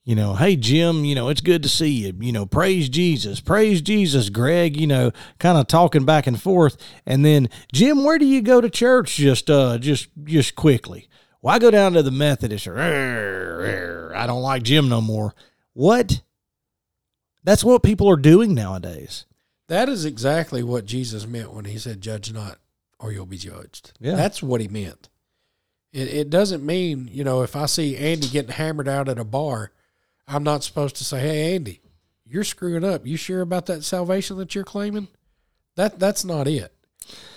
you 0.05 0.15
know, 0.15 0.35
hey, 0.35 0.55
Jim, 0.55 1.05
you 1.05 1.15
know, 1.15 1.29
it's 1.29 1.41
good 1.41 1.63
to 1.63 1.69
see 1.69 1.89
you. 1.89 2.13
You 2.19 2.33
know, 2.33 2.45
praise 2.45 2.89
Jesus, 2.89 3.39
praise 3.39 3.81
Jesus, 3.81 4.29
Greg, 4.29 4.79
you 4.79 4.87
know, 4.87 5.11
kind 5.39 5.57
of 5.57 5.67
talking 5.67 6.03
back 6.03 6.27
and 6.27 6.41
forth. 6.41 6.75
And 7.05 7.23
then, 7.23 7.49
Jim, 7.71 8.03
where 8.03 8.17
do 8.17 8.25
you 8.25 8.41
go 8.41 8.59
to 8.59 8.69
church 8.69 9.15
just, 9.15 9.49
uh, 9.49 9.77
just, 9.77 10.09
just 10.25 10.55
quickly? 10.55 11.07
Well, 11.41 11.55
I 11.55 11.59
go 11.59 11.71
down 11.71 11.93
to 11.93 12.03
the 12.03 12.11
Methodist 12.11 12.67
or 12.67 12.77
"Arr, 12.77 13.65
arr, 13.65 14.13
I 14.15 14.27
don't 14.27 14.41
like 14.41 14.63
Jim 14.63 14.89
no 14.89 15.01
more. 15.01 15.33
What? 15.73 16.21
That's 17.43 17.63
what 17.63 17.83
people 17.83 18.09
are 18.09 18.17
doing 18.17 18.53
nowadays. 18.53 19.25
That 19.67 19.89
is 19.89 20.05
exactly 20.05 20.63
what 20.63 20.85
Jesus 20.85 21.25
meant 21.25 21.53
when 21.53 21.65
he 21.65 21.77
said, 21.77 22.01
Judge 22.01 22.31
not, 22.31 22.59
or 22.99 23.11
you'll 23.11 23.25
be 23.25 23.37
judged. 23.37 23.93
Yeah. 23.99 24.15
That's 24.15 24.43
what 24.43 24.61
he 24.61 24.67
meant. 24.67 25.09
It, 25.91 26.07
it 26.09 26.29
doesn't 26.29 26.65
mean, 26.65 27.09
you 27.11 27.23
know, 27.23 27.41
if 27.41 27.55
I 27.55 27.67
see 27.67 27.95
Andy 27.95 28.27
getting 28.27 28.51
hammered 28.51 28.87
out 28.87 29.09
at 29.09 29.19
a 29.19 29.23
bar, 29.23 29.71
I'm 30.27 30.43
not 30.43 30.63
supposed 30.63 30.95
to 30.97 31.03
say, 31.03 31.19
Hey, 31.19 31.55
Andy, 31.55 31.81
you're 32.25 32.43
screwing 32.43 32.83
up. 32.83 33.05
You 33.05 33.17
sure 33.17 33.41
about 33.41 33.65
that 33.67 33.83
salvation 33.83 34.37
that 34.37 34.55
you're 34.55 34.63
claiming? 34.63 35.07
That 35.75 35.99
That's 35.99 36.23
not 36.25 36.47
it. 36.47 36.73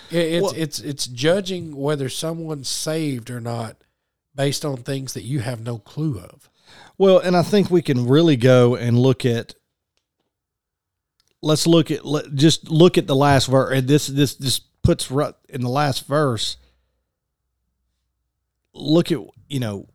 It- 0.09 0.15
it's, 0.33 0.43
Well- 0.43 0.53
it's, 0.55 0.79
it's 0.79 1.05
judging 1.07 1.75
whether 1.75 2.09
someone's 2.09 2.69
saved 2.69 3.29
or 3.29 3.41
not 3.41 3.77
based 4.35 4.63
on 4.63 4.77
things 4.77 5.13
that 5.13 5.23
you 5.23 5.39
have 5.39 5.61
no 5.61 5.79
clue 5.79 6.19
of. 6.19 6.49
Well, 6.97 7.19
and 7.19 7.35
I 7.35 7.41
think 7.43 7.69
we 7.69 7.81
can 7.81 8.07
really 8.07 8.35
go 8.35 8.75
and 8.75 8.97
look 8.99 9.25
at. 9.25 9.55
Let's 11.41 11.67
look 11.67 11.91
at 11.91 12.05
let, 12.05 12.33
just 12.33 12.69
look 12.69 12.97
at 12.97 13.07
the 13.07 13.15
last 13.15 13.45
verse. 13.47 13.77
And 13.77 13.87
this 13.87 14.07
this 14.07 14.35
this 14.35 14.59
puts 14.59 15.11
right 15.11 15.33
in 15.49 15.61
the 15.61 15.69
last 15.69 16.07
verse. 16.07 16.57
Look 18.73 19.11
at 19.11 19.19
you 19.47 19.59
know, 19.59 19.87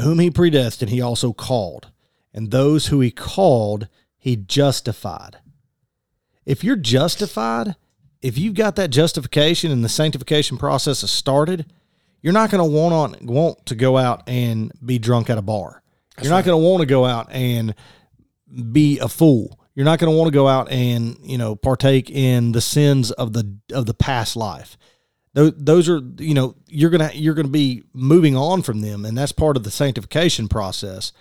whom 0.00 0.18
he 0.18 0.30
predestined, 0.30 0.90
he 0.90 1.00
also 1.00 1.32
called, 1.32 1.90
and 2.32 2.50
those 2.50 2.88
who 2.88 3.00
he 3.00 3.10
called, 3.10 3.88
he 4.16 4.36
justified. 4.36 5.38
If 6.44 6.62
you're 6.62 6.76
justified, 6.76 7.76
if 8.22 8.38
you've 8.38 8.54
got 8.54 8.76
that 8.76 8.90
justification 8.90 9.70
and 9.70 9.84
the 9.84 9.88
sanctification 9.88 10.58
process 10.58 11.00
has 11.00 11.10
started, 11.10 11.66
you're 12.22 12.32
not 12.32 12.50
going 12.50 12.62
to 12.62 12.70
want 12.70 12.94
on 12.94 13.26
want 13.26 13.66
to 13.66 13.74
go 13.74 13.96
out 13.96 14.22
and 14.26 14.72
be 14.84 14.98
drunk 14.98 15.30
at 15.30 15.38
a 15.38 15.42
bar. 15.42 15.82
you're 16.20 16.32
not 16.32 16.44
going 16.44 16.60
to 16.60 16.66
want 16.66 16.80
to 16.80 16.86
go 16.86 17.04
out 17.04 17.30
and 17.30 17.74
be 18.72 18.98
a 18.98 19.08
fool. 19.08 19.60
You're 19.74 19.84
not 19.84 19.98
going 19.98 20.10
to 20.10 20.16
want 20.16 20.28
to 20.28 20.32
go 20.32 20.48
out 20.48 20.70
and 20.70 21.16
you 21.22 21.38
know 21.38 21.54
partake 21.54 22.10
in 22.10 22.52
the 22.52 22.60
sins 22.60 23.10
of 23.12 23.32
the 23.32 23.56
of 23.72 23.86
the 23.86 23.94
past 23.94 24.34
life. 24.34 24.76
Those, 25.36 25.86
are 25.90 26.00
you 26.16 26.32
know 26.32 26.56
you're 26.66 26.88
gonna 26.88 27.10
you're 27.12 27.34
gonna 27.34 27.48
be 27.48 27.82
moving 27.92 28.34
on 28.34 28.62
from 28.62 28.80
them, 28.80 29.04
and 29.04 29.18
that's 29.18 29.32
part 29.32 29.58
of 29.58 29.64
the 29.64 29.70
sanctification 29.70 30.48
process. 30.48 31.12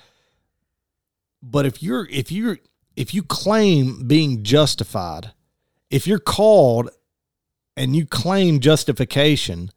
But 1.44 1.66
if 1.66 1.84
you're 1.84 2.08
if 2.10 2.32
you're 2.32 2.60
if 2.96 3.14
you 3.14 3.24
claim 3.24 4.08
being 4.08 4.44
justified, 4.44 5.34
if 5.90 6.08
you're 6.08 6.20
called 6.20 6.92
and 7.76 7.94
you 7.94 8.06
claim 8.06 8.62
justification, 8.62 9.70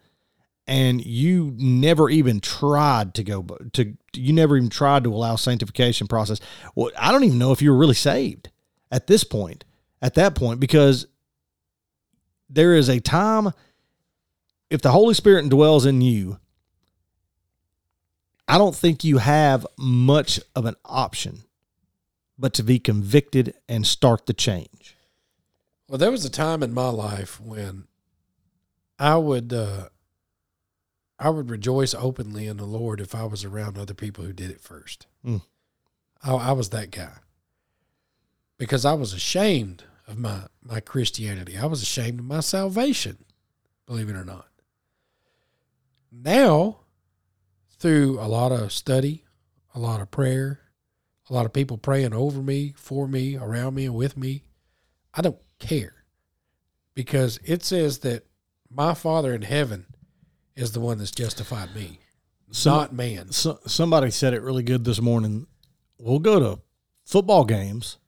and 0.69 1.05
you 1.05 1.53
never 1.57 2.09
even 2.09 2.39
tried 2.39 3.15
to 3.15 3.25
go 3.25 3.43
to 3.73 3.97
you 4.15 4.33
never 4.33 4.57
even 4.57 4.69
tried 4.69 5.03
to 5.03 5.13
allow 5.13 5.35
sanctification 5.35 6.07
process 6.07 6.39
well 6.77 6.91
i 6.99 7.11
don't 7.11 7.25
even 7.25 7.39
know 7.39 7.53
if 7.53 7.63
you 7.63 7.73
were 7.73 7.79
really 7.79 7.95
saved 7.95 8.51
at 8.93 9.07
this 9.07 9.25
point 9.25 9.65
at 10.03 10.15
that 10.15 10.35
point 10.35 10.61
because 10.61 11.07
there 12.51 12.75
is 12.75 12.89
a 12.89 13.01
time 13.01 13.51
if 14.71 14.83
the 14.83 14.93
holy 14.93 15.15
spirit 15.15 15.49
dwells 15.49 15.87
in 15.87 16.01
you 16.01 16.39
i 18.47 18.59
don't 18.59 18.77
think 18.77 19.05
you 19.05 19.19
have 19.19 19.67
much 19.79 20.41
of 20.55 20.65
an 20.65 20.77
option 20.85 21.43
but 22.39 22.53
to 22.55 22.63
be 22.63 22.79
convicted 22.79 23.55
and 23.69 23.87
start 23.87 24.27
the 24.27 24.33
change 24.33 24.97
Well, 25.89 25.99
there 25.99 26.11
was 26.11 26.25
a 26.25 26.31
time 26.31 26.63
in 26.63 26.73
my 26.75 26.91
life 26.91 27.41
when 27.41 27.85
I 29.01 29.17
would 29.17 29.53
uh, 29.53 29.89
I 31.19 31.31
would 31.31 31.51
rejoice 31.51 31.95
openly 31.95 32.47
in 32.47 32.57
the 32.59 32.65
Lord 32.67 33.01
if 33.01 33.15
I 33.15 33.25
was 33.25 33.45
around 33.45 33.79
other 33.79 33.95
people 33.95 34.25
who 34.25 34.33
did 34.33 34.51
it 34.51 34.61
first. 34.61 35.07
Mm. 35.25 35.43
I, 36.23 36.33
I 36.35 36.53
was 36.53 36.69
that 36.71 36.91
guy 36.91 37.19
because 38.59 38.85
I 38.85 38.93
was 38.95 39.13
ashamed 39.13 39.85
of 40.07 40.19
my 40.19 40.43
my 40.63 40.81
Christianity. 40.81 41.57
I 41.57 41.67
was 41.67 41.81
ashamed 41.83 42.19
of 42.21 42.27
my 42.27 42.41
salvation, 42.41 43.25
believe 43.87 44.09
it 44.11 44.17
or 44.17 44.25
not. 44.25 44.49
Now, 46.11 46.79
through 47.79 48.19
a 48.21 48.27
lot 48.29 48.53
of 48.53 48.73
study, 48.73 49.25
a 49.75 49.79
lot 49.79 50.01
of 50.01 50.11
prayer, 50.11 50.61
a 51.29 51.33
lot 51.35 51.47
of 51.47 51.53
people 51.53 51.77
praying 51.79 52.15
over 52.15 52.41
me, 52.43 52.73
for 52.77 53.07
me, 53.07 53.37
around 53.37 53.75
me, 53.75 53.85
and 53.87 53.95
with 53.95 54.17
me, 54.17 54.45
I 55.15 55.21
don't 55.23 55.39
care 55.59 55.95
because 56.95 57.39
it 57.45 57.63
says 57.65 57.99
that 58.01 58.25
my 58.71 58.95
Father 58.95 59.35
in 59.35 59.43
heaven 59.43 59.87
is 60.57 60.73
the 60.73 60.81
one 60.81 60.99
that's 60.99 61.11
justified 61.11 61.75
me, 61.75 62.01
So- 62.51 62.71
not 62.71 62.93
man. 62.93 63.31
so, 63.33 63.61
somebody 63.67 64.11
said 64.11 64.35
it 64.35 64.43
really 64.43 64.63
good 64.63 64.85
this 64.85 65.01
morning. 65.01 65.47
We'll 65.99 66.19
go 66.19 66.41
to 66.41 66.61
football 67.05 67.45
games, 67.45 67.99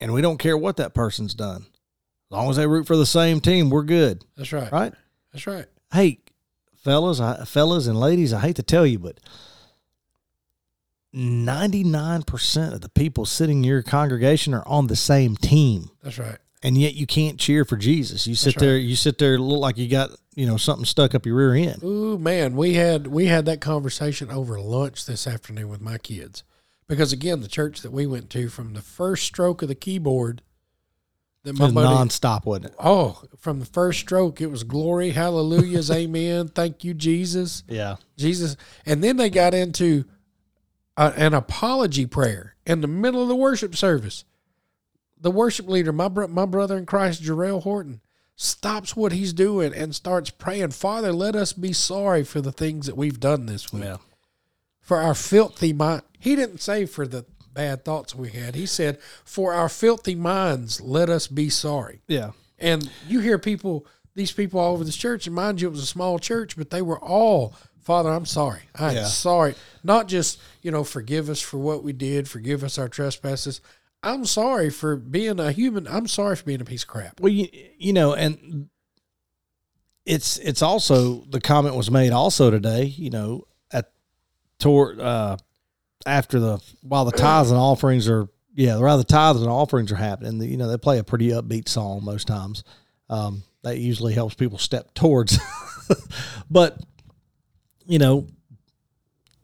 and 0.00 0.12
we 0.12 0.20
don't 0.20 0.38
care 0.38 0.56
what 0.56 0.76
that 0.76 0.94
person's 0.94 1.34
done. 1.34 1.62
As 1.62 2.30
long 2.32 2.50
as 2.50 2.56
they 2.56 2.66
root 2.66 2.86
for 2.86 2.96
the 2.96 3.06
same 3.06 3.40
team, 3.40 3.70
we're 3.70 3.82
good, 3.84 4.24
That's 4.36 4.52
right. 4.52 4.70
right? 4.72 4.92
That's 5.32 5.46
right. 5.46 5.66
Hey, 5.92 6.18
fellas, 6.82 7.20
I, 7.20 7.44
fellas 7.44 7.86
and 7.86 7.98
ladies, 7.98 8.32
I 8.32 8.40
hate 8.40 8.56
to 8.56 8.62
tell 8.62 8.86
you, 8.86 8.98
but 8.98 9.18
ninety 11.12 11.84
nine 11.84 12.22
percent 12.22 12.74
of 12.74 12.80
the 12.80 12.88
people 12.88 13.24
sitting 13.24 13.58
in 13.58 13.64
your 13.64 13.82
congregation 13.82 14.54
are 14.54 14.66
on 14.66 14.86
the 14.88 14.96
same 14.96 15.36
team, 15.36 15.90
That's 16.02 16.18
right. 16.18 16.38
and 16.62 16.76
yet 16.76 16.94
you 16.94 17.06
can't 17.06 17.38
cheer 17.38 17.64
for 17.64 17.76
Jesus. 17.76 18.26
You 18.26 18.34
sit 18.34 18.58
there, 18.58 18.76
you 18.76 18.96
sit 18.96 19.18
there, 19.18 19.38
look 19.38 19.60
like 19.60 19.78
you 19.78 19.88
got 19.88 20.10
you 20.34 20.46
know 20.46 20.56
something 20.56 20.84
stuck 20.84 21.14
up 21.14 21.24
your 21.24 21.36
rear 21.36 21.54
end. 21.54 21.82
Ooh 21.82 22.18
man, 22.18 22.56
we 22.56 22.74
had 22.74 23.06
we 23.06 23.26
had 23.26 23.46
that 23.46 23.60
conversation 23.60 24.30
over 24.30 24.60
lunch 24.60 25.06
this 25.06 25.26
afternoon 25.26 25.68
with 25.68 25.80
my 25.80 25.98
kids, 25.98 26.42
because 26.88 27.12
again, 27.12 27.40
the 27.40 27.48
church 27.48 27.80
that 27.82 27.92
we 27.92 28.06
went 28.06 28.28
to, 28.30 28.48
from 28.48 28.74
the 28.74 28.82
first 28.82 29.24
stroke 29.24 29.62
of 29.62 29.68
the 29.68 29.74
keyboard, 29.74 30.42
that 31.54 31.58
was 31.58 31.72
buddy- 31.72 31.88
nonstop, 31.88 32.44
wasn't 32.44 32.66
it? 32.66 32.74
oh, 32.78 33.22
from 33.38 33.60
the 33.60 33.66
first 33.66 34.00
stroke, 34.00 34.40
it 34.40 34.46
was 34.50 34.62
glory, 34.64 35.10
hallelujahs, 35.10 35.90
amen, 35.90 36.48
thank 36.48 36.84
you, 36.84 36.94
Jesus. 36.94 37.62
Yeah, 37.68 37.96
Jesus. 38.16 38.56
And 38.84 39.02
then 39.02 39.16
they 39.16 39.30
got 39.30 39.54
into 39.54 40.04
a, 40.96 41.12
an 41.16 41.34
apology 41.34 42.06
prayer 42.06 42.54
in 42.66 42.80
the 42.80 42.88
middle 42.88 43.22
of 43.22 43.28
the 43.28 43.36
worship 43.36 43.74
service. 43.76 44.24
The 45.18 45.30
worship 45.30 45.68
leader, 45.68 45.92
my 45.92 46.08
bro- 46.08 46.28
my 46.28 46.44
brother 46.46 46.76
in 46.76 46.84
Christ, 46.86 47.22
Jarrell 47.22 47.62
Horton, 47.62 48.00
stops 48.34 48.94
what 48.94 49.12
he's 49.12 49.32
doing 49.32 49.72
and 49.72 49.94
starts 49.94 50.28
praying, 50.30 50.70
Father, 50.72 51.10
let 51.12 51.34
us 51.34 51.54
be 51.54 51.72
sorry 51.72 52.22
for 52.22 52.42
the 52.42 52.52
things 52.52 52.84
that 52.86 52.96
we've 52.96 53.18
done 53.18 53.46
this 53.46 53.72
week. 53.72 53.84
yeah, 53.84 53.96
For 54.80 54.98
our 54.98 55.14
filthy 55.14 55.72
mind. 55.72 56.02
He 56.18 56.36
didn't 56.36 56.58
say 56.60 56.84
for 56.84 57.06
the 57.06 57.24
bad 57.56 57.84
thoughts 57.84 58.14
we 58.14 58.28
had. 58.30 58.54
He 58.54 58.66
said, 58.66 58.98
For 59.24 59.52
our 59.54 59.68
filthy 59.68 60.14
minds, 60.14 60.80
let 60.80 61.08
us 61.10 61.26
be 61.26 61.48
sorry. 61.50 62.02
yeah. 62.06 62.30
And 62.58 62.88
you 63.08 63.20
hear 63.20 63.38
people, 63.38 63.84
these 64.14 64.32
people 64.32 64.60
all 64.60 64.72
over 64.74 64.84
this 64.84 64.96
church, 64.96 65.26
and 65.26 65.34
mind 65.34 65.60
you, 65.60 65.68
it 65.68 65.72
was 65.72 65.82
a 65.82 65.86
small 65.86 66.18
church, 66.18 66.56
but 66.56 66.70
they 66.70 66.80
were 66.80 66.98
all, 67.00 67.54
Father, 67.82 68.10
I'm 68.10 68.24
sorry. 68.24 68.62
I'm 68.74 68.94
Yeah. 68.96 69.04
sorry. 69.04 69.54
Not 69.84 70.08
just, 70.08 70.38
you 70.62 70.70
know, 70.70 70.82
forgive 70.84 71.28
us 71.28 71.40
for 71.40 71.58
what 71.58 71.82
we 71.84 71.92
did, 71.92 72.28
forgive 72.28 72.64
us 72.64 72.78
our 72.78 72.88
trespasses. 72.88 73.60
I'm 74.02 74.24
sorry 74.24 74.70
for 74.70 74.96
being 74.96 75.38
a 75.40 75.50
human. 75.52 75.86
I'm 75.88 76.06
sorry 76.06 76.36
for 76.36 76.44
being 76.44 76.60
a 76.60 76.64
piece 76.64 76.82
of 76.82 76.88
crap. 76.88 77.20
Well, 77.20 77.32
you, 77.32 77.48
you 77.76 77.92
know, 77.92 78.14
and 78.14 78.68
it's 80.04 80.38
it's 80.38 80.62
also 80.62 81.24
the 81.28 81.40
comment 81.40 81.74
was 81.74 81.90
made 81.90 82.12
also 82.12 82.50
today. 82.50 82.84
You 82.84 83.10
know, 83.10 83.44
at 83.72 83.90
toward 84.60 85.00
uh, 85.00 85.36
after 86.06 86.38
the 86.38 86.62
while 86.82 87.04
the 87.04 87.12
tithes 87.12 87.50
and 87.50 87.58
offerings 87.58 88.08
are 88.08 88.28
yeah, 88.54 88.78
while 88.78 88.96
the 88.96 89.04
tithes 89.04 89.42
and 89.42 89.50
offerings 89.50 89.92
are 89.92 89.96
happening. 89.96 90.40
You 90.40 90.56
know, 90.56 90.68
they 90.68 90.78
play 90.78 90.98
a 90.98 91.04
pretty 91.04 91.28
upbeat 91.28 91.68
song 91.68 92.02
most 92.02 92.26
times. 92.26 92.64
Um, 93.10 93.42
that 93.62 93.78
usually 93.78 94.14
helps 94.14 94.34
people 94.34 94.58
step 94.58 94.94
towards. 94.94 95.38
but 96.50 96.80
you 97.84 97.98
know, 97.98 98.26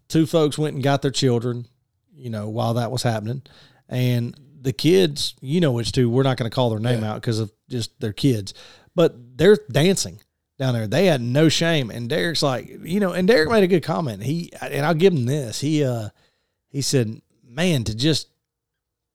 two 0.09 0.27
folks 0.27 0.57
went 0.57 0.75
and 0.75 0.83
got 0.83 1.03
their 1.03 1.11
children. 1.11 1.67
You 2.15 2.31
know, 2.31 2.49
while 2.49 2.75
that 2.75 2.91
was 2.91 3.03
happening, 3.03 3.43
and 3.89 4.35
the 4.61 4.73
kids, 4.73 5.35
you 5.41 5.61
know, 5.61 5.73
which 5.73 5.93
two 5.93 6.09
we're 6.09 6.23
not 6.23 6.37
going 6.37 6.51
to 6.51 6.55
call 6.55 6.71
their 6.71 6.79
name 6.79 7.03
out 7.03 7.17
because 7.17 7.41
of 7.41 7.53
just 7.69 7.99
their 8.01 8.13
kids, 8.13 8.55
but 8.95 9.15
they're 9.37 9.59
dancing 9.71 10.21
down 10.59 10.75
there. 10.75 10.87
They 10.87 11.07
had 11.07 11.21
no 11.21 11.49
shame, 11.49 11.91
and 11.91 12.09
Derek's 12.09 12.43
like, 12.43 12.69
you 12.83 13.01
know, 13.01 13.13
and 13.13 13.27
Derek 13.27 13.51
made 13.51 13.65
a 13.65 13.69
good 13.69 13.83
comment. 13.83 14.23
He 14.23 14.53
and 14.61 14.87
I'll 14.87 14.95
give 14.95 15.13
him 15.13 15.27
this. 15.27 15.61
He 15.61 15.85
uh, 15.85 16.11
he 16.73 16.81
said, 16.83 17.21
"Man, 17.47 17.85
to 17.85 17.95
just 17.95 18.27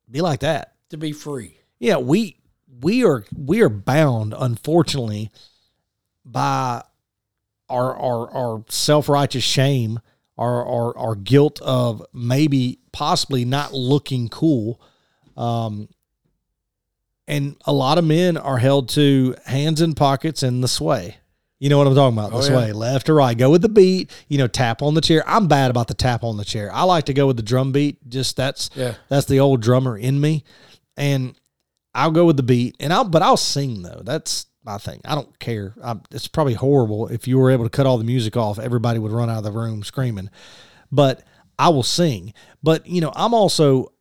be 0.09 0.21
like 0.21 0.39
that, 0.39 0.75
To 0.91 0.97
be 0.97 1.11
free. 1.11 1.57
yeah, 1.79 1.97
we 1.97 2.37
we 2.81 3.03
are 3.03 3.25
we 3.35 3.61
are 3.61 3.69
bound, 3.69 4.33
unfortunately, 4.37 5.31
by 6.23 6.83
our 7.69 7.95
our 7.97 8.31
our 8.31 8.63
self 8.69 9.09
righteous 9.09 9.43
shame, 9.43 9.99
our, 10.37 10.65
our 10.65 10.97
our 10.97 11.15
guilt 11.15 11.59
of 11.61 12.01
maybe 12.13 12.79
possibly 12.93 13.43
not 13.43 13.73
looking 13.73 14.29
cool. 14.29 14.79
Um 15.35 15.89
and 17.27 17.57
a 17.65 17.73
lot 17.73 17.97
of 17.97 18.05
men 18.05 18.37
are 18.37 18.57
held 18.57 18.87
to 18.89 19.35
hands 19.45 19.81
in 19.81 19.93
pockets 19.95 20.43
and 20.43 20.63
the 20.63 20.67
sway. 20.69 21.17
You 21.59 21.69
know 21.69 21.77
what 21.79 21.87
I'm 21.87 21.95
talking 21.95 22.17
about? 22.17 22.33
Oh, 22.33 22.41
yeah. 22.41 22.47
sway, 22.47 22.71
left 22.71 23.09
or 23.09 23.15
right. 23.15 23.35
Go 23.35 23.49
with 23.49 23.63
the 23.63 23.69
beat, 23.69 24.11
you 24.27 24.37
know, 24.37 24.47
tap 24.47 24.81
on 24.83 24.93
the 24.93 25.01
chair. 25.01 25.23
I'm 25.25 25.47
bad 25.47 25.71
about 25.71 25.87
the 25.87 25.95
tap 25.95 26.23
on 26.23 26.37
the 26.37 26.45
chair. 26.45 26.71
I 26.71 26.83
like 26.83 27.05
to 27.05 27.13
go 27.13 27.25
with 27.25 27.37
the 27.37 27.43
drum 27.43 27.71
beat. 27.71 28.07
Just 28.07 28.35
that's 28.37 28.69
Yeah. 28.75 28.93
that's 29.09 29.25
the 29.25 29.39
old 29.39 29.61
drummer 29.61 29.97
in 29.97 30.21
me. 30.21 30.43
And 30.95 31.35
I'll 31.95 32.11
go 32.11 32.25
with 32.25 32.37
the 32.37 32.43
beat 32.43 32.75
and 32.79 32.93
I'll 32.93 33.05
but 33.05 33.23
I'll 33.23 33.37
sing 33.37 33.81
though. 33.81 34.01
That's 34.03 34.45
my 34.63 34.77
thing. 34.77 35.01
I 35.03 35.15
don't 35.15 35.39
care. 35.39 35.73
i 35.83 35.95
it's 36.11 36.27
probably 36.27 36.53
horrible 36.53 37.07
if 37.07 37.27
you 37.27 37.39
were 37.39 37.49
able 37.49 37.63
to 37.63 37.69
cut 37.71 37.87
all 37.87 37.97
the 37.97 38.03
music 38.03 38.37
off, 38.37 38.59
everybody 38.59 38.99
would 38.99 39.11
run 39.11 39.29
out 39.29 39.39
of 39.39 39.43
the 39.43 39.51
room 39.51 39.83
screaming. 39.83 40.29
But 40.91 41.23
I 41.57 41.69
will 41.69 41.83
sing. 41.83 42.33
But 42.61 42.85
you 42.85 43.01
know, 43.01 43.11
I'm 43.15 43.33
also 43.33 43.93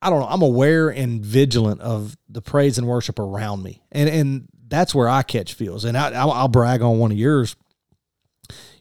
I 0.00 0.10
don't 0.10 0.20
know, 0.20 0.28
I'm 0.28 0.42
aware 0.42 0.88
and 0.88 1.24
vigilant 1.24 1.80
of 1.80 2.16
the 2.28 2.42
praise 2.42 2.78
and 2.78 2.86
worship 2.86 3.18
around 3.18 3.64
me. 3.64 3.82
And 3.90 4.08
and 4.08 4.48
that's 4.72 4.94
where 4.94 5.06
I 5.08 5.22
catch 5.22 5.52
feels. 5.52 5.84
And 5.84 5.98
I, 5.98 6.12
I'll, 6.12 6.30
I'll 6.32 6.48
brag 6.48 6.80
on 6.80 6.98
one 6.98 7.12
of 7.12 7.18
yours, 7.18 7.54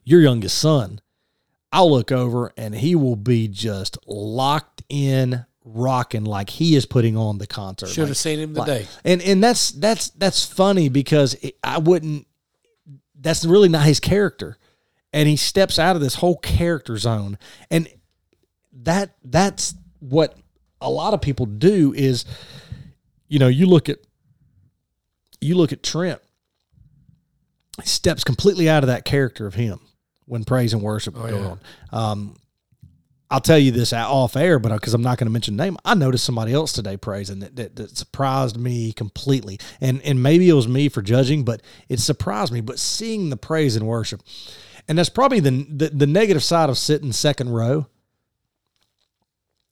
your 0.05 0.21
youngest 0.21 0.57
son. 0.57 1.01
I'll 1.73 1.91
look 1.91 2.11
over 2.13 2.53
and 2.55 2.73
he 2.73 2.95
will 2.95 3.17
be 3.17 3.47
just 3.49 3.97
locked 4.07 4.83
in, 4.89 5.45
rocking 5.65 6.23
like 6.23 6.49
he 6.49 6.75
is 6.75 6.85
putting 6.85 7.17
on 7.17 7.37
the 7.39 7.47
concert. 7.47 7.87
Should 7.87 7.99
have 8.03 8.09
Like- 8.09 8.17
seen 8.17 8.39
him 8.39 8.53
like- 8.53 8.67
today. 8.67 8.87
and 9.03 9.21
and 9.21 9.43
that's 9.43 9.71
that's 9.71 10.09
that's 10.11 10.45
funny 10.45 10.87
because 10.89 11.33
it, 11.35 11.57
I 11.63 11.77
wouldn't. 11.77 12.25
That's 13.19 13.45
really 13.45 13.69
not 13.69 13.85
his 13.85 13.99
character, 13.99 14.57
and 15.13 15.27
he 15.29 15.35
steps 15.35 15.77
out 15.77 15.95
of 15.95 16.01
this 16.01 16.15
whole 16.15 16.37
character 16.37 16.97
zone, 16.97 17.37
and 17.69 17.87
that 18.83 19.15
that's 19.23 19.75
what 19.99 20.35
a 20.81 20.89
lot 20.89 21.13
of 21.13 21.21
people 21.21 21.45
do 21.45 21.93
is, 21.93 22.25
you 23.27 23.37
know, 23.39 23.47
you 23.47 23.67
look 23.67 23.87
at 23.89 23.99
you 25.41 25.55
look 25.55 25.71
at 25.73 25.83
Trent. 25.83 26.21
He 27.81 27.87
steps 27.87 28.23
completely 28.23 28.69
out 28.69 28.83
of 28.83 28.87
that 28.87 29.05
character 29.05 29.47
of 29.47 29.55
him 29.55 29.79
when 30.25 30.43
praise 30.43 30.73
and 30.73 30.81
worship 30.81 31.15
Oh, 31.17 31.27
go 31.27 31.35
yeah. 31.37 31.47
on. 31.47 31.59
Um, 32.11 32.35
I'll 33.29 33.39
tell 33.39 33.57
you 33.57 33.71
this 33.71 33.93
off 33.93 34.35
air, 34.35 34.59
but 34.59 34.73
because 34.73 34.93
I'm 34.93 35.01
not 35.01 35.17
going 35.17 35.27
to 35.27 35.31
mention 35.31 35.55
name, 35.55 35.77
I 35.85 35.93
noticed 35.95 36.25
somebody 36.25 36.51
else 36.53 36.73
today 36.73 36.97
praising 36.97 37.39
that, 37.39 37.55
that 37.55 37.75
that 37.77 37.97
surprised 37.97 38.57
me 38.57 38.91
completely, 38.91 39.57
and 39.79 40.01
and 40.01 40.21
maybe 40.21 40.49
it 40.49 40.53
was 40.53 40.67
me 40.67 40.89
for 40.89 41.01
judging, 41.01 41.45
but 41.45 41.61
it 41.87 42.01
surprised 42.01 42.51
me. 42.51 42.59
But 42.59 42.77
seeing 42.77 43.29
the 43.29 43.37
praise 43.37 43.77
and 43.77 43.87
worship, 43.87 44.21
and 44.89 44.97
that's 44.97 45.07
probably 45.07 45.39
the 45.39 45.65
the, 45.69 45.89
the 45.91 46.07
negative 46.07 46.43
side 46.43 46.69
of 46.69 46.77
sitting 46.77 47.13
second 47.13 47.51
row, 47.51 47.87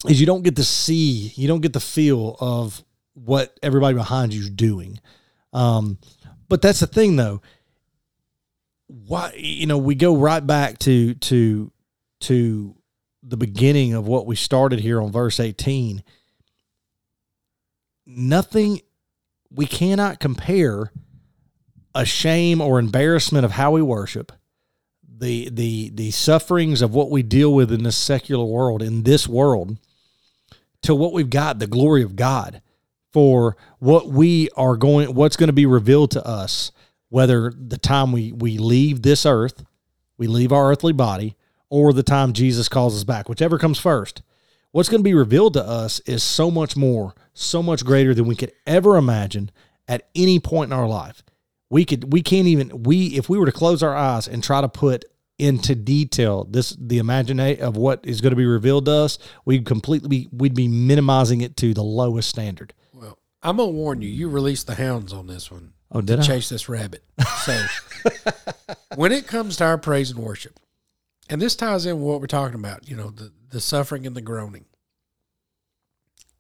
is 0.08 0.22
you 0.22 0.26
don't 0.26 0.44
get 0.44 0.56
to 0.56 0.64
see, 0.64 1.34
you 1.36 1.50
don't 1.50 1.60
get 1.62 1.74
the 1.74 1.82
feel 1.82 2.38
of 2.40 2.82
what 3.14 3.60
everybody 3.62 3.94
behind 3.96 4.34
you's 4.34 4.50
doing. 4.50 5.02
Um, 5.54 5.98
but 6.48 6.62
that's 6.62 6.80
the 6.80 6.88
thing, 6.88 7.16
though. 7.16 7.42
Why 8.88 9.34
you 9.36 9.68
know 9.68 9.78
we 9.78 9.96
go 9.96 10.16
right 10.16 10.46
back 10.46 10.80
to 10.80 11.14
to 11.14 11.72
to 12.22 12.76
the 13.24 13.38
beginning 13.38 13.94
of 13.94 14.08
what 14.08 14.26
we 14.26 14.36
started 14.36 14.80
here 14.80 15.02
on 15.02 15.12
verse 15.12 15.40
18 15.40 16.04
nothing 18.06 18.82
we 19.52 19.66
cannot 19.66 20.20
compare 20.20 20.92
a 21.94 22.06
shame 22.06 22.62
or 22.62 22.80
embarrassment 22.80 23.46
of 23.46 23.52
how 23.52 23.72
we 23.72 23.82
worship 23.82 24.32
the 25.04 25.50
the 25.50 25.90
the 25.90 26.12
sufferings 26.12 26.82
of 26.82 26.94
what 26.94 27.12
we 27.12 27.22
deal 27.22 27.54
with 27.54 27.72
in 27.72 27.84
this 27.84 27.98
secular 27.98 28.46
world 28.46 28.82
in 28.82 29.04
this 29.04 29.28
world 29.28 29.78
to 30.82 30.96
what 30.96 31.14
we've 31.14 31.30
got 31.30 31.60
the 31.60 31.68
glory 31.68 32.02
of 32.02 32.16
God 32.16 32.62
for 33.12 33.58
what 33.80 34.08
we 34.08 34.50
are 34.56 34.78
going 34.78 35.14
what's 35.14 35.36
going 35.36 35.48
to 35.48 35.54
be 35.54 35.66
revealed 35.66 36.12
to 36.12 36.26
us 36.26 36.72
whether 37.10 37.52
the 37.52 37.78
time 37.78 38.12
we 38.12 38.32
we 38.32 38.58
leave 38.58 39.02
this 39.02 39.26
earth 39.26 39.66
we 40.18 40.28
leave 40.28 40.52
our 40.52 40.70
earthly 40.70 40.94
body 40.94 41.36
or 41.70 41.94
the 41.94 42.04
time 42.04 42.34
Jesus 42.34 42.68
calls 42.68 42.96
us 42.96 43.04
back, 43.04 43.30
whichever 43.30 43.58
comes 43.58 43.80
first. 43.80 44.22
What's 44.72 44.90
going 44.90 45.00
to 45.00 45.10
be 45.10 45.16
revealed 45.16 45.54
to 45.54 45.64
us 45.64 46.00
is 46.02 46.22
so 46.22 46.52
much 46.52 46.76
more, 46.76 47.16
so 47.34 47.64
much 47.64 47.84
greater 47.84 48.14
than 48.14 48.26
we 48.26 48.36
could 48.36 48.52
ever 48.68 48.98
imagine 48.98 49.50
at 49.88 50.08
any 50.14 50.40
point 50.40 50.72
in 50.72 50.78
our 50.78 50.88
life. 50.88 51.24
We 51.72 51.86
could 51.86 52.12
we 52.12 52.22
can't 52.22 52.48
even 52.48 52.84
we 52.84 53.18
if 53.18 53.30
we 53.30 53.38
were 53.38 53.46
to 53.46 53.52
close 53.52 53.82
our 53.82 53.96
eyes 53.96 54.28
and 54.28 54.44
try 54.44 54.62
to 54.62 54.70
put 54.70 55.06
into 55.38 55.74
detail 55.74 56.44
this 56.44 56.76
the 56.80 56.98
imagination 56.98 57.64
of 57.64 57.78
what 57.78 58.02
is 58.04 58.22
going 58.22 58.32
to 58.32 58.36
be 58.36 58.46
revealed 58.46 58.86
to 58.86 58.92
us, 58.92 59.20
we'd 59.46 59.66
completely 59.66 60.28
we'd 60.32 60.56
be 60.56 60.68
minimizing 60.68 61.42
it 61.42 61.56
to 61.58 61.74
the 61.74 61.84
lowest 61.84 62.30
standard. 62.30 62.74
I'm 63.42 63.58
gonna 63.58 63.72
warn 63.72 64.02
you. 64.02 64.10
You 64.10 64.30
released 64.30 64.68
the 64.68 64.76
hounds 64.76 65.14
on 65.14 65.28
this 65.28 65.50
one. 65.50 65.74
Oh, 65.92 66.02
did 66.02 66.20
I? 66.20 66.24
chase 66.24 66.50
this 66.50 66.70
rabbit. 66.70 67.04
So 67.46 67.66
when 68.96 69.12
it 69.12 69.28
comes 69.28 69.58
to 69.58 69.66
our 69.66 69.78
praise 69.78 70.12
and 70.12 70.20
worship, 70.20 70.60
and 71.30 71.42
this 71.42 71.56
ties 71.56 71.86
in 71.86 71.96
with 71.98 72.08
what 72.08 72.22
we're 72.22 72.28
talking 72.28 72.60
about, 72.60 72.90
you 72.90 72.96
know, 72.96 73.10
the, 73.10 73.32
the 73.50 73.62
suffering 73.62 74.06
and 74.06 74.16
the 74.16 74.22
groaning. 74.22 74.66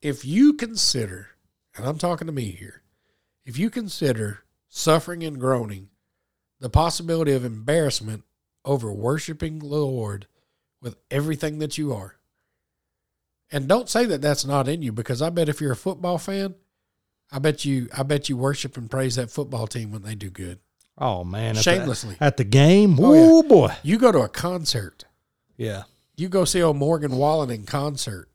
If 0.01 0.25
you 0.25 0.53
consider, 0.53 1.29
and 1.75 1.85
I'm 1.85 1.97
talking 1.97 2.27
to 2.27 2.33
me 2.33 2.51
here, 2.51 2.83
if 3.45 3.57
you 3.57 3.69
consider 3.69 4.43
suffering 4.67 5.23
and 5.23 5.39
groaning 5.39 5.89
the 6.59 6.69
possibility 6.69 7.33
of 7.33 7.45
embarrassment 7.45 8.23
over 8.65 8.91
worshiping 8.91 9.59
the 9.59 9.65
Lord 9.67 10.27
with 10.81 10.97
everything 11.09 11.59
that 11.59 11.77
you 11.77 11.93
are, 11.93 12.15
and 13.51 13.67
don't 13.67 13.89
say 13.89 14.05
that 14.05 14.21
that's 14.21 14.45
not 14.45 14.67
in 14.67 14.81
you 14.81 14.91
because 14.91 15.21
I 15.21 15.29
bet 15.29 15.49
if 15.49 15.59
you're 15.59 15.71
a 15.71 15.77
football 15.77 16.17
fan, 16.17 16.55
I 17.31 17.39
bet 17.39 17.65
you. 17.65 17.89
I 17.95 18.03
bet 18.03 18.29
you 18.29 18.37
worship 18.37 18.75
and 18.77 18.89
praise 18.89 19.15
that 19.15 19.29
football 19.31 19.67
team 19.67 19.91
when 19.91 20.01
they 20.01 20.15
do 20.15 20.29
good. 20.29 20.59
Oh 20.97 21.23
man, 21.23 21.55
at 21.57 21.63
Shamelessly. 21.63 22.15
the, 22.15 22.23
at 22.23 22.37
the 22.37 22.43
game. 22.43 22.97
Oh, 22.99 23.13
Oh, 23.13 23.41
yeah. 23.43 23.47
boy, 23.47 23.73
You 23.83 23.97
go 23.97 24.11
to 24.11 24.19
a 24.19 24.29
concert. 24.29 25.05
yeah. 25.57 25.83
You 26.17 26.27
go 26.27 26.43
see 26.43 26.61
old 26.61 26.75
Morgan 26.75 27.15
Wallen 27.15 27.49
in 27.49 27.63
concert. 27.65 28.27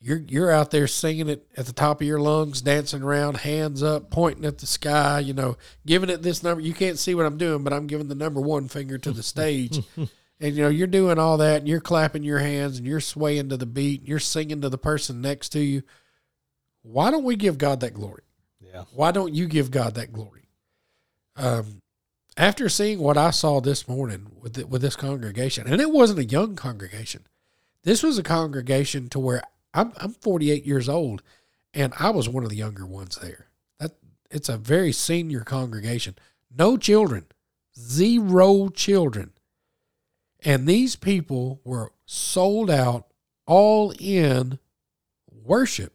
You're 0.00 0.18
you're 0.28 0.50
out 0.50 0.70
there 0.70 0.86
singing 0.86 1.28
it 1.28 1.46
at 1.56 1.66
the 1.66 1.72
top 1.72 2.00
of 2.00 2.06
your 2.06 2.20
lungs, 2.20 2.60
dancing 2.62 3.02
around, 3.02 3.38
hands 3.38 3.82
up, 3.82 4.10
pointing 4.10 4.44
at 4.44 4.58
the 4.58 4.66
sky. 4.66 5.20
You 5.20 5.32
know, 5.32 5.56
giving 5.86 6.10
it 6.10 6.22
this 6.22 6.42
number. 6.42 6.60
You 6.62 6.74
can't 6.74 6.98
see 6.98 7.14
what 7.14 7.24
I'm 7.26 7.38
doing, 7.38 7.64
but 7.64 7.72
I'm 7.72 7.86
giving 7.86 8.08
the 8.08 8.14
number 8.14 8.40
one 8.40 8.68
finger 8.68 8.98
to 8.98 9.12
the 9.12 9.22
stage. 9.22 9.80
and 9.96 10.08
you 10.56 10.62
know, 10.62 10.68
you're 10.68 10.86
doing 10.86 11.18
all 11.18 11.38
that, 11.38 11.58
and 11.60 11.68
you're 11.68 11.80
clapping 11.80 12.22
your 12.22 12.38
hands, 12.38 12.76
and 12.78 12.86
you're 12.86 13.00
swaying 13.00 13.48
to 13.50 13.56
the 13.56 13.66
beat. 13.66 14.00
And 14.00 14.08
you're 14.08 14.18
singing 14.18 14.60
to 14.60 14.68
the 14.68 14.78
person 14.78 15.20
next 15.22 15.50
to 15.50 15.60
you. 15.60 15.82
Why 16.84 17.10
don't 17.10 17.24
we 17.24 17.34
give 17.34 17.56
God 17.56 17.80
that 17.80 17.94
glory? 17.94 18.22
Yeah. 18.60 18.84
Why 18.94 19.10
don't 19.10 19.34
you 19.34 19.46
give 19.46 19.70
God 19.70 19.94
that 19.94 20.12
glory? 20.12 20.48
Um, 21.34 21.80
after 22.36 22.68
seeing 22.68 22.98
what 22.98 23.16
I 23.16 23.30
saw 23.30 23.60
this 23.60 23.88
morning 23.88 24.32
with 24.40 24.54
the, 24.54 24.66
with 24.66 24.82
this 24.82 24.94
congregation, 24.94 25.66
and 25.66 25.80
it 25.80 25.90
wasn't 25.90 26.18
a 26.18 26.24
young 26.24 26.56
congregation. 26.56 27.26
This 27.84 28.02
was 28.02 28.18
a 28.18 28.22
congregation 28.22 29.08
to 29.10 29.18
where 29.18 29.42
I'm 29.72 29.92
I'm 29.96 30.12
48 30.12 30.66
years 30.66 30.88
old, 30.88 31.22
and 31.72 31.94
I 31.98 32.10
was 32.10 32.28
one 32.28 32.44
of 32.44 32.50
the 32.50 32.56
younger 32.56 32.86
ones 32.86 33.16
there. 33.16 33.48
That 33.80 33.92
it's 34.30 34.50
a 34.50 34.58
very 34.58 34.92
senior 34.92 35.40
congregation. 35.40 36.16
No 36.54 36.76
children, 36.76 37.26
zero 37.78 38.68
children, 38.68 39.32
and 40.44 40.66
these 40.66 40.96
people 40.96 41.60
were 41.64 41.92
sold 42.04 42.70
out, 42.70 43.06
all 43.46 43.94
in 43.98 44.58
worship. 45.30 45.93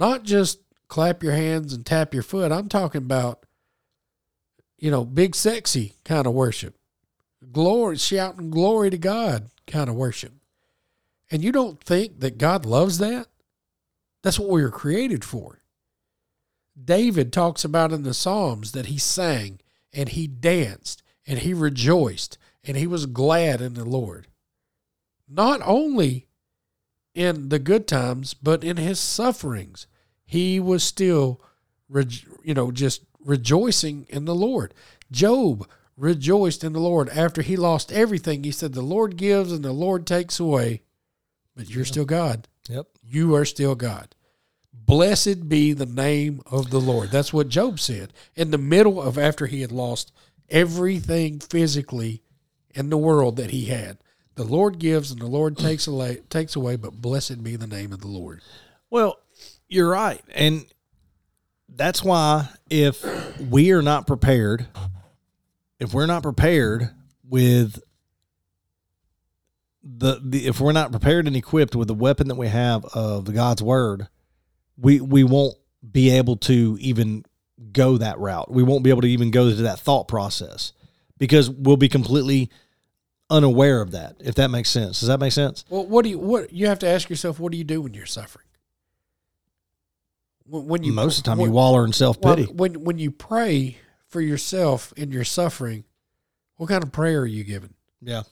Not 0.00 0.22
just 0.22 0.60
clap 0.88 1.22
your 1.22 1.34
hands 1.34 1.74
and 1.74 1.84
tap 1.84 2.14
your 2.14 2.22
foot. 2.22 2.50
I'm 2.50 2.70
talking 2.70 3.02
about, 3.02 3.44
you 4.78 4.90
know, 4.90 5.04
big 5.04 5.36
sexy 5.36 5.96
kind 6.06 6.26
of 6.26 6.32
worship. 6.32 6.74
Glory, 7.52 7.98
shouting 7.98 8.50
glory 8.50 8.88
to 8.88 8.98
God 8.98 9.50
kind 9.66 9.90
of 9.90 9.94
worship. 9.94 10.32
And 11.30 11.44
you 11.44 11.52
don't 11.52 11.82
think 11.84 12.20
that 12.20 12.38
God 12.38 12.64
loves 12.64 12.96
that? 12.98 13.28
That's 14.22 14.38
what 14.38 14.48
we 14.48 14.62
were 14.62 14.70
created 14.70 15.22
for. 15.22 15.60
David 16.82 17.30
talks 17.30 17.62
about 17.62 17.92
in 17.92 18.02
the 18.02 18.14
Psalms 18.14 18.72
that 18.72 18.86
he 18.86 18.96
sang 18.96 19.60
and 19.92 20.08
he 20.08 20.26
danced 20.26 21.02
and 21.26 21.40
he 21.40 21.52
rejoiced 21.52 22.38
and 22.64 22.76
he 22.76 22.86
was 22.86 23.04
glad 23.04 23.60
in 23.60 23.74
the 23.74 23.84
Lord. 23.84 24.28
Not 25.28 25.60
only 25.62 26.26
in 27.14 27.48
the 27.48 27.58
good 27.58 27.86
times, 27.86 28.34
but 28.34 28.64
in 28.64 28.76
his 28.76 28.98
sufferings, 28.98 29.86
he 30.30 30.60
was 30.60 30.84
still, 30.84 31.40
you 32.44 32.54
know, 32.54 32.70
just 32.70 33.02
rejoicing 33.18 34.06
in 34.08 34.26
the 34.26 34.34
Lord. 34.34 34.72
Job 35.10 35.68
rejoiced 35.96 36.62
in 36.62 36.72
the 36.72 36.78
Lord 36.78 37.08
after 37.08 37.42
he 37.42 37.56
lost 37.56 37.90
everything. 37.90 38.44
He 38.44 38.52
said, 38.52 38.72
The 38.72 38.80
Lord 38.80 39.16
gives 39.16 39.50
and 39.50 39.64
the 39.64 39.72
Lord 39.72 40.06
takes 40.06 40.38
away, 40.38 40.82
but 41.56 41.68
you're 41.68 41.84
still 41.84 42.04
God. 42.04 42.46
Yep. 42.68 42.86
You 43.02 43.34
are 43.34 43.44
still 43.44 43.74
God. 43.74 44.14
Blessed 44.72 45.48
be 45.48 45.72
the 45.72 45.84
name 45.84 46.42
of 46.46 46.70
the 46.70 46.80
Lord. 46.80 47.10
That's 47.10 47.32
what 47.32 47.48
Job 47.48 47.80
said 47.80 48.12
in 48.36 48.52
the 48.52 48.58
middle 48.58 49.02
of 49.02 49.18
after 49.18 49.48
he 49.48 49.62
had 49.62 49.72
lost 49.72 50.12
everything 50.48 51.40
physically 51.40 52.22
in 52.72 52.88
the 52.88 52.96
world 52.96 53.34
that 53.34 53.50
he 53.50 53.64
had. 53.64 53.98
The 54.36 54.44
Lord 54.44 54.78
gives 54.78 55.10
and 55.10 55.20
the 55.20 55.26
Lord 55.26 55.58
takes 55.58 55.88
away, 55.88 56.20
takes 56.30 56.54
away, 56.54 56.76
but 56.76 57.02
blessed 57.02 57.42
be 57.42 57.56
the 57.56 57.66
name 57.66 57.92
of 57.92 58.00
the 58.00 58.06
Lord. 58.06 58.42
Well, 58.90 59.18
you're 59.70 59.88
right. 59.88 60.20
And 60.34 60.66
that's 61.68 62.04
why 62.04 62.48
if 62.68 63.02
we 63.40 63.70
are 63.70 63.80
not 63.80 64.06
prepared, 64.06 64.66
if 65.78 65.94
we're 65.94 66.06
not 66.06 66.22
prepared 66.22 66.90
with 67.26 67.80
the, 69.82 70.20
the 70.22 70.46
if 70.46 70.60
we're 70.60 70.72
not 70.72 70.90
prepared 70.90 71.26
and 71.26 71.36
equipped 71.36 71.74
with 71.74 71.88
the 71.88 71.94
weapon 71.94 72.28
that 72.28 72.34
we 72.34 72.48
have 72.48 72.84
of 72.86 73.32
God's 73.32 73.62
word, 73.62 74.08
we 74.76 75.00
we 75.00 75.24
won't 75.24 75.56
be 75.90 76.10
able 76.10 76.36
to 76.36 76.76
even 76.80 77.24
go 77.72 77.96
that 77.96 78.18
route. 78.18 78.50
We 78.50 78.62
won't 78.62 78.84
be 78.84 78.90
able 78.90 79.02
to 79.02 79.08
even 79.08 79.30
go 79.30 79.48
to 79.48 79.62
that 79.62 79.78
thought 79.78 80.08
process 80.08 80.72
because 81.16 81.48
we'll 81.48 81.76
be 81.76 81.88
completely 81.88 82.50
unaware 83.30 83.80
of 83.80 83.92
that. 83.92 84.16
If 84.20 84.34
that 84.34 84.50
makes 84.50 84.68
sense. 84.68 85.00
Does 85.00 85.08
that 85.08 85.20
make 85.20 85.32
sense? 85.32 85.64
Well, 85.70 85.86
what 85.86 86.02
do 86.02 86.10
you 86.10 86.18
what 86.18 86.52
you 86.52 86.66
have 86.66 86.80
to 86.80 86.88
ask 86.88 87.08
yourself? 87.08 87.38
What 87.38 87.52
do 87.52 87.58
you 87.58 87.64
do 87.64 87.80
when 87.80 87.94
you're 87.94 88.06
suffering? 88.06 88.46
When 90.50 90.82
you 90.82 90.92
Most 90.92 91.18
of 91.18 91.24
the 91.24 91.28
time, 91.30 91.38
you 91.38 91.44
when- 91.44 91.52
waller 91.52 91.84
in 91.84 91.92
self 91.92 92.20
pity. 92.20 92.44
when 92.44 92.82
when 92.84 92.98
you 92.98 93.10
pray 93.10 93.76
for 94.08 94.20
yourself 94.20 94.92
in 94.96 95.12
your 95.12 95.24
suffering, 95.24 95.84
what 96.56 96.68
kind 96.68 96.82
of 96.82 96.90
prayer 96.92 97.20
are 97.20 97.26
you 97.26 97.44
giving? 97.44 97.74
yeah. 98.00 98.22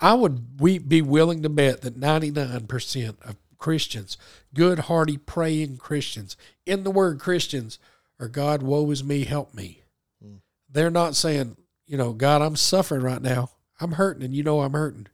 I 0.00 0.14
would 0.14 0.60
we 0.60 0.78
be 0.78 1.02
willing 1.02 1.42
to 1.42 1.48
bet 1.48 1.80
that 1.80 1.98
99% 1.98 3.20
of 3.22 3.36
Christians, 3.58 4.16
good 4.54 4.78
hearty 4.80 5.16
praying 5.16 5.78
Christians, 5.78 6.36
in 6.64 6.84
the 6.84 6.90
word 6.92 7.18
Christians, 7.18 7.80
are 8.20 8.28
God, 8.28 8.62
woe 8.62 8.88
is 8.92 9.02
me, 9.02 9.24
help 9.24 9.54
me. 9.54 9.82
Hmm. 10.22 10.36
They're 10.70 10.90
not 10.90 11.16
saying, 11.16 11.56
you 11.86 11.96
know, 11.96 12.12
God, 12.12 12.42
I'm 12.42 12.54
suffering 12.54 13.02
right 13.02 13.20
now. 13.20 13.50
I'm 13.80 13.92
hurting 13.92 14.22
and 14.22 14.34
you 14.34 14.44
know 14.44 14.60
I'm 14.60 14.72
hurting. 14.72 15.08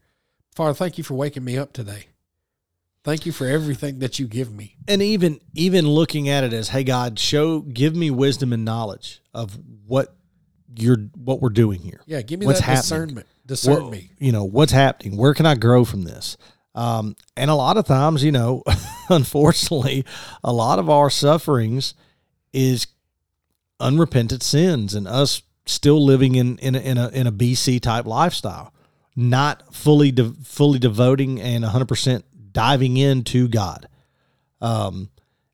Father, 0.54 0.74
thank 0.74 0.98
you 0.98 1.04
for 1.04 1.14
waking 1.14 1.44
me 1.44 1.56
up 1.56 1.72
today. 1.72 2.08
Thank 3.04 3.26
you 3.26 3.32
for 3.32 3.46
everything 3.46 3.98
that 3.98 4.18
you 4.18 4.26
give 4.26 4.50
me. 4.52 4.76
and 4.88 5.02
even 5.02 5.40
even 5.54 5.86
looking 5.86 6.28
at 6.28 6.42
it 6.44 6.52
as 6.52 6.68
hey 6.70 6.84
god 6.84 7.18
show 7.18 7.60
give 7.60 7.94
me 7.94 8.10
wisdom 8.10 8.52
and 8.52 8.64
knowledge 8.64 9.20
of 9.34 9.58
what 9.86 10.16
you're 10.76 10.96
what 11.14 11.40
we're 11.40 11.50
doing 11.50 11.80
here 11.80 12.00
Yeah, 12.06 12.22
give 12.22 12.40
me 12.40 12.46
What's 12.46 12.60
that 12.60 12.64
happening? 12.64 12.80
discernment. 12.82 13.26
Discern 13.46 13.82
What- 13.84 13.92
me. 13.92 14.10
you 14.18 14.32
know 14.32 14.44
what's 14.44 14.72
happening 14.72 15.16
where 15.18 15.34
can 15.34 15.44
i 15.46 15.54
grow 15.54 15.84
from 15.84 16.02
this 16.04 16.36
um, 16.74 17.14
and 17.36 17.50
a 17.50 17.54
lot 17.54 17.76
of 17.76 17.84
times 17.86 18.24
you 18.24 18.32
know 18.32 18.62
unfortunately 19.10 20.04
a 20.42 20.52
lot 20.52 20.78
of 20.78 20.88
our 20.90 21.10
sufferings 21.10 21.94
is 22.52 22.86
unrepentant 23.80 24.42
sins 24.42 24.94
and 24.94 25.06
us 25.06 25.42
still 25.66 26.02
living 26.04 26.34
in 26.36 26.56
in 26.58 26.74
a, 26.74 26.78
in 26.80 26.98
a, 26.98 27.08
in 27.10 27.26
a 27.26 27.32
bc 27.32 27.80
type 27.80 28.06
lifestyle 28.06 28.72
not 29.16 29.74
fully 29.74 30.10
de- 30.10 30.32
fully 30.42 30.78
devoting 30.78 31.40
and 31.40 31.64
100% 31.64 32.22
diving 32.54 32.96
into 32.96 33.46
god 33.48 33.86
um, 34.62 35.10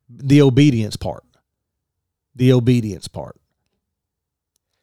the 0.09 0.41
obedience 0.41 0.95
part 0.95 1.23
the 2.35 2.53
obedience 2.53 3.09
part 3.09 3.35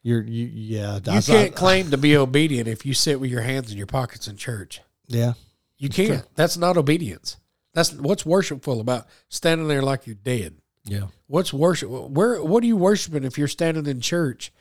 you're 0.03 0.23
you 0.23 0.47
yeah 0.53 0.97
You 0.97 1.21
can't 1.23 1.31
I- 1.31 1.49
claim 1.51 1.91
to 1.91 1.97
be 1.99 2.17
obedient 2.17 2.69
if 2.69 2.85
you 2.87 2.95
sit 2.95 3.21
with 3.21 3.31
your 3.31 3.43
hands 3.43 3.71
in 3.73 3.79
your 3.79 3.87
pockets 3.87 4.29
in 4.29 4.37
church. 4.37 4.81
yeah 5.07 5.33
You 5.79 5.89
can't. 5.89 6.25
That's 6.35 6.57
not 6.57 6.77
obedience. 6.77 7.37
That's 7.75 7.93
what's 7.93 8.25
worshipful 8.27 8.81
about 8.81 9.07
standing 9.29 9.69
there 9.69 9.83
like 9.83 10.07
you're 10.07 10.15
dead. 10.17 10.55
yeah 10.85 11.09
What's 11.27 11.53
worship? 11.53 11.91
Where? 11.91 12.43
What 12.43 12.63
are 12.63 12.67
you 12.67 12.77
worshiping 12.77 13.25
if 13.25 13.37
you're 13.39 13.49
standing 13.49 13.87
in 13.87 14.01
church 14.01 14.53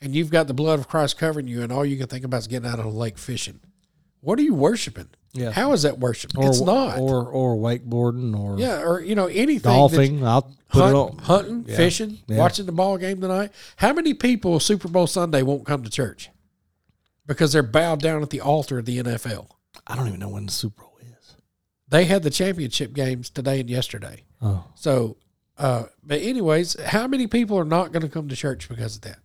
and 0.00 0.14
you've 0.14 0.30
got 0.30 0.46
the 0.46 0.54
blood 0.54 0.78
of 0.78 0.88
Christ 0.88 1.18
covering 1.18 1.46
you, 1.48 1.62
and 1.62 1.70
all 1.72 1.84
you 1.84 1.96
can 1.98 2.06
think 2.06 2.24
about 2.24 2.38
is 2.38 2.46
getting 2.46 2.68
out 2.68 2.78
of 2.78 2.84
the 2.86 2.90
lake 2.98 3.18
fishing? 3.18 3.60
What 4.24 4.38
are 4.38 4.42
you 4.42 4.54
worshiping? 4.54 5.08
Yeah. 5.32 5.50
How 5.50 5.72
is 5.72 5.82
that 5.82 5.98
worship? 5.98 6.36
or 6.38 6.48
it's 6.48 6.60
not. 6.60 6.98
or 6.98 7.26
or 7.26 7.56
wakeboarding 7.56 8.38
or 8.38 8.58
yeah, 8.58 8.82
or 8.82 9.00
you 9.00 9.14
know 9.14 9.26
anything. 9.26 9.58
that- 9.58 9.68
golfing. 9.68 10.26
I'll 10.26 10.42
put 10.68 10.80
Hunt, 10.80 10.92
it 10.94 10.96
on. 10.98 11.18
hunting, 11.18 11.64
Yeah. 11.68 11.76
fishing, 11.76 12.18
Yeah. 12.28 12.38
watching 12.38 12.66
the 12.66 12.72
ball 12.72 12.98
game 12.98 13.20
tonight. 13.20 13.50
How 13.76 13.92
many 13.92 14.14
people 14.14 14.58
Super 14.60 14.88
Bowl 14.88 15.06
Sunday 15.06 15.42
won't 15.42 15.66
come 15.66 15.82
to 15.82 15.90
church 15.90 16.30
because 17.26 17.52
they're 17.52 17.62
bowed 17.62 18.00
down 18.00 18.22
at 18.22 18.30
the 18.30 18.40
altar 18.40 18.78
of 18.78 18.84
the 18.86 18.98
NFL? 18.98 19.48
I 19.86 19.96
don't 19.96 20.06
even 20.08 20.20
know 20.20 20.28
when 20.28 20.46
the 20.46 20.52
Super 20.52 20.82
Bowl 20.82 20.98
is. 21.00 21.34
They 21.88 22.04
had 22.04 22.22
the 22.22 22.30
championship 22.30 22.92
games 22.92 23.28
today 23.30 23.60
and 23.60 23.68
yesterday. 23.68 24.24
Oh, 24.40 24.64
So, 24.74 25.16
uh, 25.58 25.84
but 26.02 26.20
anyways, 26.22 26.80
how 26.80 27.06
many 27.08 27.26
people 27.26 27.58
are 27.58 27.64
not 27.64 27.92
going 27.92 28.02
to 28.02 28.08
come 28.08 28.28
to 28.28 28.36
church 28.36 28.68
because 28.68 28.96
of 28.96 29.02
that? 29.02 29.18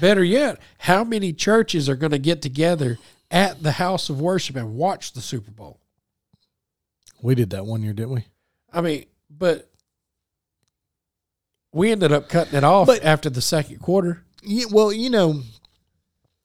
Better 0.00 0.22
yet, 0.24 0.58
how 0.78 1.02
many 1.04 1.32
churches 1.32 1.88
are 1.88 1.96
going 1.96 2.12
to 2.12 2.18
get 2.18 2.42
together 2.42 2.98
at 3.30 3.62
the 3.62 3.72
house 3.72 4.08
of 4.10 4.20
worship 4.20 4.56
and 4.56 4.74
watch 4.74 5.12
the 5.12 5.20
Super 5.20 5.50
Bowl? 5.50 5.78
we 7.22 7.34
did 7.34 7.50
that 7.50 7.66
one 7.66 7.82
year, 7.82 7.92
didn't 7.92 8.14
we? 8.14 8.24
I 8.72 8.80
mean, 8.80 9.04
but 9.28 9.70
we 11.72 11.92
ended 11.92 12.12
up 12.12 12.28
cutting 12.30 12.54
it 12.54 12.64
off 12.64 12.86
But- 12.86 13.04
after 13.04 13.28
the 13.28 13.42
second 13.42 13.78
quarter. 13.80 14.24
Yeah, 14.42 14.64
well, 14.70 14.90
you 14.90 15.10
know, 15.10 15.42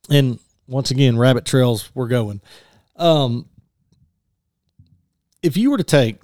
and 0.10 0.40
once 0.68 0.92
again, 0.92 1.18
rabbit 1.18 1.46
trails 1.46 1.90
we're 1.96 2.10
going. 2.10 2.42
Um, 2.98 3.48
if 5.42 5.56
you 5.56 5.72
were 5.72 5.78
to 5.78 5.84
take, 5.84 6.18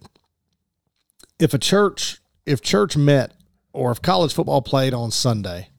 if 1.40 1.54
a 1.54 1.58
church, 1.58 2.22
if 2.46 2.62
church 2.62 2.98
met, 2.98 3.32
or 3.72 3.92
if 3.92 4.02
college 4.02 4.34
football 4.34 4.62
played 4.62 4.94
on 4.94 5.12
Sunday, 5.12 5.70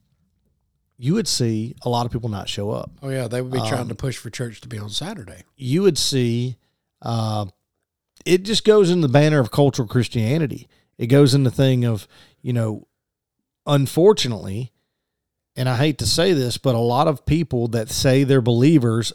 you 0.97 1.13
would 1.15 1.27
see 1.27 1.75
a 1.81 1.89
lot 1.89 2.05
of 2.05 2.11
people 2.11 2.29
not 2.29 2.47
show 2.47 2.71
up. 2.71 2.91
Oh 3.01 3.09
yeah, 3.09 3.27
they 3.27 3.41
would 3.41 3.51
be 3.51 3.59
trying 3.59 3.81
Um, 3.81 3.87
to 3.89 3.95
push 3.95 4.17
for 4.17 4.29
church 4.29 4.61
to 4.61 4.67
be 4.67 4.77
on 4.77 4.89
Saturday. 4.89 5.43
you 5.57 5.81
would 5.81 5.97
see 5.97 6.57
uh, 7.01 7.45
it 8.25 8.43
just 8.43 8.63
goes 8.63 8.89
in 8.89 9.01
the 9.01 9.09
banner 9.09 9.39
of 9.39 9.51
cultural 9.51 9.87
Christianity. 9.87 10.67
it 10.97 11.07
goes 11.07 11.33
in 11.33 11.43
the 11.43 11.51
thing 11.51 11.83
of, 11.83 12.07
you 12.41 12.53
know, 12.53 12.87
unfortunately, 13.65 14.71
and 15.55 15.67
I 15.69 15.77
hate 15.77 15.97
to 15.99 16.05
say 16.05 16.33
this, 16.33 16.57
but 16.57 16.75
a 16.75 16.79
lot 16.79 17.07
of 17.07 17.25
people 17.25 17.67
that 17.69 17.89
say 17.89 18.23
they're 18.23 18.41
believers, 18.41 19.13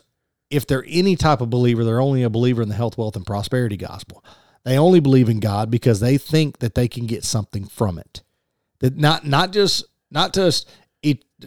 if 0.50 0.66
they're 0.66 0.84
any 0.88 1.16
type 1.16 1.40
of 1.40 1.50
believer, 1.50 1.84
they're 1.84 2.00
only 2.00 2.22
a 2.22 2.30
believer 2.30 2.62
in 2.62 2.68
the 2.68 2.74
health, 2.74 2.96
wealth, 2.98 3.16
and 3.16 3.26
prosperity 3.26 3.76
gospel. 3.76 4.24
They 4.64 4.78
only 4.78 5.00
believe 5.00 5.28
in 5.28 5.40
God 5.40 5.70
because 5.70 6.00
they 6.00 6.18
think 6.18 6.58
that 6.58 6.74
they 6.74 6.88
can 6.88 7.06
get 7.06 7.24
something 7.24 7.64
from 7.66 7.98
it. 7.98 8.22
That 8.80 8.96
not 8.96 9.26
not 9.26 9.52
just 9.52 9.84
not 10.10 10.32
just 10.34 10.68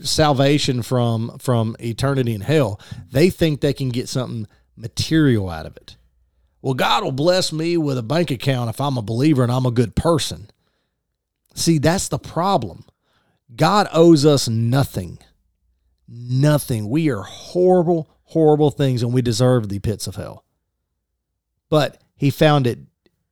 salvation 0.01 0.81
from 0.81 1.37
from 1.39 1.75
eternity 1.79 2.33
in 2.33 2.41
hell. 2.41 2.79
They 3.11 3.29
think 3.29 3.61
they 3.61 3.73
can 3.73 3.89
get 3.89 4.09
something 4.09 4.47
material 4.75 5.49
out 5.49 5.65
of 5.65 5.77
it. 5.77 5.97
Well, 6.61 6.73
God 6.73 7.03
will 7.03 7.11
bless 7.11 7.51
me 7.51 7.77
with 7.77 7.97
a 7.97 8.03
bank 8.03 8.31
account 8.31 8.69
if 8.69 8.79
I'm 8.79 8.97
a 8.97 9.01
believer 9.01 9.43
and 9.43 9.51
I'm 9.51 9.65
a 9.65 9.71
good 9.71 9.95
person. 9.95 10.49
See, 11.55 11.79
that's 11.79 12.07
the 12.07 12.19
problem. 12.19 12.85
God 13.55 13.87
owes 13.91 14.25
us 14.25 14.47
nothing. 14.47 15.19
Nothing. 16.07 16.89
We 16.89 17.09
are 17.09 17.23
horrible, 17.23 18.09
horrible 18.23 18.71
things 18.71 19.03
and 19.03 19.13
we 19.13 19.21
deserve 19.21 19.69
the 19.69 19.79
pits 19.79 20.07
of 20.07 20.15
hell. 20.15 20.45
But 21.69 22.01
he 22.15 22.29
found 22.29 22.67
it 22.67 22.79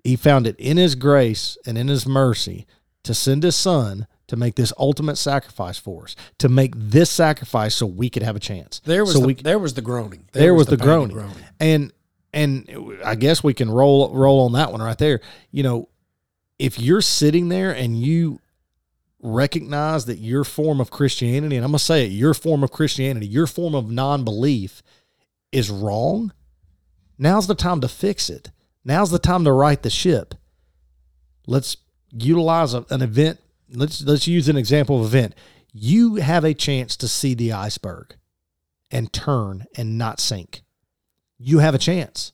he 0.03 0.15
found 0.15 0.47
it 0.47 0.55
in 0.57 0.77
his 0.77 0.95
grace 0.95 1.57
and 1.65 1.77
in 1.77 1.87
his 1.87 2.07
mercy 2.07 2.65
to 3.03 3.13
send 3.13 3.43
his 3.43 3.55
son 3.55 4.07
to 4.29 4.35
make 4.35 4.55
this 4.55 4.71
ultimate 4.77 5.17
sacrifice 5.17 5.77
for 5.77 6.03
us, 6.03 6.15
to 6.37 6.47
make 6.47 6.73
this 6.75 7.09
sacrifice 7.09 7.75
so 7.75 7.85
we 7.85 8.09
could 8.09 8.23
have 8.23 8.35
a 8.35 8.39
chance. 8.39 8.79
There 8.85 9.03
was 9.03 9.13
so 9.13 9.21
the, 9.21 9.27
we, 9.27 9.33
there 9.33 9.59
was 9.59 9.73
the 9.73 9.81
groaning. 9.81 10.25
there, 10.31 10.53
was, 10.53 10.67
the, 10.67 10.77
pain 10.77 10.87
and 10.87 11.13
groaning. 11.13 11.35
and 11.59 11.93
and 12.31 12.97
I 13.03 13.15
guess 13.15 13.43
we 13.43 13.53
can 13.53 13.69
roll 13.69 14.13
roll 14.13 14.45
on 14.45 14.53
that 14.53 14.71
one 14.71 14.81
right 14.81 14.97
there. 14.97 15.19
You 15.51 15.63
know, 15.63 15.89
if 16.59 16.79
you're 16.79 17.01
sitting 17.01 17.49
there 17.49 17.71
and 17.71 17.99
you 17.99 18.39
recognize 19.21 20.05
that 20.05 20.19
your 20.19 20.43
form 20.43 20.79
of 20.79 20.91
Christianity, 20.91 21.55
and 21.55 21.65
I'm 21.65 21.71
gonna 21.71 21.79
say 21.79 22.05
it, 22.05 22.11
your 22.11 22.33
form 22.33 22.63
of 22.63 22.71
Christianity, 22.71 23.25
your 23.27 23.47
form 23.47 23.73
of 23.73 23.89
non-belief 23.89 24.83
is 25.51 25.71
wrong, 25.71 26.31
now's 27.17 27.47
the 27.47 27.55
time 27.55 27.81
to 27.81 27.87
fix 27.87 28.29
it. 28.29 28.51
Now's 28.85 29.09
the 29.09 29.19
time 29.19 29.43
to 29.43 29.51
right 29.51 29.81
the 29.81 29.89
ship. 29.89 30.35
Let's 31.47 31.77
utilize 32.11 32.73
an 32.73 33.01
event. 33.01 33.39
Let's 33.73 34.01
let's 34.01 34.27
use 34.27 34.49
an 34.49 34.57
example 34.57 34.99
of 34.99 35.05
event. 35.05 35.35
You 35.71 36.15
have 36.15 36.43
a 36.43 36.53
chance 36.53 36.95
to 36.97 37.07
see 37.07 37.33
the 37.33 37.51
iceberg 37.53 38.15
and 38.89 39.13
turn 39.13 39.65
and 39.77 39.97
not 39.97 40.19
sink. 40.19 40.61
You 41.37 41.59
have 41.59 41.75
a 41.75 41.79
chance. 41.79 42.33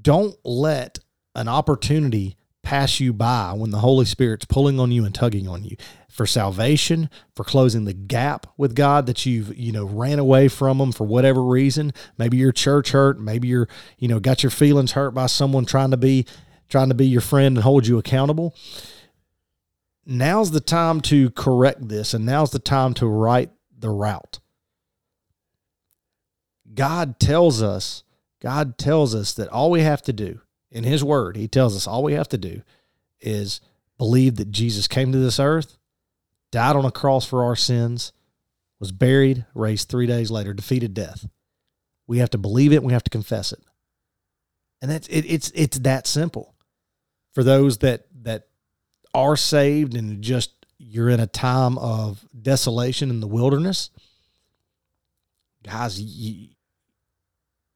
Don't 0.00 0.36
let 0.44 0.98
an 1.34 1.48
opportunity 1.48 2.36
pass 2.62 3.00
you 3.00 3.12
by 3.12 3.52
when 3.52 3.70
the 3.70 3.78
Holy 3.78 4.04
Spirit's 4.04 4.44
pulling 4.44 4.78
on 4.78 4.92
you 4.92 5.04
and 5.04 5.14
tugging 5.14 5.48
on 5.48 5.64
you 5.64 5.76
for 6.08 6.26
salvation, 6.26 7.10
for 7.34 7.44
closing 7.44 7.84
the 7.84 7.92
gap 7.92 8.46
with 8.56 8.74
God 8.74 9.06
that 9.06 9.26
you've, 9.26 9.56
you 9.56 9.72
know, 9.72 9.84
ran 9.84 10.18
away 10.18 10.48
from 10.48 10.80
him 10.80 10.92
for 10.92 11.04
whatever 11.04 11.42
reason. 11.42 11.92
Maybe 12.18 12.36
your 12.36 12.52
church 12.52 12.92
hurt, 12.92 13.18
maybe 13.18 13.48
you're, 13.48 13.68
you 13.98 14.08
know, 14.08 14.20
got 14.20 14.42
your 14.42 14.50
feelings 14.50 14.92
hurt 14.92 15.12
by 15.12 15.26
someone 15.26 15.64
trying 15.64 15.90
to 15.90 15.96
be 15.96 16.26
trying 16.68 16.88
to 16.88 16.94
be 16.94 17.06
your 17.06 17.20
friend 17.20 17.56
and 17.56 17.64
hold 17.64 17.86
you 17.86 17.98
accountable. 17.98 18.54
Now's 20.04 20.50
the 20.50 20.60
time 20.60 21.00
to 21.02 21.30
correct 21.30 21.88
this 21.88 22.14
and 22.14 22.26
now's 22.26 22.50
the 22.50 22.58
time 22.58 22.94
to 22.94 23.06
right 23.06 23.50
the 23.78 23.90
route. 23.90 24.40
God 26.74 27.20
tells 27.20 27.62
us, 27.62 28.02
God 28.40 28.78
tells 28.78 29.14
us 29.14 29.32
that 29.34 29.48
all 29.48 29.70
we 29.70 29.82
have 29.82 30.02
to 30.02 30.12
do 30.12 30.40
in 30.70 30.84
his 30.84 31.04
word, 31.04 31.36
he 31.36 31.46
tells 31.46 31.76
us 31.76 31.86
all 31.86 32.02
we 32.02 32.14
have 32.14 32.28
to 32.30 32.38
do 32.38 32.62
is 33.20 33.60
believe 33.98 34.36
that 34.36 34.50
Jesus 34.50 34.88
came 34.88 35.12
to 35.12 35.18
this 35.18 35.38
earth, 35.38 35.76
died 36.50 36.74
on 36.74 36.84
a 36.84 36.90
cross 36.90 37.24
for 37.24 37.44
our 37.44 37.54
sins, 37.54 38.12
was 38.80 38.90
buried, 38.90 39.44
raised 39.54 39.88
3 39.88 40.06
days 40.06 40.30
later, 40.30 40.52
defeated 40.52 40.94
death. 40.94 41.28
We 42.08 42.18
have 42.18 42.30
to 42.30 42.38
believe 42.38 42.72
it, 42.72 42.82
we 42.82 42.92
have 42.92 43.04
to 43.04 43.10
confess 43.10 43.52
it. 43.52 43.62
And 44.80 44.90
that's 44.90 45.06
it, 45.06 45.24
it's 45.26 45.52
it's 45.54 45.78
that 45.80 46.08
simple. 46.08 46.54
For 47.32 47.44
those 47.44 47.78
that 47.78 48.06
are 49.14 49.36
saved 49.36 49.94
and 49.94 50.22
just 50.22 50.50
you're 50.78 51.08
in 51.08 51.20
a 51.20 51.26
time 51.26 51.78
of 51.78 52.24
desolation 52.40 53.10
in 53.10 53.20
the 53.20 53.26
wilderness, 53.26 53.90
guys, 55.62 56.00
you, 56.00 56.48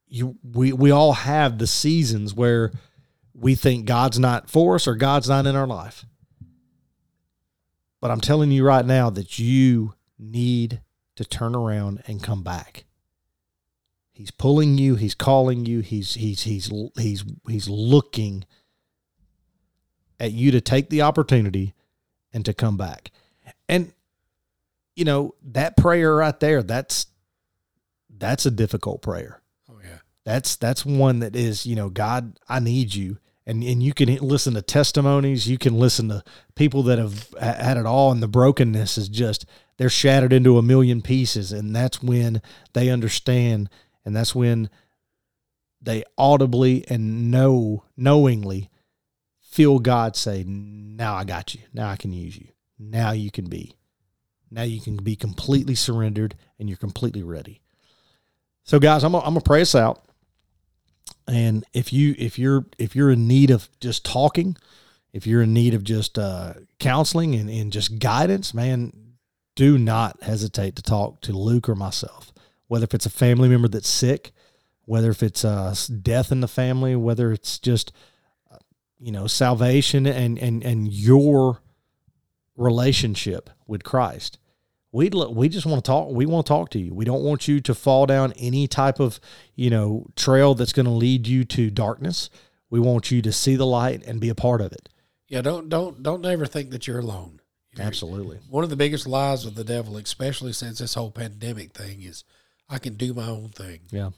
you 0.09 0.37
we 0.43 0.73
we 0.73 0.91
all 0.91 1.13
have 1.13 1.59
the 1.59 1.67
seasons 1.67 2.35
where 2.35 2.73
we 3.35 3.55
think 3.55 3.85
God's 3.87 4.19
not 4.19 4.51
for 4.51 4.77
us 4.77 4.87
or 4.87 4.95
God's 4.95 5.29
not 5.29 5.47
in 5.47 5.57
our 5.57 5.67
life. 5.67 6.05
But 8.01 8.11
I'm 8.11 8.21
telling 8.21 8.51
you 8.51 8.65
right 8.65 8.85
now 8.85 9.11
that 9.11 9.39
you 9.39 9.95
need 10.19 10.81
to 11.17 11.25
turn 11.25 11.55
around 11.55 12.03
and 12.07 12.23
come 12.23 12.43
back. 12.43 12.85
He's 14.13 14.31
pulling 14.31 14.79
you, 14.79 14.97
he's 14.97 15.15
calling 15.15 15.67
you, 15.67 15.81
he's 15.81 16.15
he's 16.15 16.43
he's 16.43 16.71
he's 16.97 17.25
he's 17.47 17.69
looking 17.69 18.45
at 20.19 20.33
you 20.33 20.51
to 20.53 20.61
take 20.61 20.91
the 20.91 21.03
opportunity 21.03 21.75
and 22.33 22.45
to 22.45 22.55
come 22.55 22.77
back. 22.77 23.11
And 23.69 23.93
you 24.95 25.05
know, 25.05 25.35
that 25.43 25.77
prayer 25.77 26.17
right 26.17 26.39
there, 26.41 26.63
that's 26.63 27.07
that's 28.19 28.47
a 28.47 28.51
difficult 28.51 29.03
prayer. 29.03 29.41
Oh 29.71 29.79
yeah. 29.85 29.99
That's 30.25 30.57
that's 30.57 30.85
one 30.85 31.21
that 31.21 31.37
is, 31.37 31.67
you 31.67 31.77
know, 31.77 31.91
God, 31.91 32.39
I 32.49 32.61
need 32.61 32.95
you. 32.95 33.19
And 33.47 33.63
and 33.63 33.83
you 33.83 33.93
can 33.93 34.13
listen 34.17 34.55
to 34.55 34.63
testimonies, 34.63 35.49
you 35.49 35.59
can 35.59 35.79
listen 35.79 36.09
to 36.09 36.25
people 36.55 36.83
that 36.85 36.99
have 36.99 37.33
had 37.41 37.77
it 37.77 37.87
all 37.87 38.11
and 38.11 38.23
the 38.23 38.29
brokenness 38.29 38.99
is 38.99 39.09
just 39.09 39.47
they're 39.77 39.91
shattered 39.91 40.33
into 40.33 40.59
a 40.59 40.63
million 40.63 41.03
pieces 41.03 41.53
and 41.53 41.77
that's 41.77 42.03
when 42.03 42.41
they 42.73 42.89
understand 42.89 43.69
and 44.05 44.17
that's 44.17 44.35
when 44.35 44.71
they 45.81 46.03
audibly 46.17 46.85
and 46.89 47.31
know 47.31 47.85
knowingly 47.97 48.71
feel 49.57 49.79
God 49.79 50.17
say, 50.17 50.45
Now 50.47 51.15
I 51.15 51.25
got 51.25 51.55
you. 51.55 51.63
Now 51.73 51.89
I 51.89 51.97
can 51.97 52.13
use 52.13 52.37
you. 52.37 52.49
Now 52.79 53.13
you 53.13 53.31
can 53.31 53.49
be. 53.49 53.75
Now 54.51 54.63
you 54.63 54.83
can 54.83 54.97
be 54.99 55.17
completely 55.17 55.75
surrendered 55.75 56.37
and 56.59 56.69
you're 56.69 56.77
completely 56.77 57.23
ready. 57.23 57.63
So 58.65 58.79
guys, 58.79 59.03
I'm 59.03 59.13
gonna, 59.13 59.25
I'm 59.25 59.33
gonna 59.33 59.41
pray 59.41 59.63
us 59.63 59.75
out. 59.75 60.05
And 61.27 61.65
if 61.73 61.91
you 61.91 62.15
if 62.19 62.39
you're 62.39 62.67
if 62.79 62.95
you're 62.95 63.11
in 63.11 63.27
need 63.27 63.51
of 63.51 63.71
just 63.81 64.05
talking, 64.05 64.59
if 65.15 65.27
you're 65.27 65.43
in 65.43 65.55
need 65.55 65.73
of 65.73 65.83
just 65.83 66.19
uh, 66.19 66.53
counseling 66.79 67.35
and, 67.35 67.49
and 67.49 67.73
just 67.73 67.99
guidance, 67.99 68.53
man, 68.53 68.93
do 69.55 69.79
not 69.79 70.23
hesitate 70.23 70.77
to 70.77 70.83
talk 70.83 71.23
to 71.23 71.33
Luke 71.33 71.67
or 71.67 71.75
myself. 71.75 72.31
Whether 72.69 72.85
if 72.85 72.93
it's 72.93 73.07
a 73.07 73.11
family 73.11 73.49
member 73.49 73.69
that's 73.69 73.89
sick, 73.89 74.33
whether 74.85 75.11
if 75.11 75.23
it's 75.23 75.47
uh, 75.47 75.75
death 76.03 76.31
in 76.31 76.43
the 76.43 76.49
family, 76.49 76.95
whether 76.95 77.33
it's 77.33 77.59
just 77.59 77.93
you 78.99 79.13
know 79.13 79.27
salvation 79.27 80.07
and 80.07 80.39
and 80.39 80.63
and 80.63 80.93
your 80.93 81.61
relationship 82.57 83.51
with 83.67 83.85
Christ. 83.85 84.39
We 84.93 85.11
we 85.11 85.49
just 85.49 85.67
want 85.67 85.85
to 85.85 85.89
talk. 85.89 86.11
We 86.11 86.27
want 86.27 86.47
to 86.47 86.49
talk 86.49 86.71
to 86.71 86.79
you. 86.79 86.95
We 86.95 87.05
don't 87.05 87.23
want 87.23 87.49
you 87.49 87.61
to 87.61 87.75
fall 87.75 88.07
down 88.07 88.33
any 88.39 88.67
type 88.67 89.01
of 89.01 89.21
you 89.55 89.71
know 89.71 90.07
trail 90.17 90.55
that's 90.55 90.73
going 90.73 90.87
to 90.87 90.93
lead 90.93 91.27
you 91.27 91.45
to 91.45 91.71
darkness. 91.71 92.31
We 92.71 92.81
want 92.81 93.11
you 93.11 93.23
to 93.23 93.33
see 93.33 93.57
the 93.57 93.67
light 93.67 94.05
and 94.07 94.21
be 94.21 94.29
a 94.29 94.35
part 94.35 94.61
of 94.61 94.73
it. 94.73 94.89
Yeah, 95.29 95.43
don't 95.43 95.69
don't 95.69 96.03
don't 96.03 96.25
ever 96.25 96.47
think 96.47 96.71
that 96.71 96.87
you're 96.87 97.01
alone. 97.01 97.41
You're, 97.77 97.87
Absolutely. 97.87 98.39
One 98.49 98.65
of 98.65 98.71
the 98.71 98.77
biggest 98.77 99.07
lies 99.07 99.45
of 99.45 99.55
the 99.55 99.65
devil, 99.65 99.97
especially 99.99 100.53
since 100.53 100.79
this 100.79 100.95
whole 100.95 101.11
pandemic 101.11 101.73
thing, 101.75 102.01
is 102.03 102.25
I 102.71 102.79
can 102.79 102.95
do 102.95 103.13
my 103.13 103.29
own 103.29 103.51
thing. 103.51 103.81
Yeah. 103.91 104.11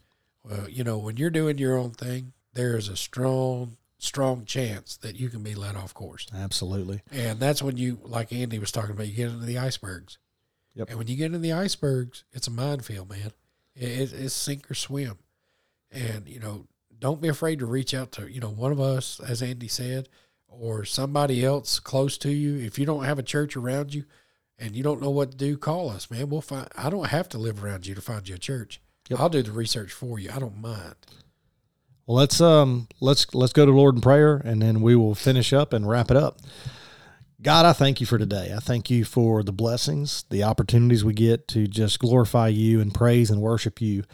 Well, 0.45 0.69
you 0.69 0.85
know, 0.85 0.99
when 0.99 1.17
you're 1.17 1.31
doing 1.31 1.59
your 1.59 1.77
own 1.77 1.91
thing, 1.91 2.35
there 2.55 2.77
is 2.77 2.89
a 2.89 2.97
strong, 2.97 3.78
strong 3.99 4.45
chance 4.45 4.97
that 4.99 5.19
you 5.19 5.29
can 5.29 5.43
be 5.43 5.55
let 5.55 5.77
off 5.77 5.93
course. 5.93 6.27
Absolutely. 6.35 7.03
And 7.11 7.41
that's 7.41 7.63
when 7.63 7.77
you, 7.77 7.99
like 8.05 8.33
Andy 8.33 8.59
was 8.59 8.73
talking 8.73 8.93
about, 8.93 9.09
you 9.09 9.15
get 9.15 9.31
into 9.31 9.45
the 9.45 9.59
icebergs. 9.59 10.19
Yep. 10.75 10.91
And 10.91 10.99
when 10.99 11.09
you 11.09 11.17
get 11.17 11.27
into 11.27 11.39
the 11.39 11.53
icebergs, 11.53 12.25
it's 12.33 12.47
a 12.47 12.53
minefield, 12.53 13.11
man. 13.11 13.33
It, 13.75 14.13
it's 14.13 14.35
sink 14.35 14.71
or 14.71 14.75
swim. 14.75 15.19
And, 15.91 16.29
you 16.29 16.39
know, 16.39 16.67
don't 16.99 17.21
be 17.21 17.29
afraid 17.29 17.59
to 17.59 17.67
reach 17.67 17.95
out 17.95 18.13
to, 18.13 18.31
you 18.31 18.41
know, 18.41 18.51
one 18.51 18.73
of 18.73 18.81
us, 18.81 19.21
as 19.21 19.43
Andy 19.43 19.69
said, 19.69 20.09
or 20.47 20.85
somebody 20.85 21.45
else 21.45 21.81
close 21.81 22.17
to 22.19 22.31
you. 22.31 22.57
If 22.65 22.79
you 22.79 22.87
don't 22.87 23.05
have 23.05 23.19
a 23.19 23.25
church 23.25 23.57
around 23.57 23.95
you 23.95 24.05
and 24.59 24.77
you 24.77 24.83
don't 24.83 25.03
know 25.03 25.11
what 25.11 25.33
to 25.33 25.37
do, 25.37 25.57
call 25.57 25.91
us, 25.91 26.11
man. 26.11 26.29
We'll 26.29 26.41
find, 26.41 26.69
I 26.77 26.91
don't 26.91 27.09
have 27.09 27.29
to 27.31 27.39
live 27.39 27.65
around 27.65 27.87
you 27.87 27.95
to 27.95 28.01
find 28.01 28.29
you 28.29 28.37
a 28.37 28.39
church. 28.39 28.81
Yep. 29.09 29.21
I'll 29.21 29.29
do 29.29 29.43
the 29.43 29.53
research 29.53 29.93
for 29.93 30.19
you. 30.19 30.31
I 30.33 30.39
don't 30.39 30.61
mind. 30.61 30.95
Well, 32.09 32.17
let's 32.17 32.41
um 32.41 32.89
let's 33.01 33.35
let's 33.35 33.53
go 33.53 33.67
to 33.67 33.71
Lord 33.71 33.97
in 33.97 34.01
prayer 34.01 34.41
and 34.43 34.63
then 34.63 34.81
we 34.81 34.97
will 34.97 35.15
finish 35.15 35.53
up 35.53 35.75
and 35.75 35.87
wrap 35.87 36.11
it 36.11 36.17
up. 36.17 36.39
God, 37.43 37.67
I 37.67 37.75
thank 37.75 38.01
you 38.01 38.07
for 38.07 38.17
today. 38.17 38.51
I 38.57 38.61
thank 38.61 38.89
you 38.89 39.05
for 39.05 39.43
the 39.43 39.53
blessings, 39.53 40.25
the 40.31 40.43
opportunities 40.43 41.05
we 41.05 41.13
get 41.13 41.47
to 41.49 41.67
just 41.67 41.99
glorify 41.99 42.49
you 42.49 42.81
and 42.81 42.95
praise 42.95 43.31
and 43.31 43.43
worship 43.43 43.83
you. 43.83 44.05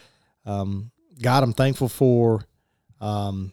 Um, 0.45 0.91
God, 1.23 1.45
I'm 1.45 1.53
thankful 1.53 1.89
for 1.89 2.45
um, 3.01 3.53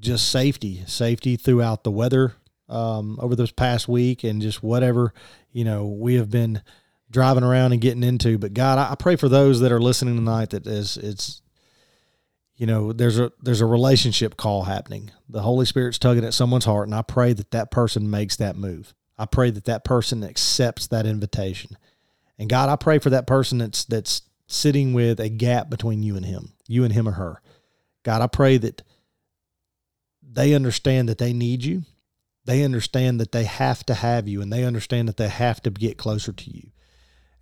just 0.00 0.28
safety, 0.28 0.82
safety 0.88 1.36
throughout 1.36 1.84
the 1.84 1.92
weather 1.92 2.34
um, 2.68 3.20
over 3.22 3.36
this 3.36 3.52
past 3.52 3.86
week, 3.86 4.24
and 4.24 4.42
just 4.42 4.64
whatever 4.64 5.14
you 5.52 5.64
know 5.64 5.86
we 5.86 6.16
have 6.16 6.28
been 6.28 6.60
driving 7.08 7.44
around 7.44 7.70
and 7.70 7.80
getting 7.80 8.02
into. 8.02 8.36
But 8.36 8.52
God, 8.52 8.78
I, 8.78 8.90
I 8.90 8.94
pray 8.96 9.14
for 9.14 9.28
those 9.28 9.60
that 9.60 9.70
are 9.70 9.80
listening 9.80 10.16
tonight 10.16 10.50
that 10.50 10.66
is 10.66 10.96
it's 10.96 11.40
you 12.56 12.66
know 12.66 12.92
there's 12.92 13.18
a 13.18 13.32
there's 13.40 13.60
a 13.60 13.66
relationship 13.66 14.36
call 14.36 14.64
happening. 14.64 15.10
The 15.28 15.42
Holy 15.42 15.66
Spirit's 15.66 15.98
tugging 15.98 16.24
at 16.24 16.34
someone's 16.34 16.64
heart, 16.64 16.88
and 16.88 16.94
I 16.94 17.02
pray 17.02 17.32
that 17.32 17.50
that 17.50 17.70
person 17.70 18.10
makes 18.10 18.36
that 18.36 18.56
move. 18.56 18.94
I 19.18 19.26
pray 19.26 19.50
that 19.50 19.64
that 19.64 19.84
person 19.84 20.22
accepts 20.24 20.86
that 20.88 21.06
invitation. 21.06 21.76
And 22.38 22.50
God, 22.50 22.68
I 22.68 22.76
pray 22.76 22.98
for 22.98 23.10
that 23.10 23.26
person 23.26 23.58
that's 23.58 23.84
that's 23.84 24.22
sitting 24.46 24.92
with 24.92 25.20
a 25.20 25.28
gap 25.28 25.68
between 25.68 26.02
you 26.02 26.16
and 26.16 26.24
him, 26.24 26.52
you 26.66 26.84
and 26.84 26.92
him 26.92 27.08
or 27.08 27.12
her. 27.12 27.42
God, 28.04 28.22
I 28.22 28.26
pray 28.26 28.56
that 28.58 28.82
they 30.22 30.54
understand 30.54 31.08
that 31.08 31.18
they 31.18 31.32
need 31.32 31.64
you. 31.64 31.82
They 32.44 32.62
understand 32.62 33.20
that 33.20 33.32
they 33.32 33.44
have 33.44 33.84
to 33.86 33.94
have 33.94 34.28
you 34.28 34.40
and 34.40 34.52
they 34.52 34.64
understand 34.64 35.08
that 35.08 35.16
they 35.16 35.28
have 35.28 35.60
to 35.62 35.70
get 35.70 35.98
closer 35.98 36.32
to 36.32 36.50
you. 36.50 36.70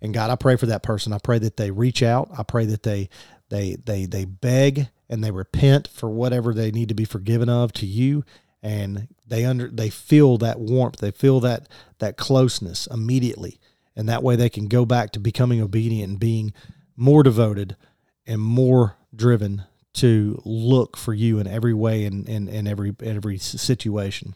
And 0.01 0.13
God, 0.13 0.31
I 0.31 0.35
pray 0.35 0.55
for 0.55 0.65
that 0.65 0.81
person. 0.81 1.13
I 1.13 1.19
pray 1.19 1.39
that 1.39 1.57
they 1.57 1.71
reach 1.71 2.01
out. 2.01 2.29
I 2.35 2.43
pray 2.43 2.65
that 2.65 2.83
they 2.83 3.09
they 3.49 3.75
they 3.75 4.05
they 4.05 4.25
beg 4.25 4.89
and 5.09 5.23
they 5.23 5.31
repent 5.31 5.87
for 5.87 6.09
whatever 6.09 6.53
they 6.53 6.71
need 6.71 6.89
to 6.89 6.95
be 6.95 7.05
forgiven 7.05 7.49
of 7.49 7.73
to 7.73 7.85
you 7.85 8.23
and 8.65 9.07
they 9.27 9.45
under 9.45 9.67
they 9.67 9.91
feel 9.91 10.39
that 10.39 10.59
warmth. 10.59 10.97
They 10.97 11.11
feel 11.11 11.39
that 11.41 11.69
that 11.99 12.17
closeness 12.17 12.87
immediately. 12.87 13.59
And 13.95 14.09
that 14.09 14.23
way 14.23 14.35
they 14.35 14.49
can 14.49 14.67
go 14.67 14.85
back 14.85 15.11
to 15.11 15.19
becoming 15.19 15.61
obedient 15.61 16.09
and 16.09 16.19
being 16.19 16.51
more 16.97 17.21
devoted 17.21 17.77
and 18.25 18.41
more 18.41 18.97
driven 19.15 19.63
to 19.93 20.41
look 20.43 20.97
for 20.97 21.13
you 21.13 21.39
in 21.39 21.47
every 21.47 21.75
way 21.75 22.05
and 22.05 22.27
in, 22.27 22.47
in, 22.47 22.55
in, 22.55 22.67
every 22.67 22.95
every 23.03 23.37
situation. 23.37 24.33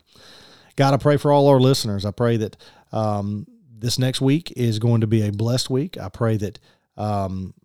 God, 0.75 0.93
I 0.93 0.97
pray 0.97 1.17
for 1.17 1.31
all 1.31 1.47
our 1.47 1.59
listeners. 1.59 2.05
I 2.05 2.11
pray 2.11 2.37
that 2.37 2.55
um, 2.91 3.47
this 3.67 3.97
next 3.97 4.21
week 4.21 4.53
is 4.55 4.77
going 4.77 5.01
to 5.01 5.07
be 5.07 5.27
a 5.27 5.31
blessed 5.31 5.71
week. 5.71 5.97
I 5.97 6.09
pray 6.09 6.37
that 6.37 6.59
um, 6.95 7.55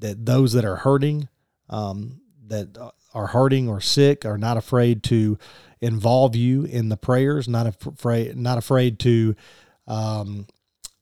that 0.00 0.26
those 0.26 0.54
that 0.54 0.64
are 0.64 0.76
hurting, 0.76 1.28
um, 1.70 2.20
that 2.46 2.76
are 3.12 3.28
hurting 3.28 3.68
or 3.68 3.80
sick, 3.80 4.24
are 4.24 4.38
not 4.38 4.56
afraid 4.56 5.02
to 5.04 5.38
involve 5.80 6.34
you 6.34 6.64
in 6.64 6.88
the 6.88 6.96
prayers. 6.96 7.48
Not 7.48 7.66
afraid, 7.66 8.36
not 8.36 8.58
afraid 8.58 8.98
to 9.00 9.34
um, 9.86 10.46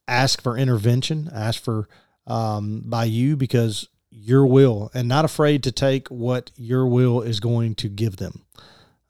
ask 0.07 0.41
for 0.41 0.57
intervention, 0.57 1.29
ask 1.33 1.61
for 1.61 1.87
um, 2.27 2.83
by 2.85 3.05
you 3.05 3.35
because 3.35 3.87
your 4.09 4.45
will, 4.45 4.91
and 4.93 5.07
not 5.07 5.25
afraid 5.25 5.63
to 5.63 5.71
take 5.71 6.07
what 6.09 6.51
your 6.55 6.87
will 6.87 7.21
is 7.21 7.39
going 7.39 7.75
to 7.75 7.89
give 7.89 8.17
them, 8.17 8.45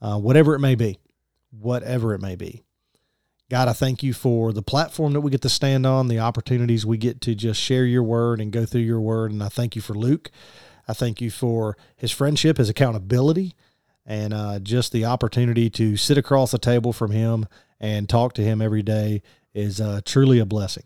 uh, 0.01 0.17
whatever 0.17 0.55
it 0.55 0.59
may 0.59 0.75
be, 0.75 0.97
whatever 1.51 2.13
it 2.13 2.21
may 2.21 2.35
be. 2.35 2.63
God, 3.49 3.67
I 3.67 3.73
thank 3.73 4.01
you 4.01 4.13
for 4.13 4.53
the 4.53 4.63
platform 4.63 5.13
that 5.13 5.21
we 5.21 5.29
get 5.29 5.41
to 5.41 5.49
stand 5.49 5.85
on, 5.85 6.07
the 6.07 6.19
opportunities 6.19 6.85
we 6.85 6.97
get 6.97 7.21
to 7.21 7.35
just 7.35 7.59
share 7.59 7.85
your 7.85 8.01
word 8.01 8.39
and 8.39 8.51
go 8.51 8.65
through 8.65 8.81
your 8.81 9.01
word. 9.01 9.31
And 9.31 9.43
I 9.43 9.49
thank 9.49 9.75
you 9.75 9.81
for 9.81 9.93
Luke. 9.93 10.31
I 10.87 10.93
thank 10.93 11.21
you 11.21 11.31
for 11.31 11.77
his 11.95 12.11
friendship, 12.11 12.57
his 12.57 12.69
accountability, 12.69 13.55
and 14.05 14.33
uh, 14.33 14.59
just 14.59 14.91
the 14.91 15.05
opportunity 15.05 15.69
to 15.71 15.95
sit 15.95 16.17
across 16.17 16.51
the 16.51 16.57
table 16.57 16.91
from 16.91 17.11
him 17.11 17.47
and 17.79 18.09
talk 18.09 18.33
to 18.33 18.43
him 18.43 18.61
every 18.61 18.83
day 18.83 19.21
is 19.53 19.79
uh, 19.79 20.01
truly 20.03 20.39
a 20.39 20.45
blessing. 20.45 20.83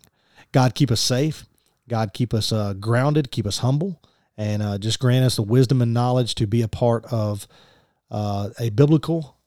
God, 0.51 0.75
keep 0.75 0.91
us 0.91 1.01
safe. 1.01 1.45
God, 1.89 2.13
keep 2.13 2.33
us 2.33 2.51
uh, 2.51 2.73
grounded, 2.73 3.31
keep 3.31 3.47
us 3.47 3.59
humble, 3.59 4.01
and 4.37 4.61
uh, 4.61 4.77
just 4.77 4.99
grant 4.99 5.25
us 5.25 5.35
the 5.37 5.41
wisdom 5.41 5.81
and 5.81 5.93
knowledge 5.93 6.35
to 6.35 6.45
be 6.45 6.61
a 6.61 6.67
part 6.67 7.05
of 7.05 7.47
uh, 8.11 8.49
a 8.59 8.69
biblical, 8.69 9.37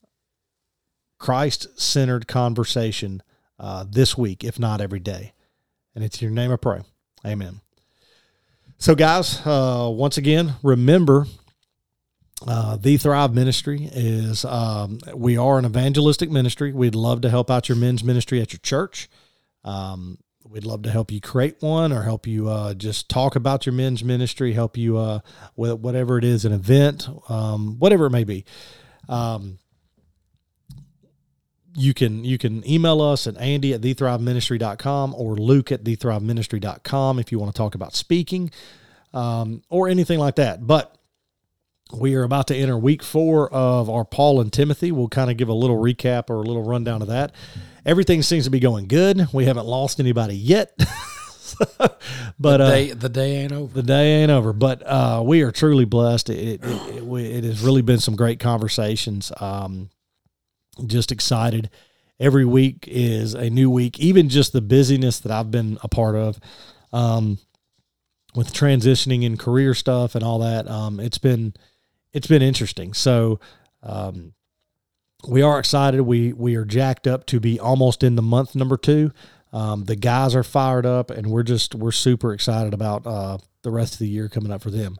Christ 1.19 1.79
centered 1.79 2.27
conversation 2.27 3.23
uh, 3.59 3.85
this 3.89 4.17
week, 4.17 4.43
if 4.43 4.59
not 4.59 4.81
every 4.81 5.01
day. 5.01 5.35
And 5.95 6.03
it's 6.03 6.23
your 6.23 6.31
name 6.31 6.51
I 6.51 6.57
pray. 6.57 6.81
Amen. 7.27 7.61
So, 8.83 8.95
guys, 8.95 9.43
uh, 9.45 9.91
once 9.93 10.17
again, 10.17 10.55
remember 10.63 11.27
uh, 12.47 12.79
the 12.79 12.97
Thrive 12.97 13.35
Ministry 13.35 13.91
is 13.93 14.43
um, 14.47 15.01
we 15.15 15.37
are 15.37 15.59
an 15.59 15.67
evangelistic 15.67 16.31
ministry. 16.31 16.73
We'd 16.73 16.95
love 16.95 17.21
to 17.21 17.29
help 17.29 17.51
out 17.51 17.69
your 17.69 17.77
men's 17.77 18.03
ministry 18.03 18.41
at 18.41 18.55
your 18.55 18.61
church. 18.61 19.11
Um, 19.65 20.17
we'd 20.49 20.65
love 20.65 20.81
to 20.85 20.91
help 20.91 21.13
you 21.13 21.21
create 21.21 21.57
one 21.61 21.93
or 21.93 22.05
help 22.05 22.27
you 22.27 22.49
uh, 22.49 22.73
just 22.73 23.11
talk 23.11 23.37
about 23.37 23.67
your 23.67 23.75
men's 23.75 24.03
ministry, 24.03 24.55
help 24.55 24.79
you 24.79 24.97
uh, 24.97 25.21
with 25.57 25.73
whatever 25.73 26.17
it 26.17 26.25
is, 26.25 26.47
an 26.47 26.53
event, 26.53 27.07
um, 27.29 27.79
whatever 27.79 28.07
it 28.07 28.11
may 28.11 28.25
be. 28.25 28.47
You 31.81 31.95
can 31.95 32.25
you 32.25 32.39
can 32.39 32.69
email 32.69 33.01
us 33.01 33.27
at 33.27 33.37
andy 33.39 33.73
at 33.73 33.81
thethriveministry.com 33.81 35.15
or 35.15 35.37
luke 35.37 35.73
at 35.73 35.85
thethriveministry.com 35.85 37.19
if 37.19 37.33
you 37.33 37.39
want 37.39 37.55
to 37.55 37.59
talk 37.59 37.75
about 37.75 37.95
speaking 37.95 38.51
um, 39.13 39.63
or 39.69 39.89
anything 39.89 40.19
like 40.19 40.37
that. 40.37 40.67
But 40.67 40.97
we 41.93 42.15
are 42.15 42.23
about 42.23 42.47
to 42.49 42.57
enter 42.57 42.79
week 42.79 43.03
four 43.03 43.53
of 43.53 43.91
our 43.91 44.05
Paul 44.05 44.41
and 44.41 44.53
Timothy. 44.53 44.93
We'll 44.93 45.09
kind 45.09 45.31
of 45.31 45.37
give 45.37 45.49
a 45.49 45.55
little 45.55 45.77
recap 45.77 46.31
or 46.31 46.37
a 46.37 46.43
little 46.43 46.63
rundown 46.63 47.03
of 47.03 47.09
that 47.09 47.33
everything 47.85 48.23
seems 48.23 48.45
to 48.45 48.51
be 48.51 48.61
going 48.61 48.89
good. 48.89 49.33
We 49.33 49.45
haven't 49.45 49.67
lost 49.67 50.01
anybody 50.01 50.35
yet. 50.35 50.73
but 52.39 52.59
the 52.59 52.59
day, 52.59 52.91
uh, 52.91 52.95
the 52.95 53.09
day 53.09 53.37
ain't 53.37 53.53
over. 53.53 53.75
The 53.75 53.83
day 53.83 54.23
ain't 54.23 54.31
over. 54.31 54.53
But 54.53 54.83
uh, 54.87 55.23
we 55.25 55.43
are 55.43 55.53
truly 55.53 55.85
blessed. 55.85 56.31
It, 56.31 56.63
it, 56.63 56.65
it, 56.65 57.03
it, 57.05 57.45
has 57.45 57.63
really 57.63 57.83
been 57.83 58.01
some 58.01 58.17
great 58.17 58.41
conversations. 58.41 59.33
Um, 59.41 59.91
just 60.87 61.13
excited. 61.13 61.71
Every 62.19 62.45
week 62.45 62.85
is 62.87 63.35
a 63.35 63.49
new 63.49 63.71
week. 63.71 63.99
Even 63.99 64.29
just 64.29 64.53
the 64.53 64.61
busyness 64.61 65.21
that 65.21 65.33
I've 65.33 65.51
been 65.51 65.79
a 65.83 65.89
part 65.89 66.17
of, 66.17 66.39
um, 66.93 67.39
with 68.35 68.53
transitioning 68.53 69.25
and 69.27 69.39
career 69.39 69.75
stuff 69.75 70.15
and 70.15 70.23
all 70.23 70.39
that. 70.41 70.69
Um, 70.69 71.01
it's 71.01 71.19
been 71.19 71.55
it's 72.13 72.27
been 72.27 72.43
interesting. 72.43 72.93
So 72.93 73.41
um, 73.83 74.35
we 75.29 75.43
are 75.43 75.59
excited. 75.59 76.03
We 76.03 76.33
we 76.33 76.57
are 76.57 76.65
jacked 76.65 77.07
up 77.07 77.27
to 77.27 77.41
be 77.41 77.59
almost 77.59 78.03
in 78.03 78.17
the 78.17 78.23
month 78.23 78.55
number 78.55 78.77
two. 78.77 79.13
Um, 79.53 79.85
the 79.85 79.97
guys 79.97 80.35
are 80.35 80.45
fired 80.45 80.87
up, 80.87 81.11
and 81.11 81.27
we're 81.29 81.43
just 81.43 81.75
we're 81.75 81.93
super 81.93 82.33
excited 82.33 82.73
about 82.73 83.07
uh, 83.07 83.39
the 83.63 83.71
rest 83.71 83.95
of 83.95 83.99
the 84.01 84.09
year 84.09 84.29
coming 84.29 84.53
up 84.53 84.63
for 84.63 84.71
them. 84.71 84.97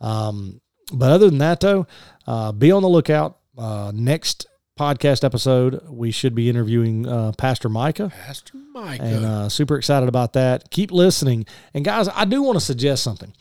Um, 0.00 0.60
but 0.92 1.10
other 1.10 1.28
than 1.28 1.38
that, 1.38 1.60
though, 1.60 1.86
uh, 2.26 2.52
be 2.52 2.70
on 2.70 2.82
the 2.82 2.88
lookout. 2.88 3.38
Uh, 3.56 3.90
next 3.92 4.46
podcast 4.78 5.24
episode, 5.24 5.82
we 5.88 6.10
should 6.10 6.34
be 6.34 6.48
interviewing 6.48 7.06
uh, 7.06 7.32
Pastor 7.36 7.68
Micah. 7.68 8.10
Pastor 8.24 8.56
Micah, 8.72 9.02
and 9.02 9.24
uh, 9.24 9.48
super 9.48 9.76
excited 9.76 10.08
about 10.08 10.32
that. 10.34 10.70
Keep 10.70 10.92
listening, 10.92 11.46
and 11.74 11.84
guys, 11.84 12.08
I 12.08 12.24
do 12.24 12.42
want 12.42 12.56
to 12.56 12.64
suggest 12.64 13.02
something. 13.02 13.32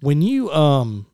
When 0.00 0.20
you 0.22 0.50
um 0.50 1.06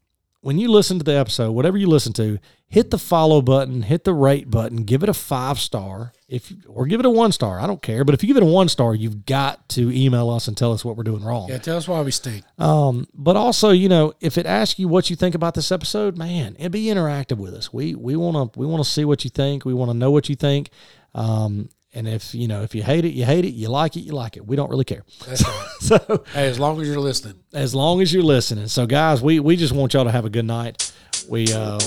when 0.47 0.59
you 0.59 0.71
listen 0.71 0.97
to 0.97 1.05
the 1.05 1.13
episode, 1.13 1.51
whatever 1.51 1.77
you 1.77 1.89
listen 1.89 2.13
to, 2.13 2.39
hit 2.69 2.93
the 2.93 2.99
follow 2.99 3.43
button, 3.43 3.83
hit 3.83 4.05
the 4.05 4.15
rate 4.15 4.49
button, 4.49 4.85
give 4.85 5.03
it 5.03 5.09
a 5.09 5.13
five 5.13 5.59
star, 5.59 6.13
if 6.29 6.53
or 6.69 6.87
give 6.87 7.01
it 7.01 7.07
a 7.07 7.11
one 7.11 7.33
star. 7.33 7.59
I 7.59 7.67
don't 7.67 7.83
care, 7.83 8.05
but 8.05 8.15
if 8.15 8.23
you 8.23 8.29
give 8.29 8.37
it 8.37 8.45
a 8.45 8.47
one 8.47 8.69
star, 8.69 8.95
you've 8.95 9.27
got 9.27 9.69
to 9.71 9.91
email 9.91 10.31
us 10.31 10.47
and 10.47 10.57
tell 10.57 10.73
us 10.73 10.85
what 10.85 10.97
we're 10.97 11.03
doing 11.03 11.25
wrong. 11.25 11.49
Yeah, 11.49 11.59
tell 11.59 11.77
us 11.77 11.89
why 11.89 12.01
we 12.03 12.13
stink. 12.13 12.45
Um, 12.59 13.09
but 13.13 13.35
also, 13.35 13.71
you 13.71 13.89
know, 13.89 14.13
if 14.21 14.39
it 14.39 14.47
asks 14.47 14.79
you 14.79 14.87
what 14.87 15.11
you 15.11 15.17
think 15.17 15.35
about 15.35 15.55
this 15.55 15.73
episode, 15.73 16.17
man, 16.17 16.55
it 16.61 16.69
be 16.69 16.85
interactive 16.85 17.39
with 17.39 17.53
us. 17.53 17.73
We 17.73 17.97
we 17.97 18.15
want 18.15 18.53
to 18.53 18.57
we 18.57 18.67
want 18.67 18.85
to 18.85 18.89
see 18.89 19.05
what 19.05 19.25
you 19.25 19.31
think. 19.31 19.65
We 19.65 19.75
want 19.75 19.91
to 19.91 19.97
know 19.97 20.13
what 20.13 20.29
you 20.29 20.37
think. 20.37 20.71
Um, 21.13 21.71
and 21.97 22.07
if 22.07 22.35
you 22.35 22.47
know, 22.47 22.63
if 22.63 22.75
you 22.75 22.83
hate 22.83 23.05
it, 23.07 23.15
you 23.15 23.25
hate 23.25 23.45
it. 23.47 23.55
You 23.55 23.69
like 23.69 23.97
it, 23.97 24.01
you 24.01 24.13
like 24.13 24.37
it. 24.37 24.47
We 24.47 24.55
don't 24.55 24.71
really 24.71 24.85
care. 24.85 25.03
Right. 25.27 25.39
so, 25.81 26.25
hey, 26.33 26.49
as 26.49 26.61
long 26.61 26.81
as 26.81 26.87
you're 26.87 27.01
listening, 27.01 27.41
as 27.55 27.75
long 27.75 28.03
as 28.03 28.13
you're 28.13 28.23
listening. 28.23 28.69
So, 28.69 28.87
guys, 28.87 29.23
we 29.23 29.41
we 29.41 29.57
just 29.57 29.73
want 29.73 29.95
y'all 29.95 30.05
to 30.05 30.11
have 30.11 30.27
a 30.27 30.31
good 30.31 30.45
night. 30.45 30.93
We 31.29 31.53
uh, 31.53 31.81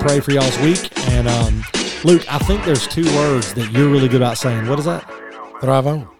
pray 0.00 0.20
for 0.20 0.30
y'all's 0.30 0.56
week. 0.60 0.96
And 1.10 1.28
um, 1.28 1.64
Luke, 2.04 2.24
I 2.32 2.38
think 2.38 2.64
there's 2.64 2.86
two 2.86 3.04
words 3.16 3.52
that 3.54 3.70
you're 3.72 3.90
really 3.90 4.08
good 4.08 4.22
about 4.22 4.38
saying. 4.38 4.68
What 4.68 4.78
is 4.78 4.84
that? 4.84 5.04
Thrive 5.60 5.86
on. 5.86 6.17